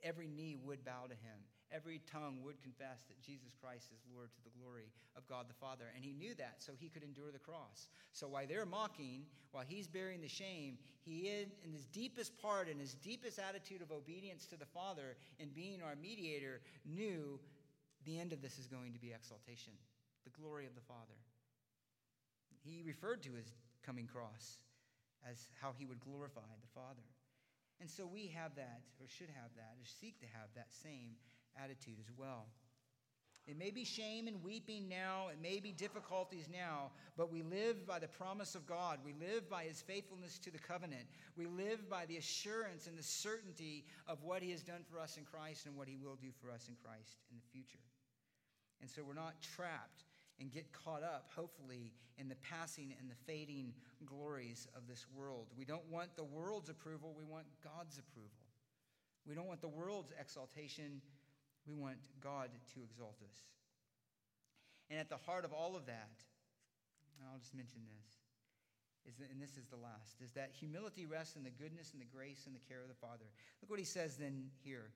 Every 0.03 0.27
knee 0.27 0.55
would 0.63 0.85
bow 0.85 1.07
to 1.09 1.15
him. 1.15 1.39
Every 1.71 1.99
tongue 2.11 2.37
would 2.43 2.61
confess 2.61 3.05
that 3.09 3.19
Jesus 3.21 3.55
Christ 3.59 3.89
is 3.91 4.05
Lord 4.13 4.29
to 4.33 4.43
the 4.43 4.53
glory 4.59 4.91
of 5.17 5.27
God 5.27 5.47
the 5.49 5.55
Father. 5.55 5.85
And 5.95 6.05
he 6.05 6.13
knew 6.13 6.35
that, 6.35 6.61
so 6.61 6.73
he 6.77 6.89
could 6.89 7.01
endure 7.01 7.31
the 7.31 7.39
cross. 7.39 7.87
So 8.11 8.27
while 8.27 8.45
they're 8.47 8.67
mocking, 8.67 9.25
while 9.51 9.63
he's 9.67 9.87
bearing 9.87 10.21
the 10.21 10.29
shame, 10.29 10.77
he, 11.01 11.27
in 11.27 11.71
his 11.71 11.85
deepest 11.85 12.37
part, 12.39 12.69
in 12.69 12.77
his 12.77 12.93
deepest 12.93 13.39
attitude 13.39 13.81
of 13.81 13.91
obedience 13.91 14.45
to 14.47 14.57
the 14.57 14.65
Father 14.67 15.17
in 15.39 15.49
being 15.49 15.81
our 15.81 15.95
mediator, 15.95 16.61
knew 16.85 17.39
the 18.05 18.19
end 18.19 18.31
of 18.31 18.43
this 18.43 18.59
is 18.59 18.67
going 18.67 18.93
to 18.93 18.99
be 18.99 19.11
exaltation, 19.11 19.73
the 20.23 20.39
glory 20.39 20.67
of 20.67 20.75
the 20.75 20.81
Father. 20.81 21.17
He 22.75 22.83
referred 22.83 23.23
to 23.23 23.33
his 23.33 23.47
coming 23.85 24.05
cross 24.05 24.59
as 25.29 25.47
how 25.61 25.73
he 25.77 25.85
would 25.85 26.01
glorify 26.01 26.41
the 26.61 26.67
Father. 26.73 27.07
And 27.79 27.89
so 27.89 28.05
we 28.05 28.27
have 28.27 28.55
that, 28.55 28.81
or 28.99 29.07
should 29.07 29.29
have 29.29 29.51
that, 29.55 29.75
or 29.79 29.85
seek 29.85 30.19
to 30.19 30.25
have 30.27 30.49
that 30.55 30.67
same 30.83 31.15
attitude 31.61 31.97
as 31.99 32.11
well. 32.17 32.47
It 33.47 33.57
may 33.57 33.69
be 33.69 33.85
shame 33.85 34.27
and 34.27 34.43
weeping 34.43 34.89
now, 34.89 35.27
it 35.31 35.37
may 35.41 35.59
be 35.59 35.71
difficulties 35.71 36.49
now, 36.51 36.91
but 37.15 37.31
we 37.31 37.43
live 37.43 37.85
by 37.85 37.99
the 37.99 38.07
promise 38.07 38.55
of 38.55 38.65
God. 38.65 38.99
We 39.05 39.13
live 39.13 39.49
by 39.49 39.63
his 39.63 39.81
faithfulness 39.81 40.39
to 40.39 40.51
the 40.51 40.57
covenant. 40.57 41.05
We 41.37 41.45
live 41.45 41.87
by 41.87 42.07
the 42.07 42.17
assurance 42.17 42.87
and 42.87 42.97
the 42.97 43.03
certainty 43.03 43.85
of 44.07 44.23
what 44.23 44.41
he 44.41 44.51
has 44.51 44.63
done 44.63 44.83
for 44.89 44.99
us 44.99 45.17
in 45.17 45.25
Christ 45.25 45.67
and 45.67 45.75
what 45.75 45.87
he 45.87 45.95
will 45.95 46.15
do 46.15 46.29
for 46.41 46.49
us 46.49 46.67
in 46.67 46.75
Christ 46.83 47.17
in 47.29 47.37
the 47.37 47.51
future. 47.51 47.83
And 48.81 48.89
so 48.89 49.03
we're 49.03 49.13
not 49.13 49.41
trapped 49.41 50.05
and 50.39 50.51
get 50.51 50.71
caught 50.73 51.03
up, 51.03 51.29
hopefully, 51.35 51.91
in 52.17 52.27
the 52.27 52.35
passing 52.35 52.93
and 52.99 53.09
the 53.09 53.15
fading 53.25 53.73
glories 54.05 54.67
of 54.75 54.87
this 54.87 55.05
world. 55.15 55.47
We 55.57 55.65
don't 55.65 55.85
want 55.89 56.15
the 56.15 56.23
world's 56.23 56.69
approval, 56.69 57.13
we 57.17 57.23
want 57.23 57.45
God's 57.63 57.97
approval. 57.97 58.31
We 59.27 59.33
don't 59.33 59.47
want 59.47 59.61
the 59.61 59.69
world's 59.69 60.13
exaltation 60.19 61.01
we 61.67 61.73
want 61.73 61.97
God 62.21 62.49
to 62.73 62.79
exalt 62.83 63.17
us. 63.27 63.37
And 64.89 64.99
at 64.99 65.09
the 65.09 65.17
heart 65.17 65.45
of 65.45 65.53
all 65.53 65.75
of 65.75 65.87
that, 65.87 66.21
I'll 67.25 67.39
just 67.39 67.55
mention 67.55 67.81
this, 67.89 69.13
is 69.13 69.17
that, 69.17 69.31
and 69.31 69.41
this 69.41 69.57
is 69.57 69.65
the 69.65 69.77
last, 69.77 70.21
is 70.21 70.31
that 70.33 70.51
humility 70.53 71.05
rests 71.05 71.35
in 71.35 71.43
the 71.43 71.49
goodness 71.49 71.91
and 71.93 72.01
the 72.01 72.05
grace 72.05 72.43
and 72.45 72.55
the 72.55 72.59
care 72.69 72.81
of 72.81 72.87
the 72.87 73.01
Father. 73.01 73.25
Look 73.61 73.69
what 73.69 73.79
he 73.79 73.85
says 73.85 74.17
then 74.17 74.51
here. 74.63 74.91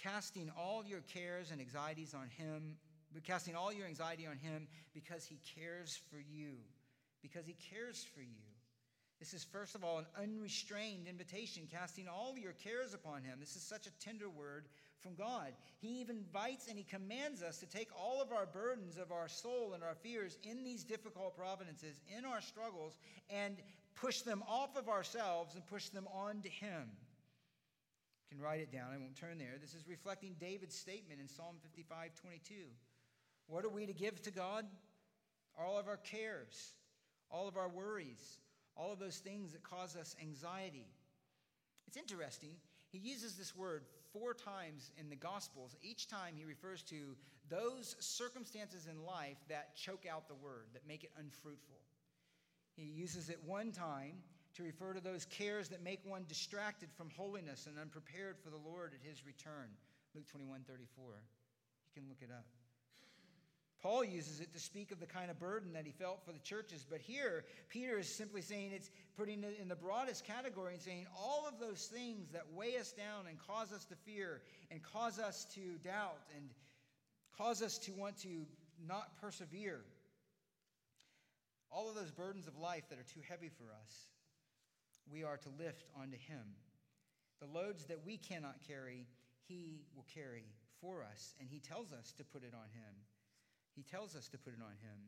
Casting 0.00 0.50
all 0.56 0.84
your 0.84 1.00
cares 1.00 1.50
and 1.50 1.60
anxieties 1.60 2.14
on 2.14 2.28
him, 2.30 2.76
casting 3.24 3.54
all 3.54 3.72
your 3.72 3.86
anxiety 3.86 4.26
on 4.26 4.36
him 4.36 4.68
because 4.94 5.24
he 5.24 5.38
cares 5.54 5.98
for 6.10 6.18
you. 6.18 6.54
Because 7.22 7.46
he 7.46 7.56
cares 7.70 8.06
for 8.14 8.20
you. 8.20 8.48
This 9.18 9.34
is, 9.34 9.42
first 9.42 9.74
of 9.74 9.82
all, 9.82 9.98
an 9.98 10.06
unrestrained 10.16 11.08
invitation, 11.08 11.64
casting 11.70 12.06
all 12.06 12.38
your 12.38 12.52
cares 12.52 12.94
upon 12.94 13.24
him. 13.24 13.38
This 13.40 13.56
is 13.56 13.62
such 13.62 13.88
a 13.88 13.98
tender 13.98 14.30
word 14.30 14.66
from 15.00 15.14
God. 15.14 15.52
He 15.80 16.00
even 16.00 16.18
invites 16.18 16.68
and 16.68 16.78
he 16.78 16.84
commands 16.84 17.42
us 17.42 17.58
to 17.58 17.66
take 17.66 17.88
all 17.98 18.22
of 18.22 18.32
our 18.32 18.46
burdens 18.46 18.96
of 18.96 19.10
our 19.10 19.28
soul 19.28 19.72
and 19.74 19.82
our 19.82 19.96
fears 19.96 20.38
in 20.44 20.62
these 20.62 20.84
difficult 20.84 21.36
providences, 21.36 22.00
in 22.16 22.24
our 22.24 22.40
struggles, 22.40 22.96
and 23.28 23.56
push 23.96 24.20
them 24.20 24.44
off 24.48 24.76
of 24.76 24.88
ourselves 24.88 25.54
and 25.54 25.66
push 25.66 25.88
them 25.88 26.06
on 26.14 26.40
to 26.42 26.48
him. 26.48 26.88
You 28.30 28.36
can 28.36 28.44
write 28.44 28.60
it 28.60 28.70
down. 28.70 28.90
I 28.94 28.98
won't 28.98 29.16
turn 29.16 29.38
there. 29.38 29.56
This 29.60 29.74
is 29.74 29.88
reflecting 29.88 30.36
David's 30.38 30.76
statement 30.76 31.20
in 31.20 31.28
Psalm 31.28 31.56
55 31.62 32.10
22. 32.20 32.54
What 33.48 33.64
are 33.64 33.70
we 33.70 33.86
to 33.86 33.92
give 33.92 34.22
to 34.22 34.30
God? 34.30 34.66
All 35.58 35.78
of 35.78 35.88
our 35.88 35.96
cares, 35.96 36.74
all 37.30 37.48
of 37.48 37.56
our 37.56 37.68
worries, 37.68 38.38
all 38.76 38.92
of 38.92 38.98
those 38.98 39.16
things 39.16 39.52
that 39.52 39.62
cause 39.62 39.96
us 39.96 40.14
anxiety. 40.22 40.86
It's 41.86 41.96
interesting. 41.96 42.50
He 42.90 42.98
uses 42.98 43.34
this 43.34 43.56
word 43.56 43.82
four 44.12 44.34
times 44.34 44.90
in 44.98 45.08
the 45.08 45.16
Gospels. 45.16 45.76
Each 45.82 46.06
time 46.06 46.34
he 46.36 46.44
refers 46.44 46.82
to 46.84 47.16
those 47.48 47.96
circumstances 47.98 48.86
in 48.86 49.04
life 49.04 49.38
that 49.48 49.74
choke 49.74 50.04
out 50.08 50.28
the 50.28 50.34
word, 50.34 50.66
that 50.74 50.86
make 50.86 51.02
it 51.02 51.10
unfruitful. 51.18 51.78
He 52.76 52.84
uses 52.84 53.30
it 53.30 53.38
one 53.44 53.72
time 53.72 54.12
to 54.54 54.62
refer 54.62 54.92
to 54.92 55.00
those 55.00 55.24
cares 55.24 55.68
that 55.68 55.82
make 55.82 56.00
one 56.04 56.24
distracted 56.28 56.90
from 56.96 57.10
holiness 57.16 57.66
and 57.66 57.78
unprepared 57.78 58.36
for 58.38 58.50
the 58.50 58.56
Lord 58.56 58.92
at 58.94 59.08
his 59.08 59.24
return. 59.24 59.70
Luke 60.14 60.26
21 60.28 60.60
34. 60.66 61.04
You 61.04 62.00
can 62.00 62.08
look 62.08 62.22
it 62.22 62.30
up. 62.30 62.44
Paul 63.80 64.04
uses 64.04 64.40
it 64.40 64.52
to 64.54 64.58
speak 64.58 64.90
of 64.90 64.98
the 64.98 65.06
kind 65.06 65.30
of 65.30 65.38
burden 65.38 65.72
that 65.74 65.86
he 65.86 65.92
felt 65.92 66.24
for 66.24 66.32
the 66.32 66.40
churches, 66.40 66.84
but 66.88 67.00
here 67.00 67.44
Peter 67.68 67.98
is 67.98 68.12
simply 68.12 68.42
saying 68.42 68.72
it's 68.72 68.90
putting 69.16 69.44
it 69.44 69.56
in 69.60 69.68
the 69.68 69.76
broadest 69.76 70.24
category 70.24 70.74
and 70.74 70.82
saying 70.82 71.06
all 71.16 71.46
of 71.46 71.60
those 71.60 71.86
things 71.86 72.30
that 72.32 72.42
weigh 72.52 72.76
us 72.76 72.92
down 72.92 73.26
and 73.28 73.38
cause 73.46 73.72
us 73.72 73.84
to 73.84 73.94
fear 73.94 74.42
and 74.72 74.82
cause 74.82 75.20
us 75.20 75.46
to 75.54 75.78
doubt 75.84 76.18
and 76.36 76.48
cause 77.36 77.62
us 77.62 77.78
to 77.78 77.92
want 77.92 78.18
to 78.18 78.46
not 78.84 79.16
persevere. 79.20 79.80
All 81.70 81.88
of 81.88 81.94
those 81.94 82.10
burdens 82.10 82.48
of 82.48 82.56
life 82.58 82.88
that 82.90 82.98
are 82.98 83.14
too 83.14 83.20
heavy 83.28 83.48
for 83.48 83.64
us, 83.84 84.08
we 85.10 85.22
are 85.22 85.36
to 85.36 85.48
lift 85.56 85.84
onto 86.00 86.16
him. 86.16 86.56
The 87.40 87.46
loads 87.46 87.84
that 87.86 88.04
we 88.04 88.16
cannot 88.16 88.56
carry, 88.66 89.06
he 89.46 89.82
will 89.94 90.06
carry 90.12 90.46
for 90.80 91.04
us, 91.04 91.34
and 91.38 91.48
he 91.48 91.60
tells 91.60 91.92
us 91.92 92.12
to 92.18 92.24
put 92.24 92.42
it 92.42 92.54
on 92.54 92.68
him. 92.72 92.94
He 93.78 93.84
tells 93.84 94.16
us 94.16 94.26
to 94.34 94.38
put 94.38 94.54
it 94.54 94.60
on 94.60 94.74
him. 94.82 94.98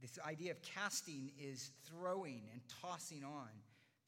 This 0.00 0.18
idea 0.26 0.52
of 0.52 0.62
casting 0.62 1.32
is 1.38 1.70
throwing 1.84 2.40
and 2.50 2.62
tossing 2.80 3.22
on. 3.24 3.52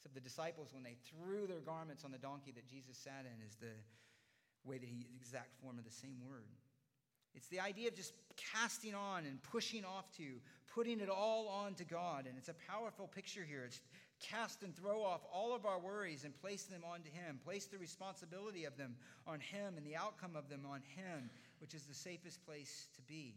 So 0.03 0.09
the 0.14 0.20
disciples, 0.20 0.72
when 0.72 0.82
they 0.82 0.97
threw 1.12 1.47
their 1.47 1.61
garments 1.61 2.03
on 2.03 2.11
the 2.11 2.16
donkey 2.16 2.53
that 2.53 2.66
Jesus 2.66 2.97
sat 2.97 3.26
in, 3.28 3.47
is 3.47 3.55
the 3.61 3.76
way 4.64 4.78
that 4.78 4.88
he 4.88 5.07
exact 5.14 5.53
form 5.61 5.76
of 5.76 5.84
the 5.84 5.93
same 5.93 6.16
word. 6.26 6.49
It's 7.34 7.49
the 7.49 7.61
idea 7.61 7.88
of 7.88 7.95
just 7.95 8.14
casting 8.55 8.95
on 8.95 9.26
and 9.26 9.43
pushing 9.43 9.84
off 9.84 10.11
to, 10.16 10.40
putting 10.74 11.01
it 11.01 11.11
all 11.11 11.49
on 11.49 11.74
to 11.74 11.84
God. 11.84 12.24
And 12.26 12.38
it's 12.38 12.49
a 12.49 12.57
powerful 12.66 13.09
picture 13.09 13.45
here. 13.45 13.64
It's 13.66 13.82
cast 14.22 14.62
and 14.62 14.74
throw 14.74 15.03
off 15.03 15.20
all 15.30 15.55
of 15.55 15.66
our 15.66 15.78
worries 15.78 16.24
and 16.24 16.34
place 16.40 16.64
them 16.64 16.82
onto 16.90 17.11
Him. 17.11 17.40
Place 17.45 17.66
the 17.66 17.78
responsibility 17.78 18.64
of 18.64 18.78
them 18.78 18.97
on 19.26 19.40
Him 19.40 19.74
and 19.76 19.86
the 19.86 19.97
outcome 19.97 20.36
of 20.36 20.49
them 20.49 20.62
on 20.66 20.80
Him, 20.97 21.28
which 21.59 21.74
is 21.74 21.82
the 21.82 21.95
safest 21.95 22.45
place 22.47 22.88
to 22.97 23.03
be. 23.03 23.34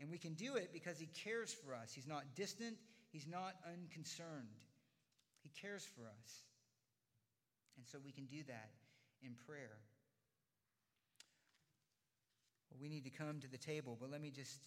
And 0.00 0.10
we 0.10 0.18
can 0.18 0.34
do 0.34 0.56
it 0.56 0.70
because 0.72 0.98
He 0.98 1.06
cares 1.06 1.52
for 1.52 1.74
us. 1.74 1.92
He's 1.92 2.06
not 2.06 2.24
distant, 2.34 2.76
He's 3.10 3.26
not 3.26 3.54
unconcerned. 3.66 4.64
He 5.42 5.50
cares 5.60 5.84
for 5.84 6.02
us. 6.02 6.42
And 7.76 7.86
so 7.86 7.98
we 8.04 8.12
can 8.12 8.26
do 8.26 8.42
that 8.48 8.70
in 9.22 9.34
prayer. 9.46 9.78
Well, 12.70 12.78
we 12.80 12.88
need 12.88 13.04
to 13.04 13.10
come 13.10 13.40
to 13.40 13.48
the 13.48 13.58
table, 13.58 13.96
but 14.00 14.10
let 14.10 14.20
me 14.20 14.30
just 14.30 14.58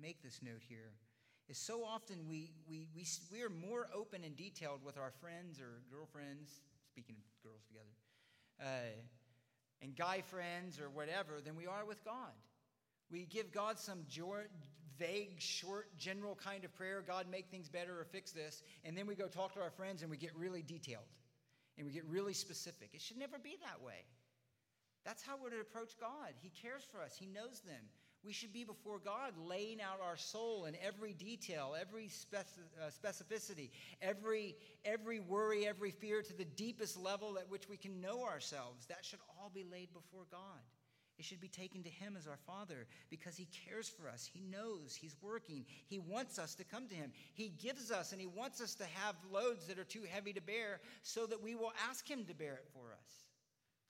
make 0.00 0.22
this 0.22 0.40
note 0.42 0.62
here. 0.68 0.92
Is 1.48 1.58
so 1.58 1.84
often 1.84 2.26
we, 2.28 2.50
we, 2.68 2.88
we, 2.94 3.06
we 3.32 3.42
are 3.42 3.50
more 3.50 3.86
open 3.94 4.24
and 4.24 4.36
detailed 4.36 4.80
with 4.84 4.98
our 4.98 5.12
friends 5.20 5.60
or 5.60 5.80
girlfriends, 5.90 6.60
speaking 6.90 7.14
of 7.16 7.48
girls 7.48 7.62
together, 7.68 7.94
uh, 8.60 8.90
and 9.80 9.94
guy 9.94 10.22
friends 10.22 10.80
or 10.80 10.90
whatever, 10.90 11.40
than 11.44 11.54
we 11.54 11.66
are 11.66 11.84
with 11.86 12.04
God. 12.04 12.34
We 13.10 13.26
give 13.26 13.52
God 13.52 13.78
some 13.78 14.00
vague, 14.98 15.40
short, 15.40 15.96
general 15.96 16.34
kind 16.34 16.64
of 16.64 16.74
prayer 16.74 17.02
God, 17.06 17.26
make 17.30 17.48
things 17.50 17.68
better 17.68 18.00
or 18.00 18.04
fix 18.04 18.32
this. 18.32 18.62
And 18.84 18.96
then 18.96 19.06
we 19.06 19.14
go 19.14 19.26
talk 19.28 19.54
to 19.54 19.60
our 19.60 19.70
friends 19.70 20.02
and 20.02 20.10
we 20.10 20.16
get 20.16 20.34
really 20.36 20.62
detailed 20.62 21.04
and 21.76 21.86
we 21.86 21.92
get 21.92 22.04
really 22.06 22.32
specific. 22.32 22.90
It 22.92 23.00
should 23.00 23.18
never 23.18 23.38
be 23.38 23.56
that 23.62 23.84
way. 23.84 24.04
That's 25.04 25.22
how 25.22 25.34
we're 25.40 25.50
to 25.50 25.60
approach 25.60 25.92
God. 26.00 26.32
He 26.42 26.50
cares 26.50 26.82
for 26.90 27.00
us, 27.00 27.16
He 27.16 27.26
knows 27.26 27.60
them. 27.60 27.84
We 28.24 28.32
should 28.32 28.52
be 28.52 28.64
before 28.64 28.98
God 28.98 29.34
laying 29.38 29.80
out 29.80 30.00
our 30.02 30.16
soul 30.16 30.64
in 30.64 30.76
every 30.84 31.12
detail, 31.12 31.76
every 31.80 32.10
uh, 32.34 32.90
specificity, 32.90 33.70
every, 34.02 34.56
every 34.84 35.20
worry, 35.20 35.64
every 35.64 35.92
fear 35.92 36.22
to 36.22 36.36
the 36.36 36.44
deepest 36.44 36.98
level 36.98 37.38
at 37.38 37.48
which 37.48 37.68
we 37.68 37.76
can 37.76 38.00
know 38.00 38.24
ourselves. 38.24 38.86
That 38.86 39.04
should 39.04 39.20
all 39.28 39.52
be 39.54 39.64
laid 39.70 39.92
before 39.92 40.24
God. 40.28 40.40
It 41.18 41.24
should 41.24 41.40
be 41.40 41.48
taken 41.48 41.82
to 41.82 41.88
Him 41.88 42.14
as 42.18 42.26
our 42.26 42.38
Father 42.46 42.86
because 43.08 43.36
He 43.36 43.48
cares 43.66 43.88
for 43.88 44.08
us. 44.08 44.28
He 44.30 44.42
knows 44.42 44.94
He's 44.94 45.16
working. 45.22 45.64
He 45.86 45.98
wants 45.98 46.38
us 46.38 46.54
to 46.56 46.64
come 46.64 46.88
to 46.88 46.94
Him. 46.94 47.12
He 47.32 47.48
gives 47.48 47.90
us 47.90 48.12
and 48.12 48.20
He 48.20 48.26
wants 48.26 48.60
us 48.60 48.74
to 48.76 48.84
have 48.84 49.14
loads 49.32 49.66
that 49.66 49.78
are 49.78 49.84
too 49.84 50.04
heavy 50.10 50.32
to 50.34 50.42
bear 50.42 50.80
so 51.02 51.26
that 51.26 51.42
we 51.42 51.54
will 51.54 51.72
ask 51.88 52.08
Him 52.08 52.24
to 52.26 52.34
bear 52.34 52.54
it 52.54 52.68
for 52.72 52.92
us. 52.92 53.26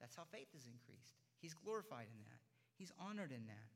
That's 0.01 0.15
how 0.15 0.25
faith 0.31 0.49
is 0.57 0.67
increased. 0.67 1.15
He's 1.41 1.55
glorified 1.55 2.07
in 2.13 2.23
that, 2.25 2.41
He's 2.77 2.93
honored 3.01 3.33
in 3.33 3.47
that. 3.47 3.71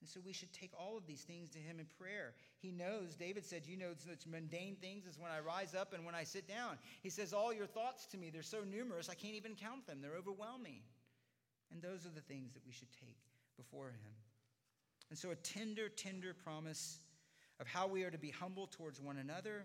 And 0.00 0.08
so 0.08 0.18
we 0.24 0.32
should 0.32 0.52
take 0.52 0.72
all 0.76 0.96
of 0.96 1.06
these 1.06 1.22
things 1.22 1.48
to 1.50 1.58
Him 1.58 1.78
in 1.78 1.86
prayer. 1.96 2.34
He 2.58 2.72
knows, 2.72 3.14
David 3.14 3.44
said, 3.44 3.62
You 3.66 3.76
know, 3.76 3.92
such 3.96 4.26
mundane 4.26 4.76
things 4.80 5.06
as 5.08 5.16
when 5.16 5.30
I 5.30 5.38
rise 5.38 5.76
up 5.76 5.92
and 5.92 6.04
when 6.04 6.16
I 6.16 6.24
sit 6.24 6.48
down. 6.48 6.76
He 7.02 7.08
says, 7.10 7.32
All 7.32 7.52
your 7.52 7.68
thoughts 7.68 8.06
to 8.06 8.18
me, 8.18 8.28
they're 8.28 8.42
so 8.42 8.64
numerous, 8.64 9.08
I 9.08 9.14
can't 9.14 9.36
even 9.36 9.54
count 9.54 9.86
them. 9.86 10.00
They're 10.00 10.16
overwhelming. 10.16 10.80
And 11.72 11.80
those 11.80 12.04
are 12.04 12.14
the 12.14 12.20
things 12.20 12.52
that 12.52 12.62
we 12.66 12.72
should 12.72 12.92
take 12.92 13.18
before 13.56 13.88
Him. 13.88 14.14
And 15.10 15.18
so, 15.18 15.30
a 15.30 15.36
tender, 15.36 15.88
tender 15.88 16.34
promise 16.34 17.00
of 17.60 17.66
how 17.66 17.86
we 17.86 18.04
are 18.04 18.10
to 18.10 18.18
be 18.18 18.30
humble 18.30 18.66
towards 18.66 19.00
one 19.00 19.18
another 19.18 19.64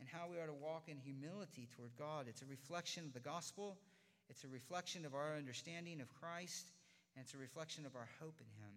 and 0.00 0.08
how 0.08 0.26
we 0.30 0.38
are 0.38 0.46
to 0.46 0.52
walk 0.52 0.88
in 0.88 0.98
humility 0.98 1.68
toward 1.76 1.90
God. 1.96 2.26
It's 2.28 2.42
a 2.42 2.46
reflection 2.46 3.04
of 3.04 3.12
the 3.12 3.20
gospel, 3.20 3.78
it's 4.28 4.44
a 4.44 4.48
reflection 4.48 5.04
of 5.04 5.14
our 5.14 5.36
understanding 5.36 6.00
of 6.00 6.12
Christ, 6.14 6.72
and 7.14 7.24
it's 7.24 7.34
a 7.34 7.38
reflection 7.38 7.86
of 7.86 7.94
our 7.94 8.08
hope 8.20 8.40
in 8.40 8.50
Him 8.62 8.74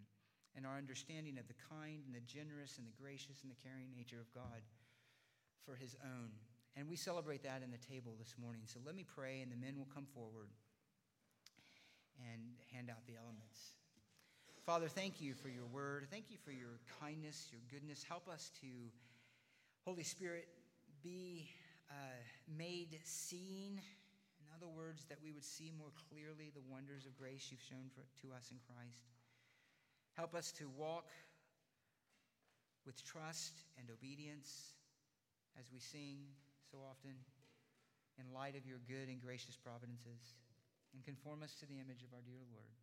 and 0.56 0.66
our 0.66 0.78
understanding 0.78 1.38
of 1.38 1.48
the 1.48 1.58
kind 1.70 2.02
and 2.06 2.14
the 2.14 2.26
generous 2.26 2.78
and 2.78 2.86
the 2.86 2.98
gracious 3.02 3.42
and 3.42 3.52
the 3.52 3.62
caring 3.64 3.90
nature 3.96 4.20
of 4.20 4.34
God 4.34 4.62
for 5.66 5.76
His 5.76 5.96
own. 6.04 6.30
And 6.76 6.88
we 6.88 6.96
celebrate 6.96 7.42
that 7.44 7.64
in 7.64 7.72
the 7.72 7.82
table 7.82 8.14
this 8.20 8.36
morning. 8.40 8.62
So 8.66 8.80
let 8.86 8.96
me 8.96 9.04
pray, 9.04 9.42
and 9.42 9.52
the 9.52 9.58
men 9.58 9.78
will 9.78 9.90
come 9.94 10.06
forward 10.14 10.50
and 12.20 12.42
hand 12.74 12.90
out 12.90 13.06
the 13.08 13.16
elements. 13.16 13.74
Father, 14.66 14.88
thank 14.88 15.22
you 15.22 15.34
for 15.34 15.50
your 15.50 15.66
word. 15.66 16.08
Thank 16.12 16.26
you 16.30 16.38
for 16.44 16.52
your 16.52 16.80
kindness, 17.00 17.48
your 17.52 17.62
goodness. 17.72 18.04
Help 18.04 18.28
us 18.28 18.52
to, 18.62 18.68
Holy 19.86 20.04
Spirit, 20.04 20.48
be 21.04 21.50
uh, 21.90 22.20
made 22.58 23.00
seen. 23.04 23.80
In 24.40 24.48
other 24.56 24.68
words, 24.68 25.06
that 25.10 25.20
we 25.24 25.32
would 25.32 25.46
see 25.46 25.72
more 25.78 25.92
clearly 26.10 26.52
the 26.54 26.62
wonders 26.70 27.06
of 27.06 27.16
grace 27.18 27.48
you've 27.50 27.62
shown 27.62 27.90
for, 27.96 28.04
to 28.28 28.34
us 28.34 28.52
in 28.52 28.58
Christ. 28.68 29.08
Help 30.16 30.36
us 30.36 30.52
to 30.54 30.68
walk 30.76 31.08
with 32.86 33.04
trust 33.06 33.54
and 33.80 33.88
obedience 33.90 34.74
as 35.60 35.66
we 35.72 35.80
sing 35.80 36.18
so 36.72 36.80
often 36.90 37.16
in 38.20 38.34
light 38.34 38.56
of 38.58 38.66
your 38.66 38.80
good 38.88 39.08
and 39.08 39.22
gracious 39.22 39.56
providences 39.56 40.36
and 40.98 41.06
conform 41.06 41.46
us 41.46 41.54
to 41.62 41.70
the 41.70 41.78
image 41.78 42.02
of 42.02 42.10
our 42.10 42.26
dear 42.26 42.42
Lord. 42.50 42.74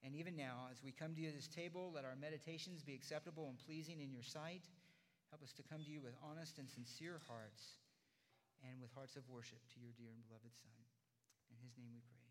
And 0.00 0.16
even 0.16 0.32
now, 0.32 0.72
as 0.72 0.80
we 0.80 0.96
come 0.96 1.12
to 1.12 1.20
you 1.20 1.28
at 1.28 1.36
this 1.36 1.46
table, 1.46 1.92
let 1.92 2.08
our 2.08 2.16
meditations 2.16 2.80
be 2.80 2.96
acceptable 2.96 3.52
and 3.52 3.60
pleasing 3.60 4.00
in 4.00 4.10
your 4.10 4.24
sight. 4.24 4.64
Help 5.28 5.44
us 5.44 5.52
to 5.60 5.62
come 5.62 5.84
to 5.84 5.92
you 5.92 6.00
with 6.00 6.16
honest 6.24 6.56
and 6.56 6.72
sincere 6.72 7.20
hearts 7.28 7.76
and 8.64 8.80
with 8.80 8.90
hearts 8.96 9.14
of 9.14 9.28
worship 9.28 9.60
to 9.74 9.80
your 9.84 9.92
dear 9.92 10.08
and 10.08 10.24
beloved 10.24 10.56
Son. 10.56 10.80
In 11.52 11.60
his 11.60 11.76
name 11.76 11.92
we 11.92 12.00
pray. 12.08 12.21